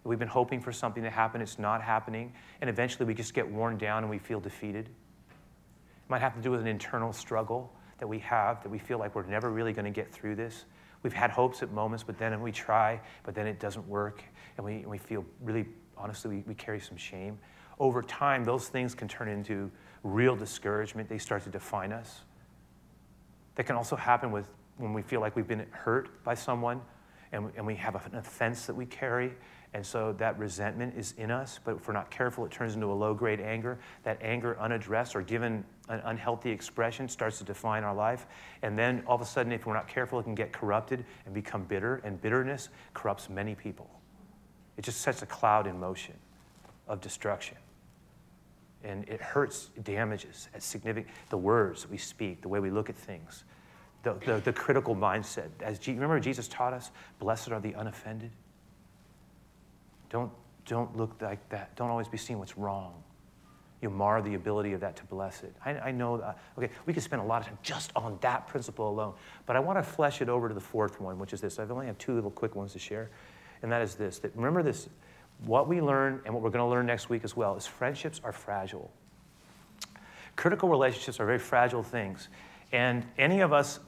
We've 0.04 0.20
been 0.20 0.28
hoping 0.28 0.62
for 0.62 0.72
something 0.72 1.04
to 1.04 1.10
happen, 1.10 1.42
it's 1.42 1.60
not 1.60 1.82
happening, 1.82 2.34
and 2.60 2.70
eventually 2.70 3.06
we 3.06 3.14
just 3.14 3.34
get 3.34 3.50
worn 3.50 3.78
down 3.78 4.04
and 4.04 4.10
we 4.10 4.18
feel 4.18 4.40
defeated. 4.40 4.88
It 4.88 6.10
might 6.10 6.22
have 6.22 6.36
to 6.36 6.42
do 6.42 6.52
with 6.52 6.62
an 6.62 6.68
internal 6.68 7.14
struggle 7.14 7.72
that 8.00 8.08
we 8.08 8.20
have, 8.20 8.64
that 8.64 8.70
we 8.70 8.80
feel 8.80 8.98
like 8.98 9.14
we're 9.14 9.26
never 9.26 9.52
really 9.52 9.74
going 9.74 9.86
to 9.86 9.92
get 9.92 10.12
through 10.12 10.36
this 10.36 10.66
We've 11.04 11.14
had 11.14 11.32
hopes 11.32 11.64
at 11.64 11.72
moments, 11.72 12.04
but 12.04 12.18
then 12.18 12.40
we 12.42 12.52
try, 12.52 13.00
but 13.24 13.34
then 13.34 13.48
it 13.48 13.60
doesn't 13.60 13.88
work, 13.88 14.24
and 14.58 14.66
we, 14.66 14.74
and 14.76 14.88
we 14.88 14.98
feel 14.98 15.26
really, 15.42 15.66
honestly, 15.98 16.38
we, 16.38 16.44
we 16.48 16.54
carry 16.54 16.80
some 16.80 16.98
shame. 16.98 17.40
Over 17.80 18.04
time, 18.04 18.44
those 18.44 18.68
things 18.68 18.94
can 18.94 19.08
turn 19.08 19.28
into 19.28 19.72
real 20.04 20.36
discouragement. 20.36 21.10
They 21.10 21.18
start 21.18 21.44
to 21.46 21.50
define 21.50 21.92
us. 21.92 22.22
That 23.56 23.66
can 23.66 23.76
also 23.76 23.96
happen 23.96 24.32
with 24.32 24.48
when 24.78 24.94
we 24.94 25.02
feel 25.02 25.22
like 25.22 25.36
we've 25.36 25.48
been 25.48 25.66
hurt 25.72 26.24
by 26.24 26.36
someone 26.36 26.82
and, 27.32 27.52
and 27.56 27.66
we 27.66 27.76
have 27.76 27.96
an 27.96 28.16
offense 28.16 28.66
that 28.68 28.76
we 28.76 28.86
carry. 28.86 29.34
And 29.74 29.86
so 29.86 30.12
that 30.14 30.38
resentment 30.38 30.96
is 30.98 31.14
in 31.18 31.32
us, 31.32 31.60
but 31.64 31.78
if 31.78 31.88
we're 31.88 31.94
not 31.94 32.12
careful, 32.12 32.46
it 32.46 32.52
turns 32.52 32.76
into 32.76 32.88
a 32.88 32.94
low 32.94 33.14
grade 33.14 33.40
anger. 33.40 33.80
That 34.04 34.18
anger, 34.22 34.60
unaddressed 34.60 35.16
or 35.16 35.22
given 35.22 35.64
an 35.88 36.02
unhealthy 36.04 36.52
expression, 36.52 37.08
starts 37.08 37.38
to 37.38 37.46
define 37.46 37.86
our 37.86 37.96
life. 37.96 38.28
And 38.64 38.78
then 38.78 39.02
all 39.08 39.16
of 39.16 39.22
a 39.22 39.26
sudden, 39.26 39.54
if 39.54 39.66
we're 39.66 39.74
not 39.74 39.88
careful, 39.88 40.20
it 40.20 40.24
can 40.24 40.36
get 40.36 40.52
corrupted 40.52 41.06
and 41.26 41.34
become 41.34 41.64
bitter. 41.64 42.02
And 42.04 42.22
bitterness 42.22 42.68
corrupts 42.94 43.30
many 43.30 43.56
people. 43.56 43.90
It 44.76 44.84
just 44.84 45.02
sets 45.02 45.22
a 45.22 45.26
cloud 45.26 45.68
in 45.68 45.80
motion 45.80 46.16
of 46.88 47.00
destruction. 47.00 47.58
And 48.84 49.08
it 49.08 49.22
hurts, 49.22 49.70
damages, 49.84 50.50
it's 50.54 50.66
significant. 50.66 51.14
The 51.30 51.38
words 51.38 51.84
that 51.84 51.92
we 51.92 51.98
speak, 51.98 52.42
the 52.42 52.50
way 52.50 52.60
we 52.60 52.72
look 52.72 52.90
at 52.90 52.98
things, 52.98 53.46
the, 54.04 54.16
the, 54.26 54.42
the 54.44 54.52
critical 54.52 54.96
mindset. 54.96 55.50
As 55.62 55.80
G, 55.80 55.94
remember, 55.94 56.20
Jesus 56.20 56.48
taught 56.48 56.74
us, 56.74 56.92
blessed 57.20 57.52
are 57.52 57.62
the 57.62 57.74
unoffended. 57.74 58.32
Don't, 60.12 60.32
don't 60.66 60.96
look 60.96 61.20
like 61.22 61.48
that. 61.50 61.76
Don't 61.76 61.90
always 61.90 62.08
be 62.08 62.18
seeing 62.18 62.38
what's 62.38 62.58
wrong. 62.58 63.02
You 63.82 63.90
mar 63.90 64.22
the 64.22 64.36
ability 64.36 64.74
of 64.74 64.82
that 64.82 64.96
to 64.98 65.06
bless 65.06 65.42
it. 65.42 65.56
I, 65.66 65.72
I 65.72 65.92
know 65.92 66.18
that, 66.18 66.38
okay, 66.56 66.70
we 66.86 66.94
could 66.94 67.02
spend 67.02 67.22
a 67.22 67.26
lot 67.26 67.42
of 67.42 67.48
time 67.48 67.58
just 67.64 67.92
on 67.96 68.20
that 68.22 68.46
principle 68.46 68.88
alone, 68.90 69.14
but 69.48 69.56
I 69.56 69.60
want 69.60 69.80
to 69.80 69.84
flesh 69.84 70.22
it 70.22 70.30
over 70.30 70.48
to 70.48 70.54
the 70.54 70.62
fourth 70.62 71.02
one, 71.02 71.18
which 71.18 71.34
is 71.34 71.42
this. 71.42 71.58
I've 71.58 71.72
only 71.72 71.88
have 71.88 71.98
two 71.98 72.14
little 72.14 72.30
quick 72.30 72.56
ones 72.56 72.74
to 72.74 72.80
share, 72.80 73.10
and 73.64 73.72
that 73.72 73.82
is 73.82 73.96
this 73.96 74.20
that 74.20 74.36
remember 74.36 74.62
this 74.62 74.88
what 75.46 75.68
we 75.68 75.82
learn 75.82 76.22
and 76.26 76.34
what 76.34 76.44
we're 76.44 76.52
going 76.52 76.64
to 76.64 76.70
learn 76.70 76.86
next 76.86 77.10
week 77.10 77.24
as 77.24 77.36
well 77.36 77.56
is 77.56 77.66
friendships 77.66 78.22
are 78.24 78.32
fragile. 78.32 78.92
Critical 80.36 80.70
relationships 80.70 81.20
are 81.20 81.26
very 81.26 81.40
fragile 81.40 81.82
things. 81.82 82.30
And 82.72 83.06
any 83.18 83.42
of 83.42 83.52
us 83.52 83.80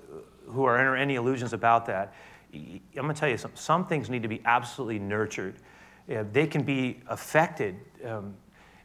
who 0.48 0.64
are 0.66 0.78
under 0.78 0.96
any 0.96 1.16
illusions 1.16 1.54
about 1.54 1.86
that, 1.86 2.14
I'm 2.54 2.82
going 2.96 3.14
to 3.14 3.14
tell 3.14 3.30
you 3.30 3.38
some, 3.38 3.52
some 3.54 3.86
things 3.86 4.10
need 4.10 4.24
to 4.24 4.28
be 4.28 4.42
absolutely 4.46 5.00
nurtured. 5.00 5.56
They 6.08 6.48
can 6.48 6.64
be 6.64 7.02
affected. 7.08 7.76
Um, 8.06 8.36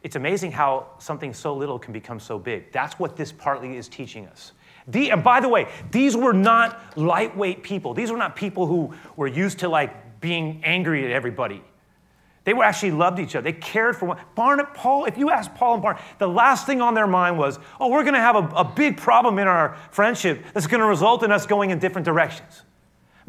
it's 0.03 0.15
amazing 0.15 0.51
how 0.51 0.87
something 0.99 1.33
so 1.33 1.53
little 1.53 1.77
can 1.77 1.91
become 1.91 2.19
so 2.19 2.39
big. 2.39 2.71
That's 2.71 2.97
what 2.97 3.17
this 3.17 3.31
partly 3.31 3.75
is 3.75 3.87
teaching 3.87 4.27
us. 4.27 4.53
The, 4.87 5.11
and 5.11 5.23
by 5.23 5.39
the 5.39 5.49
way, 5.49 5.67
these 5.91 6.15
were 6.15 6.33
not 6.33 6.97
lightweight 6.97 7.63
people. 7.63 7.93
These 7.93 8.11
were 8.11 8.17
not 8.17 8.35
people 8.35 8.65
who 8.65 8.93
were 9.15 9.27
used 9.27 9.59
to 9.59 9.69
like 9.69 10.19
being 10.21 10.61
angry 10.63 11.05
at 11.05 11.11
everybody. 11.11 11.63
They 12.45 12.53
were 12.53 12.63
actually 12.63 12.91
loved 12.91 13.19
each 13.19 13.35
other. 13.35 13.51
They 13.51 13.59
cared 13.59 13.97
for 13.97 14.05
one. 14.05 14.17
Barnabas, 14.33 14.71
Paul, 14.75 15.05
if 15.05 15.17
you 15.17 15.29
ask 15.29 15.53
Paul 15.53 15.75
and 15.75 15.83
Barnabas, 15.83 16.05
the 16.17 16.27
last 16.27 16.65
thing 16.65 16.81
on 16.81 16.93
their 16.93 17.05
mind 17.05 17.37
was, 17.37 17.59
oh, 17.79 17.89
we're 17.89 18.03
going 18.03 18.15
to 18.15 18.21
have 18.21 18.35
a, 18.35 18.47
a 18.55 18.63
big 18.63 18.97
problem 18.97 19.37
in 19.37 19.47
our 19.47 19.77
friendship 19.91 20.43
that's 20.53 20.65
going 20.65 20.81
to 20.81 20.87
result 20.87 21.23
in 21.23 21.31
us 21.31 21.45
going 21.45 21.69
in 21.69 21.79
different 21.79 22.05
directions. 22.05 22.63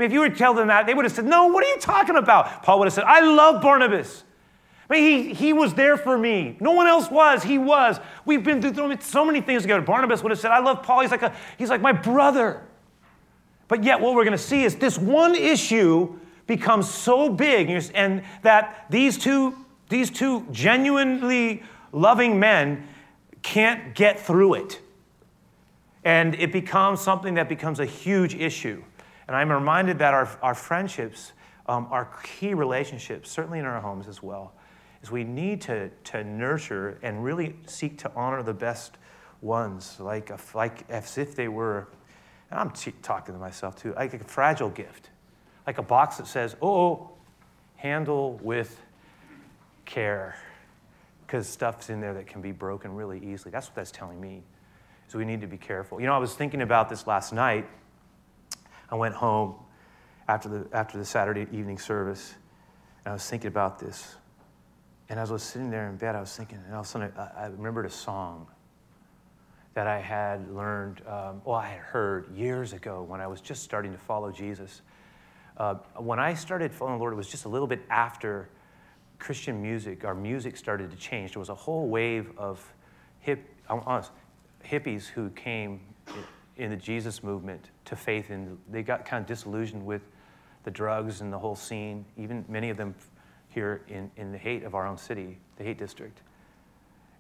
Mean, 0.01 0.07
if 0.07 0.15
you 0.15 0.21
were 0.21 0.31
to 0.31 0.35
tell 0.35 0.55
them 0.55 0.69
that, 0.69 0.87
they 0.87 0.95
would 0.95 1.05
have 1.05 1.13
said, 1.13 1.27
no, 1.27 1.49
what 1.49 1.63
are 1.63 1.69
you 1.69 1.77
talking 1.77 2.17
about? 2.17 2.63
Paul 2.63 2.79
would 2.79 2.87
have 2.87 2.95
said, 2.95 3.05
I 3.05 3.21
love 3.21 3.61
Barnabas. 3.61 4.25
I 4.89 4.95
mean, 4.95 5.03
he, 5.03 5.35
he 5.35 5.53
was 5.53 5.75
there 5.75 5.99
for 5.99 6.17
me. 6.17 6.57
No 6.59 6.71
one 6.71 6.87
else 6.87 7.11
was. 7.11 7.43
He 7.43 7.59
was. 7.59 8.01
We've 8.25 8.43
been 8.43 8.63
through 8.63 8.97
so 9.03 9.27
many 9.27 9.43
things 9.43 9.61
together. 9.61 9.83
Barnabas 9.83 10.23
would 10.23 10.31
have 10.31 10.41
said, 10.41 10.53
I 10.53 10.61
love 10.61 10.83
Paul. 10.83 11.03
He's 11.03 11.11
like, 11.11 11.21
a, 11.21 11.37
he's 11.59 11.69
like 11.69 11.83
my 11.83 11.93
brother. 11.93 12.63
But 13.69 13.85
yet, 13.85 14.01
what 14.01 14.15
we're 14.15 14.25
going 14.25 14.33
to 14.33 14.43
see 14.43 14.65
is 14.65 14.77
this 14.77 14.99
one 14.99 15.35
issue 15.35 16.19
becomes 16.47 16.91
so 16.91 17.29
big 17.29 17.69
and 17.95 18.23
that 18.41 18.87
these 18.89 19.19
two, 19.19 19.55
these 19.91 20.09
two 20.09 20.47
genuinely 20.51 21.63
loving 21.93 22.41
men 22.41 22.89
can't 23.43 23.95
get 23.95 24.19
through 24.19 24.55
it. 24.55 24.81
And 26.05 26.35
it 26.37 26.53
becomes 26.53 27.03
something 27.03 27.35
that 27.35 27.51
becomes 27.51 27.81
a 27.81 27.85
huge 27.87 28.35
issue. 28.35 28.83
And 29.31 29.37
I'm 29.37 29.51
reminded 29.51 30.01
that 30.01 30.13
our, 30.13 30.29
our 30.43 30.55
friendships, 30.57 31.33
um, 31.67 31.87
our 31.91 32.11
key 32.25 32.53
relationships, 32.53 33.31
certainly 33.31 33.61
in 33.61 33.65
our 33.65 33.81
homes 33.81 34.09
as 34.09 34.23
well, 34.23 34.53
is 35.03 35.11
we 35.11 35.23
need 35.25 35.61
to, 35.63 35.89
to 36.05 36.25
nurture 36.25 36.99
and 37.03 37.23
really 37.23 37.55
seek 37.67 37.97
to 37.99 38.13
honor 38.17 38.43
the 38.43 38.53
best 38.53 38.99
ones, 39.41 39.99
like, 40.01 40.31
a, 40.31 40.39
like 40.55 40.85
as 40.91 41.17
if 41.17 41.37
they 41.37 41.49
were, 41.49 41.87
and 42.51 42.59
I'm 42.59 42.71
t- 42.73 42.93
talking 43.03 43.33
to 43.33 43.41
myself 43.41 43.77
too, 43.77 43.95
like 43.95 44.13
a 44.13 44.19
fragile 44.19 44.69
gift 44.69 45.11
like 45.71 45.79
a 45.79 45.83
box 45.83 46.17
that 46.17 46.27
says, 46.27 46.57
oh, 46.61 47.11
handle 47.77 48.41
with 48.43 48.81
care. 49.85 50.37
Because 51.25 51.49
stuff's 51.49 51.91
in 51.91 52.01
there 52.01 52.15
that 52.15 52.27
can 52.27 52.41
be 52.41 52.51
broken 52.51 52.95
really 52.95 53.19
easily. 53.25 53.53
That's 53.53 53.69
what 53.69 53.77
that's 53.77 53.93
telling 53.93 54.21
me. 54.21 54.43
So 55.07 55.17
we 55.17 55.25
need 55.25 55.41
to 55.43 55.47
be 55.47 55.57
careful. 55.57 56.01
You 56.01 56.07
know, 56.07 56.15
I 56.15 56.19
was 56.19 56.35
thinking 56.35 56.63
about 56.63 56.89
this 56.89 57.07
last 57.07 57.33
night. 57.33 57.69
I 58.91 58.97
went 58.97 59.15
home 59.15 59.55
after 60.29 60.49
the, 60.49 60.67
after 60.73 60.99
the 60.99 61.05
Saturday 61.05 61.47
evening 61.53 61.79
service, 61.79 62.35
and 63.05 63.11
I 63.11 63.15
was 63.15 63.29
thinking 63.29 63.49
about 63.49 63.79
this. 63.79 64.17
And 65.09 65.19
as 65.19 65.31
I 65.31 65.33
was 65.35 65.43
sitting 65.43 65.71
there 65.71 65.89
in 65.89 65.97
bed, 65.97 66.15
I 66.15 66.21
was 66.21 66.37
thinking, 66.37 66.59
and 66.65 66.75
all 66.75 66.81
of 66.81 66.87
a 66.87 66.89
sudden 66.89 67.13
I, 67.17 67.45
I 67.45 67.47
remembered 67.47 67.87
a 67.87 67.91
song 67.91 68.47
that 69.75 69.87
I 69.87 70.01
had 70.01 70.51
learned, 70.51 71.03
um, 71.07 71.43
well, 71.45 71.57
I 71.57 71.69
had 71.69 71.81
heard 71.81 72.35
years 72.35 72.73
ago 72.73 73.03
when 73.03 73.21
I 73.21 73.27
was 73.27 73.41
just 73.41 73.63
starting 73.63 73.93
to 73.93 73.99
follow 73.99 74.31
Jesus. 74.31 74.83
Uh, 75.57 75.75
when 75.97 76.19
I 76.19 76.35
started 76.35 76.73
following 76.73 76.99
the 76.99 77.01
Lord, 77.01 77.13
it 77.13 77.17
was 77.17 77.29
just 77.29 77.45
a 77.45 77.49
little 77.49 77.69
bit 77.69 77.83
after 77.89 78.49
Christian 79.19 79.61
music, 79.61 80.05
our 80.05 80.15
music 80.15 80.57
started 80.57 80.91
to 80.91 80.97
change. 80.97 81.35
There 81.35 81.41
was 81.41 81.51
a 81.51 81.55
whole 81.55 81.89
wave 81.89 82.33
of 82.37 82.73
hip, 83.21 83.47
honest, 83.69 84.11
hippies 84.65 85.07
who 85.07 85.31
came 85.31 85.81
in 86.61 86.71
the 86.71 86.77
Jesus 86.77 87.23
movement 87.23 87.71
to 87.87 87.97
faith, 87.97 88.31
and 88.31 88.59
they 88.71 88.83
got 88.83 89.05
kind 89.05 89.23
of 89.23 89.27
disillusioned 89.27 89.85
with 89.85 90.03
the 90.65 90.71
drugs 90.71 91.23
and 91.23 91.33
the 91.33 91.39
whole 91.39 91.57
scene, 91.57 92.05
even 92.17 92.45
many 92.49 92.69
of 92.69 92.77
them 92.77 92.95
here 93.49 93.83
in, 93.89 94.11
in 94.17 94.31
the 94.31 94.39
hate 94.39 94.63
of 94.63 94.75
our 94.75 94.87
own 94.87 94.99
city, 94.99 95.39
the 95.57 95.65
Haight 95.65 95.79
district. 95.79 96.21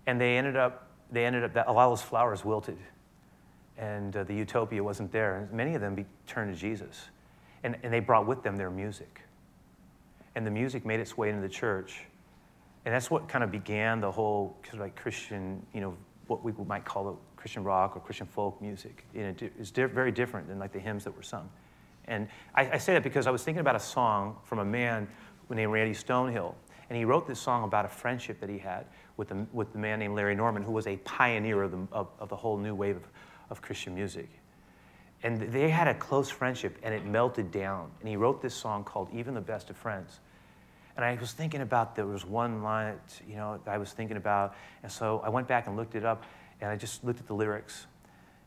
And 0.06 0.20
they 0.20 0.36
ended 0.36 0.56
up, 0.56 0.88
they 1.10 1.24
ended 1.24 1.42
up, 1.42 1.54
that 1.54 1.68
a 1.68 1.72
lot 1.72 1.86
of 1.86 1.92
those 1.92 2.02
flowers 2.02 2.44
wilted, 2.44 2.78
and 3.78 4.14
uh, 4.14 4.24
the 4.24 4.34
utopia 4.34 4.84
wasn't 4.84 5.10
there. 5.10 5.36
And 5.36 5.52
many 5.52 5.74
of 5.74 5.80
them 5.80 5.94
be, 5.94 6.04
turned 6.26 6.54
to 6.54 6.60
Jesus. 6.60 7.06
And, 7.64 7.76
and 7.82 7.92
they 7.92 8.00
brought 8.00 8.26
with 8.26 8.42
them 8.42 8.56
their 8.56 8.70
music. 8.70 9.22
And 10.34 10.46
the 10.46 10.50
music 10.50 10.84
made 10.84 11.00
its 11.00 11.16
way 11.16 11.30
into 11.30 11.40
the 11.40 11.48
church. 11.48 12.02
And 12.84 12.94
that's 12.94 13.10
what 13.10 13.28
kind 13.28 13.42
of 13.42 13.50
began 13.50 14.00
the 14.00 14.10
whole 14.10 14.56
like 14.74 14.96
Christian, 14.96 15.64
you 15.74 15.80
know, 15.80 15.96
what 16.26 16.44
we 16.44 16.52
might 16.66 16.84
call 16.84 17.18
Christian 17.40 17.64
rock 17.64 17.96
or 17.96 18.00
Christian 18.00 18.26
folk 18.26 18.60
music. 18.60 19.06
You 19.14 19.22
know, 19.22 19.34
it's 19.58 19.70
di- 19.70 19.84
very 19.84 20.12
different 20.12 20.46
than 20.46 20.58
like 20.58 20.72
the 20.72 20.78
hymns 20.78 21.04
that 21.04 21.16
were 21.16 21.22
sung. 21.22 21.48
And 22.06 22.28
I, 22.54 22.72
I, 22.72 22.78
say 22.78 22.92
that 22.92 23.02
because 23.02 23.26
I 23.26 23.30
was 23.30 23.42
thinking 23.42 23.60
about 23.60 23.76
a 23.76 23.80
song 23.80 24.36
from 24.44 24.58
a 24.58 24.64
man 24.64 25.08
named 25.48 25.72
Randy 25.72 25.94
Stonehill. 25.94 26.54
And 26.88 26.98
he 26.98 27.04
wrote 27.04 27.26
this 27.26 27.40
song 27.40 27.64
about 27.64 27.84
a 27.84 27.88
friendship 27.88 28.40
that 28.40 28.50
he 28.50 28.58
had 28.58 28.84
with 29.16 29.28
the, 29.28 29.46
with 29.52 29.72
the 29.72 29.78
man 29.78 30.00
named 30.00 30.16
Larry 30.16 30.34
Norman, 30.34 30.62
who 30.62 30.72
was 30.72 30.86
a 30.86 30.96
pioneer 30.98 31.62
of 31.62 31.70
the, 31.70 31.86
of, 31.92 32.08
of 32.18 32.28
the 32.28 32.36
whole 32.36 32.58
new 32.58 32.74
wave 32.74 32.96
of, 32.96 33.08
of 33.48 33.62
Christian 33.62 33.94
music. 33.94 34.28
And 35.22 35.40
they 35.40 35.70
had 35.70 35.88
a 35.88 35.94
close 35.94 36.28
friendship 36.28 36.78
and 36.82 36.92
it 36.92 37.06
melted 37.06 37.50
down. 37.50 37.90
And 38.00 38.08
he 38.08 38.16
wrote 38.16 38.42
this 38.42 38.54
song 38.54 38.84
called 38.84 39.08
Even 39.14 39.34
the 39.34 39.40
Best 39.40 39.70
of 39.70 39.76
Friends. 39.76 40.20
And 40.96 41.04
I 41.04 41.14
was 41.14 41.32
thinking 41.32 41.60
about, 41.60 41.94
there 41.96 42.06
was 42.06 42.26
one 42.26 42.62
line, 42.62 42.96
you 43.26 43.36
know, 43.36 43.60
I 43.66 43.78
was 43.78 43.92
thinking 43.92 44.16
about. 44.16 44.54
And 44.82 44.90
so 44.90 45.22
I 45.24 45.28
went 45.28 45.46
back 45.46 45.66
and 45.68 45.76
looked 45.76 45.94
it 45.94 46.04
up 46.04 46.24
and 46.60 46.70
I 46.70 46.76
just 46.76 47.04
looked 47.04 47.20
at 47.20 47.26
the 47.26 47.34
lyrics. 47.34 47.86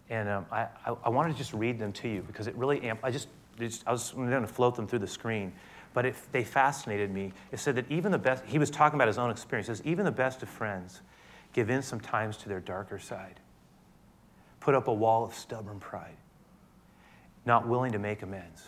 And 0.10 0.30
um, 0.30 0.46
I, 0.52 0.68
I, 0.86 0.96
I, 1.06 1.10
wanted 1.10 1.32
to 1.34 1.38
just 1.38 1.54
read 1.54 1.80
them 1.80 1.92
to 1.94 2.10
you 2.10 2.22
because 2.22 2.48
it 2.48 2.56
really, 2.56 2.82
amp- 2.84 3.00
I 3.04 3.12
just, 3.12 3.30
just 3.58 3.88
I 3.88 3.92
was 3.92 4.12
going 4.12 4.30
to 4.30 4.48
float 4.48 4.76
them 4.76 4.88
through 4.88 5.00
the 5.00 5.08
screen. 5.08 5.54
But 5.94 6.06
it, 6.06 6.16
they 6.32 6.44
fascinated 6.44 7.12
me. 7.12 7.32
It 7.52 7.60
said 7.60 7.76
that 7.76 7.90
even 7.90 8.12
the 8.12 8.18
best, 8.18 8.44
he 8.46 8.60
was 8.60 8.70
talking 8.70 8.96
about 8.96 9.08
his 9.08 9.18
own 9.18 9.32
experiences. 9.32 9.82
Even 9.86 10.06
the 10.06 10.12
best 10.12 10.44
of 10.44 10.50
friends 10.50 11.02
give 11.54 11.70
in 11.70 11.82
sometimes 11.82 12.38
to 12.38 12.50
their 12.50 12.60
darker 12.60 13.00
side, 13.00 13.40
put 14.60 14.76
up 14.76 14.88
a 14.88 14.94
wall 14.94 15.24
of 15.24 15.34
stubborn 15.34 15.80
pride 15.80 16.18
not 17.46 17.68
willing 17.68 17.92
to 17.92 18.00
make 18.00 18.22
amends. 18.22 18.64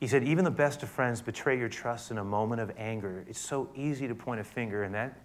He 0.00 0.06
said, 0.06 0.24
even 0.24 0.44
the 0.44 0.50
best 0.50 0.82
of 0.82 0.88
friends 0.88 1.20
betray 1.20 1.58
your 1.58 1.68
trust 1.68 2.10
in 2.10 2.18
a 2.18 2.24
moment 2.24 2.60
of 2.60 2.72
anger. 2.76 3.24
It's 3.28 3.38
so 3.38 3.70
easy 3.74 4.08
to 4.08 4.14
point 4.14 4.40
a 4.40 4.44
finger, 4.44 4.82
and 4.82 4.94
that, 4.94 5.18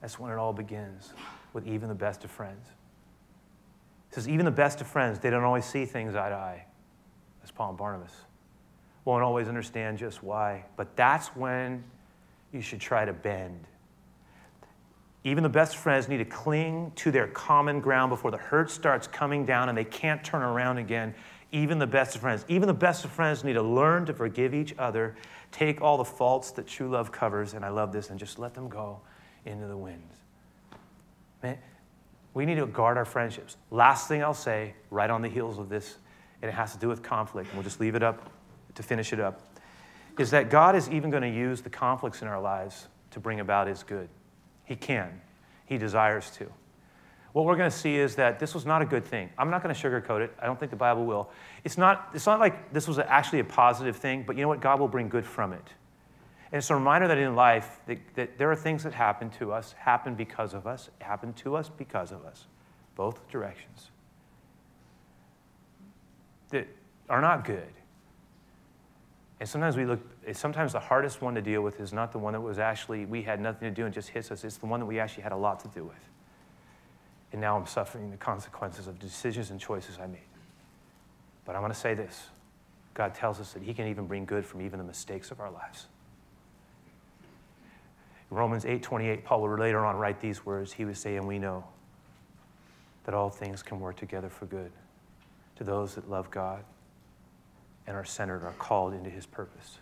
that's 0.00 0.18
when 0.18 0.30
it 0.30 0.36
all 0.36 0.52
begins 0.52 1.12
with 1.52 1.66
even 1.66 1.88
the 1.88 1.94
best 1.94 2.24
of 2.24 2.30
friends. 2.30 2.66
He 4.08 4.14
says, 4.14 4.28
even 4.28 4.44
the 4.44 4.50
best 4.50 4.80
of 4.80 4.86
friends, 4.86 5.18
they 5.18 5.30
don't 5.30 5.44
always 5.44 5.64
see 5.64 5.84
things 5.84 6.14
eye 6.14 6.28
to 6.28 6.34
eye. 6.34 6.66
as 7.42 7.50
Paul 7.50 7.70
and 7.70 7.78
Barnabas. 7.78 8.12
Won't 9.04 9.22
always 9.22 9.48
understand 9.48 9.98
just 9.98 10.22
why, 10.22 10.64
but 10.76 10.96
that's 10.96 11.28
when 11.28 11.84
you 12.52 12.60
should 12.60 12.80
try 12.80 13.04
to 13.04 13.12
bend. 13.12 13.66
Even 15.22 15.42
the 15.42 15.48
best 15.48 15.76
friends 15.76 16.08
need 16.08 16.18
to 16.18 16.24
cling 16.24 16.92
to 16.96 17.10
their 17.10 17.28
common 17.28 17.80
ground 17.80 18.10
before 18.10 18.30
the 18.30 18.38
hurt 18.38 18.70
starts 18.70 19.06
coming 19.06 19.44
down 19.44 19.68
and 19.68 19.76
they 19.76 19.84
can't 19.84 20.24
turn 20.24 20.42
around 20.42 20.78
again 20.78 21.14
even 21.52 21.78
the 21.78 21.86
best 21.86 22.14
of 22.14 22.20
friends. 22.20 22.44
Even 22.48 22.66
the 22.66 22.74
best 22.74 23.04
of 23.04 23.10
friends 23.10 23.42
need 23.44 23.54
to 23.54 23.62
learn 23.62 24.06
to 24.06 24.14
forgive 24.14 24.54
each 24.54 24.74
other, 24.78 25.16
take 25.50 25.80
all 25.80 25.96
the 25.96 26.04
faults 26.04 26.52
that 26.52 26.66
true 26.66 26.88
love 26.88 27.10
covers, 27.10 27.54
and 27.54 27.64
I 27.64 27.70
love 27.70 27.92
this, 27.92 28.10
and 28.10 28.18
just 28.18 28.38
let 28.38 28.54
them 28.54 28.68
go 28.68 29.00
into 29.44 29.66
the 29.66 29.76
wind. 29.76 30.08
Man, 31.42 31.58
we 32.34 32.46
need 32.46 32.56
to 32.56 32.66
guard 32.66 32.96
our 32.96 33.04
friendships. 33.04 33.56
Last 33.70 34.08
thing 34.08 34.22
I'll 34.22 34.34
say, 34.34 34.74
right 34.90 35.10
on 35.10 35.22
the 35.22 35.28
heels 35.28 35.58
of 35.58 35.68
this, 35.68 35.96
and 36.42 36.48
it 36.48 36.54
has 36.54 36.72
to 36.72 36.78
do 36.78 36.88
with 36.88 37.02
conflict, 37.02 37.48
and 37.48 37.56
we'll 37.56 37.64
just 37.64 37.80
leave 37.80 37.94
it 37.94 38.02
up 38.02 38.30
to 38.74 38.82
finish 38.82 39.12
it 39.12 39.20
up, 39.20 39.40
is 40.18 40.30
that 40.30 40.50
God 40.50 40.76
is 40.76 40.88
even 40.90 41.10
going 41.10 41.22
to 41.22 41.30
use 41.30 41.60
the 41.60 41.70
conflicts 41.70 42.22
in 42.22 42.28
our 42.28 42.40
lives 42.40 42.88
to 43.10 43.20
bring 43.20 43.40
about 43.40 43.66
His 43.66 43.82
good. 43.82 44.08
He 44.64 44.76
can, 44.76 45.20
He 45.66 45.78
desires 45.78 46.30
to 46.32 46.52
what 47.32 47.44
we're 47.44 47.56
going 47.56 47.70
to 47.70 47.76
see 47.76 47.96
is 47.96 48.16
that 48.16 48.40
this 48.40 48.54
was 48.54 48.66
not 48.66 48.82
a 48.82 48.84
good 48.84 49.04
thing. 49.04 49.30
I'm 49.38 49.50
not 49.50 49.62
going 49.62 49.74
to 49.74 49.80
sugarcoat 49.80 50.20
it. 50.20 50.34
I 50.40 50.46
don't 50.46 50.58
think 50.58 50.70
the 50.70 50.76
Bible 50.76 51.04
will. 51.04 51.30
It's 51.64 51.78
not, 51.78 52.10
it's 52.12 52.26
not 52.26 52.40
like 52.40 52.72
this 52.72 52.88
was 52.88 52.98
actually 52.98 53.38
a 53.40 53.44
positive 53.44 53.96
thing, 53.96 54.24
but 54.26 54.36
you 54.36 54.42
know 54.42 54.48
what? 54.48 54.60
God 54.60 54.80
will 54.80 54.88
bring 54.88 55.08
good 55.08 55.24
from 55.24 55.52
it. 55.52 55.62
And 56.52 56.58
it's 56.58 56.70
a 56.70 56.74
reminder 56.74 57.06
that 57.06 57.18
in 57.18 57.36
life, 57.36 57.78
that, 57.86 57.98
that 58.16 58.38
there 58.38 58.50
are 58.50 58.56
things 58.56 58.82
that 58.82 58.92
happen 58.92 59.30
to 59.30 59.52
us, 59.52 59.74
happen 59.78 60.14
because 60.14 60.52
of 60.52 60.66
us, 60.66 60.90
happen 60.98 61.32
to 61.34 61.54
us 61.54 61.68
because 61.68 62.10
of 62.10 62.24
us, 62.24 62.46
both 62.96 63.28
directions, 63.28 63.90
that 66.50 66.66
are 67.08 67.20
not 67.20 67.44
good. 67.44 67.72
And 69.38 69.48
sometimes 69.48 69.76
we 69.76 69.86
look, 69.86 70.00
sometimes 70.32 70.72
the 70.72 70.80
hardest 70.80 71.22
one 71.22 71.34
to 71.36 71.40
deal 71.40 71.62
with 71.62 71.80
is 71.80 71.92
not 71.92 72.10
the 72.12 72.18
one 72.18 72.32
that 72.32 72.40
was 72.40 72.58
actually, 72.58 73.06
we 73.06 73.22
had 73.22 73.40
nothing 73.40 73.68
to 73.68 73.74
do 73.74 73.86
and 73.86 73.94
just 73.94 74.08
hits 74.08 74.30
us. 74.30 74.44
It's 74.44 74.56
the 74.56 74.66
one 74.66 74.80
that 74.80 74.86
we 74.86 74.98
actually 74.98 75.22
had 75.22 75.32
a 75.32 75.36
lot 75.36 75.60
to 75.60 75.68
do 75.68 75.84
with. 75.84 76.10
And 77.32 77.40
now 77.40 77.56
I'm 77.56 77.66
suffering 77.66 78.10
the 78.10 78.16
consequences 78.16 78.88
of 78.88 78.98
decisions 78.98 79.50
and 79.50 79.60
choices 79.60 79.98
I 79.98 80.08
made. 80.08 80.20
But 81.46 81.54
I 81.54 81.60
want 81.60 81.72
to 81.72 81.78
say 81.78 81.94
this 81.94 82.28
God 82.92 83.14
tells 83.14 83.40
us 83.40 83.52
that 83.52 83.62
He 83.62 83.72
can 83.72 83.86
even 83.86 84.06
bring 84.06 84.24
good 84.24 84.44
from 84.44 84.60
even 84.60 84.78
the 84.78 84.84
mistakes 84.84 85.30
of 85.30 85.40
our 85.40 85.50
lives. 85.50 85.86
Romans 88.30 88.64
8:28, 88.64 89.24
Paul 89.24 89.42
will 89.42 89.58
later 89.58 89.84
on 89.84 89.96
write 89.96 90.20
these 90.20 90.46
words. 90.46 90.72
He 90.72 90.84
would 90.84 90.96
say, 90.96 91.16
And 91.16 91.26
we 91.26 91.38
know 91.38 91.64
that 93.04 93.14
all 93.14 93.30
things 93.30 93.62
can 93.62 93.80
work 93.80 93.96
together 93.96 94.28
for 94.28 94.46
good 94.46 94.70
to 95.56 95.64
those 95.64 95.96
that 95.96 96.08
love 96.08 96.30
God 96.30 96.64
and 97.86 97.96
are 97.96 98.04
centered, 98.04 98.44
are 98.44 98.52
called 98.52 98.94
into 98.94 99.10
His 99.10 99.26
purpose. 99.26 99.78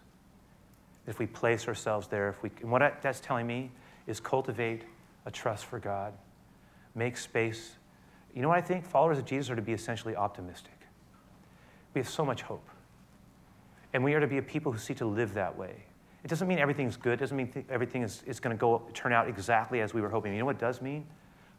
If 1.06 1.18
we 1.18 1.26
place 1.26 1.68
ourselves 1.68 2.08
there, 2.08 2.28
if 2.30 2.42
we, 2.42 2.50
and 2.62 2.70
what 2.70 3.02
that's 3.02 3.20
telling 3.20 3.46
me 3.46 3.70
is 4.06 4.20
cultivate 4.20 4.82
a 5.26 5.30
trust 5.30 5.66
for 5.66 5.78
God 5.78 6.14
make 6.98 7.16
space. 7.16 7.76
You 8.34 8.42
know 8.42 8.48
what 8.48 8.58
I 8.58 8.62
think? 8.62 8.84
Followers 8.84 9.18
of 9.18 9.24
Jesus 9.24 9.50
are 9.50 9.56
to 9.56 9.62
be 9.62 9.72
essentially 9.72 10.16
optimistic. 10.16 10.72
We 11.94 12.00
have 12.00 12.08
so 12.08 12.24
much 12.24 12.42
hope. 12.42 12.68
And 13.92 14.04
we 14.04 14.12
are 14.14 14.20
to 14.20 14.26
be 14.26 14.38
a 14.38 14.42
people 14.42 14.72
who 14.72 14.78
seek 14.78 14.98
to 14.98 15.06
live 15.06 15.34
that 15.34 15.56
way. 15.56 15.84
It 16.24 16.28
doesn't 16.28 16.48
mean 16.48 16.58
everything's 16.58 16.96
good, 16.96 17.14
it 17.14 17.20
doesn't 17.20 17.36
mean 17.36 17.48
th- 17.52 17.66
everything 17.70 18.02
is, 18.02 18.22
is 18.26 18.40
going 18.40 18.56
to 18.56 18.60
go 18.60 18.82
turn 18.92 19.12
out 19.12 19.28
exactly 19.28 19.80
as 19.80 19.94
we 19.94 20.00
were 20.00 20.08
hoping. 20.08 20.32
You 20.32 20.40
know 20.40 20.46
what 20.46 20.56
it 20.56 20.60
does 20.60 20.82
mean? 20.82 21.06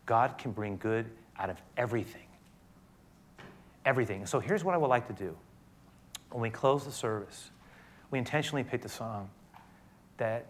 God 0.06 0.38
can 0.38 0.52
bring 0.52 0.78
good 0.78 1.10
out 1.38 1.50
of 1.50 1.62
everything. 1.78 2.28
Everything. 3.86 4.26
So 4.26 4.40
here's 4.40 4.64
what 4.64 4.76
I 4.76 4.78
would 4.78 4.90
like 4.90 5.08
to 5.08 5.14
do. 5.14 5.36
When 6.32 6.42
we 6.42 6.50
close 6.50 6.84
the 6.84 6.92
service, 6.92 7.52
we 8.12 8.20
intentionally 8.20 8.64
picked 8.64 8.86
a 8.86 8.90
song 8.90 9.30
that, 10.18 10.48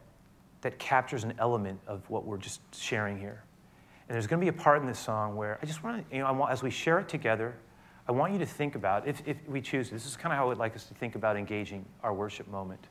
that 0.61 0.79
captures 0.79 1.23
an 1.23 1.33
element 1.37 1.79
of 1.87 2.09
what 2.09 2.25
we're 2.25 2.37
just 2.37 2.61
sharing 2.73 3.19
here. 3.19 3.43
And 4.07 4.15
there's 4.15 4.25
going 4.25 4.39
to 4.39 4.43
be 4.43 4.49
a 4.49 4.61
part 4.61 4.81
in 4.81 4.87
this 4.87 4.97
song 4.97 5.35
where 5.35 5.59
I 5.61 5.65
just 5.65 5.83
want 5.83 6.09
to, 6.09 6.15
you 6.15 6.23
know, 6.23 6.33
want, 6.33 6.51
as 6.51 6.63
we 6.63 6.71
share 6.71 6.99
it 6.99 7.07
together, 7.07 7.55
I 8.07 8.11
want 8.11 8.33
you 8.33 8.39
to 8.39 8.45
think 8.45 8.73
about, 8.73 9.07
if, 9.07 9.21
if 9.27 9.37
we 9.47 9.61
choose, 9.61 9.91
this 9.91 10.07
is 10.07 10.17
kind 10.17 10.33
of 10.33 10.37
how 10.39 10.49
I'd 10.49 10.57
like 10.57 10.75
us 10.75 10.85
to 10.85 10.95
think 10.95 11.13
about 11.13 11.37
engaging 11.37 11.85
our 12.01 12.11
worship 12.11 12.47
moment. 12.47 12.87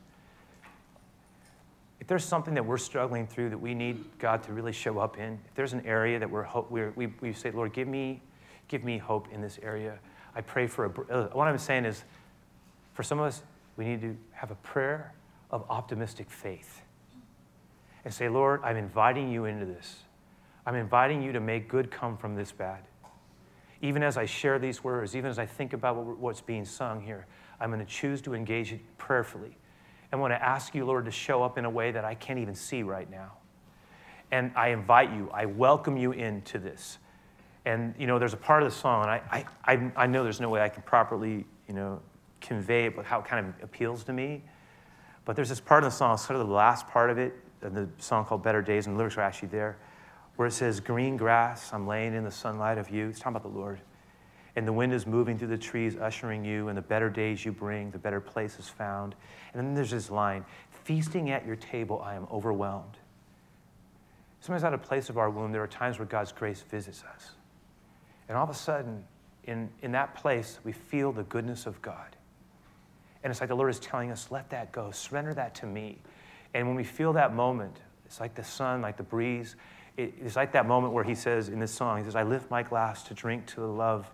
There's 2.09 2.25
something 2.25 2.55
that 2.55 2.65
we're 2.65 2.79
struggling 2.79 3.27
through 3.27 3.51
that 3.51 3.61
we 3.61 3.75
need 3.75 4.03
God 4.17 4.41
to 4.41 4.51
really 4.51 4.71
show 4.71 4.97
up 4.97 5.19
in, 5.19 5.39
if 5.47 5.53
there's 5.53 5.73
an 5.73 5.85
area 5.85 6.17
that 6.17 6.27
we're, 6.27 6.47
we're 6.71 6.89
we, 6.95 7.13
we 7.21 7.33
say, 7.33 7.51
Lord, 7.51 7.71
give 7.71 7.87
me, 7.87 8.19
give 8.67 8.83
me 8.83 8.97
hope 8.97 9.27
in 9.31 9.41
this 9.41 9.59
area. 9.61 9.99
I 10.33 10.41
pray 10.41 10.65
for 10.65 10.85
a, 10.85 11.13
uh, 11.13 11.27
what 11.33 11.47
I'm 11.47 11.55
saying 11.59 11.85
is, 11.85 12.03
for 12.95 13.03
some 13.03 13.19
of 13.19 13.25
us, 13.25 13.43
we 13.77 13.85
need 13.85 14.01
to 14.01 14.17
have 14.31 14.49
a 14.49 14.55
prayer 14.55 15.13
of 15.51 15.63
optimistic 15.69 16.31
faith 16.31 16.81
and 18.03 18.11
say, 18.11 18.27
Lord, 18.27 18.61
I'm 18.63 18.75
inviting 18.75 19.31
you 19.31 19.45
into 19.45 19.67
this. 19.67 19.99
I'm 20.65 20.73
inviting 20.73 21.21
you 21.21 21.31
to 21.33 21.39
make 21.39 21.69
good 21.69 21.91
come 21.91 22.17
from 22.17 22.33
this 22.33 22.51
bad. 22.51 22.85
Even 23.83 24.01
as 24.01 24.17
I 24.17 24.25
share 24.25 24.57
these 24.57 24.83
words, 24.83 25.15
even 25.15 25.29
as 25.29 25.37
I 25.37 25.45
think 25.45 25.73
about 25.73 25.95
what, 25.95 26.17
what's 26.17 26.41
being 26.41 26.65
sung 26.65 27.01
here, 27.01 27.27
I'm 27.59 27.69
going 27.69 27.85
to 27.85 27.91
choose 27.91 28.19
to 28.23 28.33
engage 28.33 28.73
it 28.73 28.81
prayerfully. 28.97 29.59
I 30.11 30.15
want 30.15 30.33
to 30.33 30.43
ask 30.43 30.73
you, 30.73 30.85
Lord, 30.85 31.05
to 31.05 31.11
show 31.11 31.43
up 31.43 31.57
in 31.57 31.65
a 31.65 31.69
way 31.69 31.91
that 31.91 32.03
I 32.03 32.15
can't 32.15 32.39
even 32.39 32.55
see 32.55 32.83
right 32.83 33.09
now. 33.09 33.33
And 34.31 34.51
I 34.55 34.69
invite 34.69 35.11
you, 35.11 35.29
I 35.33 35.45
welcome 35.45 35.97
you 35.97 36.11
into 36.11 36.59
this. 36.59 36.97
And, 37.65 37.93
you 37.97 38.07
know, 38.07 38.19
there's 38.19 38.33
a 38.33 38.37
part 38.37 38.63
of 38.63 38.69
the 38.69 38.75
song, 38.75 39.03
and 39.03 39.11
I, 39.11 39.45
I, 39.65 39.91
I 39.95 40.07
know 40.07 40.23
there's 40.23 40.39
no 40.39 40.49
way 40.49 40.61
I 40.61 40.69
can 40.69 40.81
properly, 40.83 41.45
you 41.67 41.73
know, 41.73 42.01
convey 42.41 42.85
it, 42.85 42.95
but 42.95 43.05
how 43.05 43.19
it 43.19 43.25
kind 43.25 43.45
of 43.45 43.63
appeals 43.63 44.03
to 44.05 44.13
me. 44.13 44.43
But 45.25 45.35
there's 45.35 45.49
this 45.49 45.59
part 45.59 45.83
of 45.83 45.91
the 45.91 45.95
song, 45.95 46.17
sort 46.17 46.39
of 46.39 46.47
the 46.47 46.53
last 46.53 46.87
part 46.87 47.09
of 47.09 47.17
it, 47.17 47.33
the 47.59 47.89
song 47.97 48.25
called 48.25 48.43
Better 48.43 48.61
Days, 48.61 48.87
and 48.87 48.95
the 48.95 48.97
lyrics 48.97 49.17
are 49.17 49.21
actually 49.21 49.49
there 49.49 49.77
where 50.39 50.47
it 50.47 50.53
says, 50.53 50.79
Green 50.79 51.17
grass, 51.17 51.73
I'm 51.73 51.85
laying 51.85 52.13
in 52.13 52.23
the 52.23 52.31
sunlight 52.31 52.77
of 52.77 52.89
you. 52.89 53.09
It's 53.09 53.19
talking 53.19 53.35
about 53.35 53.43
the 53.43 53.59
Lord. 53.59 53.81
And 54.59 54.67
the 54.67 54.73
wind 54.73 54.91
is 54.91 55.07
moving 55.07 55.37
through 55.37 55.47
the 55.47 55.57
trees, 55.57 55.95
ushering 55.95 56.43
you, 56.43 56.67
and 56.67 56.77
the 56.77 56.81
better 56.81 57.09
days 57.09 57.45
you 57.45 57.53
bring, 57.53 57.91
the 57.91 57.97
better 57.97 58.19
places 58.19 58.67
found. 58.67 59.15
And 59.53 59.63
then 59.63 59.73
there's 59.73 59.91
this 59.91 60.11
line 60.11 60.43
Feasting 60.83 61.29
at 61.29 61.45
your 61.45 61.55
table, 61.55 62.01
I 62.03 62.15
am 62.15 62.27
overwhelmed. 62.29 62.97
Sometimes 64.41 64.65
out 64.65 64.73
of 64.73 64.81
place 64.81 65.07
of 65.09 65.17
our 65.17 65.29
womb, 65.29 65.53
there 65.53 65.63
are 65.63 65.67
times 65.67 65.97
where 65.97 66.05
God's 66.05 66.33
grace 66.33 66.61
visits 66.69 67.05
us. 67.05 67.31
And 68.27 68.37
all 68.37 68.43
of 68.43 68.49
a 68.49 68.53
sudden, 68.53 69.05
in, 69.45 69.69
in 69.81 69.93
that 69.93 70.13
place, 70.13 70.59
we 70.65 70.73
feel 70.73 71.13
the 71.13 71.23
goodness 71.23 71.65
of 71.65 71.81
God. 71.81 72.17
And 73.23 73.31
it's 73.31 73.39
like 73.39 73.47
the 73.47 73.55
Lord 73.55 73.69
is 73.69 73.79
telling 73.79 74.11
us, 74.11 74.29
let 74.29 74.49
that 74.49 74.73
go, 74.73 74.91
surrender 74.91 75.33
that 75.35 75.55
to 75.55 75.67
me. 75.67 75.99
And 76.53 76.67
when 76.67 76.75
we 76.75 76.83
feel 76.83 77.13
that 77.13 77.33
moment, 77.33 77.77
it's 78.05 78.19
like 78.19 78.35
the 78.35 78.43
sun, 78.43 78.81
like 78.81 78.97
the 78.97 79.03
breeze, 79.03 79.55
it's 79.95 80.35
like 80.35 80.51
that 80.51 80.65
moment 80.65 80.91
where 80.91 81.05
he 81.05 81.15
says 81.15 81.47
in 81.47 81.59
this 81.59 81.71
song, 81.71 81.99
he 81.99 82.03
says, 82.03 82.17
I 82.17 82.23
lift 82.23 82.51
my 82.51 82.61
glass 82.61 83.03
to 83.03 83.13
drink 83.13 83.45
to 83.47 83.61
the 83.61 83.67
love 83.67 84.11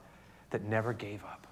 that 0.50 0.64
never 0.64 0.94
gave 0.94 1.24
up. 1.24 1.48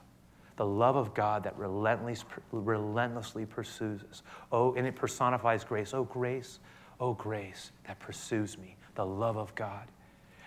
The 0.55 0.65
love 0.65 0.95
of 0.95 1.13
God 1.13 1.43
that 1.43 1.57
relentlessly 1.57 3.45
pursues 3.45 4.01
us. 4.09 4.21
Oh, 4.51 4.73
and 4.75 4.85
it 4.85 4.95
personifies 4.95 5.63
grace. 5.63 5.93
Oh, 5.93 6.03
grace, 6.03 6.59
oh, 6.99 7.13
grace 7.13 7.71
that 7.87 7.99
pursues 7.99 8.57
me. 8.57 8.75
The 8.95 9.05
love 9.05 9.37
of 9.37 9.53
God. 9.55 9.87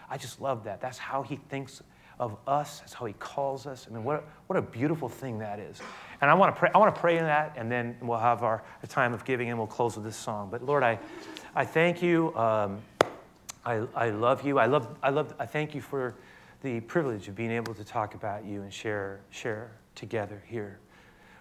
I 0.08 0.16
just 0.16 0.40
love 0.40 0.64
that. 0.64 0.80
That's 0.80 0.98
how 0.98 1.22
he 1.22 1.36
thinks 1.48 1.82
of 2.18 2.36
us. 2.46 2.80
That's 2.80 2.94
how 2.94 3.06
he 3.06 3.14
calls 3.14 3.66
us. 3.66 3.86
I 3.90 3.94
mean, 3.94 4.04
what 4.04 4.20
a, 4.20 4.22
what 4.46 4.56
a 4.56 4.62
beautiful 4.62 5.08
thing 5.08 5.40
that 5.40 5.58
is. 5.58 5.80
And 6.20 6.30
I 6.30 6.34
want 6.34 6.54
to 6.54 6.58
pray, 6.58 6.70
I 6.74 6.78
want 6.78 6.94
to 6.94 7.00
pray 7.00 7.18
in 7.18 7.24
that, 7.24 7.54
and 7.56 7.70
then 7.70 7.96
we'll 8.00 8.18
have 8.18 8.42
our, 8.42 8.62
our 8.82 8.88
time 8.88 9.12
of 9.12 9.24
giving, 9.24 9.50
and 9.50 9.58
we'll 9.58 9.66
close 9.66 9.96
with 9.96 10.04
this 10.04 10.16
song. 10.16 10.48
But 10.50 10.64
Lord, 10.64 10.82
I, 10.82 10.98
I 11.54 11.64
thank 11.64 12.00
you. 12.00 12.34
Um, 12.36 12.80
I, 13.64 13.82
I 13.94 14.10
love 14.10 14.46
you. 14.46 14.58
I 14.60 14.66
love, 14.66 14.96
I 15.02 15.10
love, 15.10 15.34
I 15.38 15.46
thank 15.46 15.74
you 15.74 15.80
for 15.80 16.14
the 16.62 16.80
privilege 16.80 17.28
of 17.28 17.36
being 17.36 17.50
able 17.50 17.74
to 17.74 17.84
talk 17.84 18.14
about 18.14 18.44
you 18.44 18.62
and 18.62 18.72
share, 18.72 19.20
share 19.30 19.72
together 19.94 20.42
here 20.46 20.78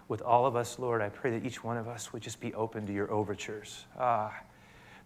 with 0.08 0.22
all 0.22 0.46
of 0.46 0.56
us, 0.56 0.78
Lord. 0.78 1.02
I 1.02 1.08
pray 1.08 1.30
that 1.38 1.46
each 1.46 1.64
one 1.64 1.76
of 1.76 1.88
us 1.88 2.12
would 2.12 2.22
just 2.22 2.40
be 2.40 2.54
open 2.54 2.86
to 2.86 2.92
your 2.92 3.10
overtures, 3.10 3.86
ah, 3.98 4.34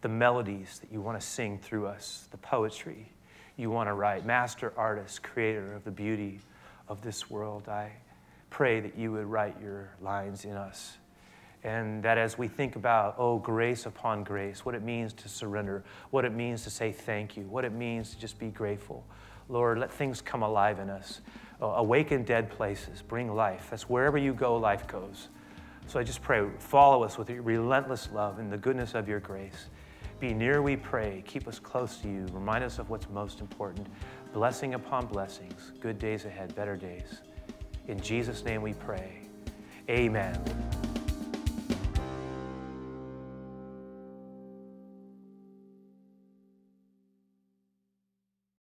the 0.02 0.08
melodies 0.08 0.78
that 0.80 0.92
you 0.92 1.00
want 1.00 1.20
to 1.20 1.26
sing 1.26 1.58
through 1.58 1.86
us, 1.86 2.28
the 2.30 2.38
poetry 2.38 3.12
you 3.56 3.70
want 3.70 3.88
to 3.88 3.94
write. 3.94 4.24
Master 4.26 4.72
artist, 4.76 5.22
creator 5.22 5.74
of 5.74 5.84
the 5.84 5.90
beauty 5.90 6.40
of 6.88 7.02
this 7.02 7.30
world, 7.30 7.68
I 7.68 7.92
pray 8.50 8.80
that 8.80 8.96
you 8.96 9.12
would 9.12 9.26
write 9.26 9.56
your 9.60 9.90
lines 10.00 10.44
in 10.44 10.52
us 10.52 10.96
and 11.62 12.02
that 12.02 12.16
as 12.16 12.38
we 12.38 12.48
think 12.48 12.76
about, 12.76 13.14
oh, 13.18 13.38
grace 13.38 13.84
upon 13.86 14.24
grace, 14.24 14.64
what 14.64 14.74
it 14.74 14.82
means 14.82 15.12
to 15.12 15.28
surrender, 15.28 15.84
what 16.10 16.24
it 16.24 16.32
means 16.32 16.64
to 16.64 16.70
say 16.70 16.90
thank 16.90 17.36
you, 17.36 17.42
what 17.44 17.64
it 17.64 17.72
means 17.72 18.14
to 18.14 18.18
just 18.18 18.38
be 18.38 18.48
grateful, 18.48 19.04
Lord, 19.50 19.78
let 19.78 19.92
things 19.92 20.22
come 20.22 20.42
alive 20.42 20.78
in 20.78 20.88
us. 20.88 21.20
Uh, 21.60 21.66
awaken 21.66 22.22
dead 22.22 22.48
places, 22.48 23.02
bring 23.02 23.34
life. 23.34 23.66
That's 23.68 23.88
wherever 23.88 24.16
you 24.16 24.32
go, 24.32 24.56
life 24.56 24.86
goes. 24.86 25.28
So 25.86 25.98
I 25.98 26.04
just 26.04 26.22
pray, 26.22 26.46
follow 26.58 27.02
us 27.02 27.18
with 27.18 27.28
your 27.28 27.42
relentless 27.42 28.08
love 28.12 28.38
and 28.38 28.50
the 28.50 28.56
goodness 28.56 28.94
of 28.94 29.08
your 29.08 29.20
grace. 29.20 29.66
Be 30.20 30.32
near, 30.32 30.62
we 30.62 30.76
pray. 30.76 31.24
Keep 31.26 31.48
us 31.48 31.58
close 31.58 31.96
to 31.98 32.08
you. 32.08 32.26
Remind 32.32 32.62
us 32.62 32.78
of 32.78 32.90
what's 32.90 33.08
most 33.10 33.40
important. 33.40 33.86
Blessing 34.32 34.74
upon 34.74 35.06
blessings, 35.06 35.72
good 35.80 35.98
days 35.98 36.26
ahead, 36.26 36.54
better 36.54 36.76
days. 36.76 37.22
In 37.88 37.98
Jesus' 38.00 38.44
name 38.44 38.62
we 38.62 38.74
pray. 38.74 39.22
Amen. 39.88 40.99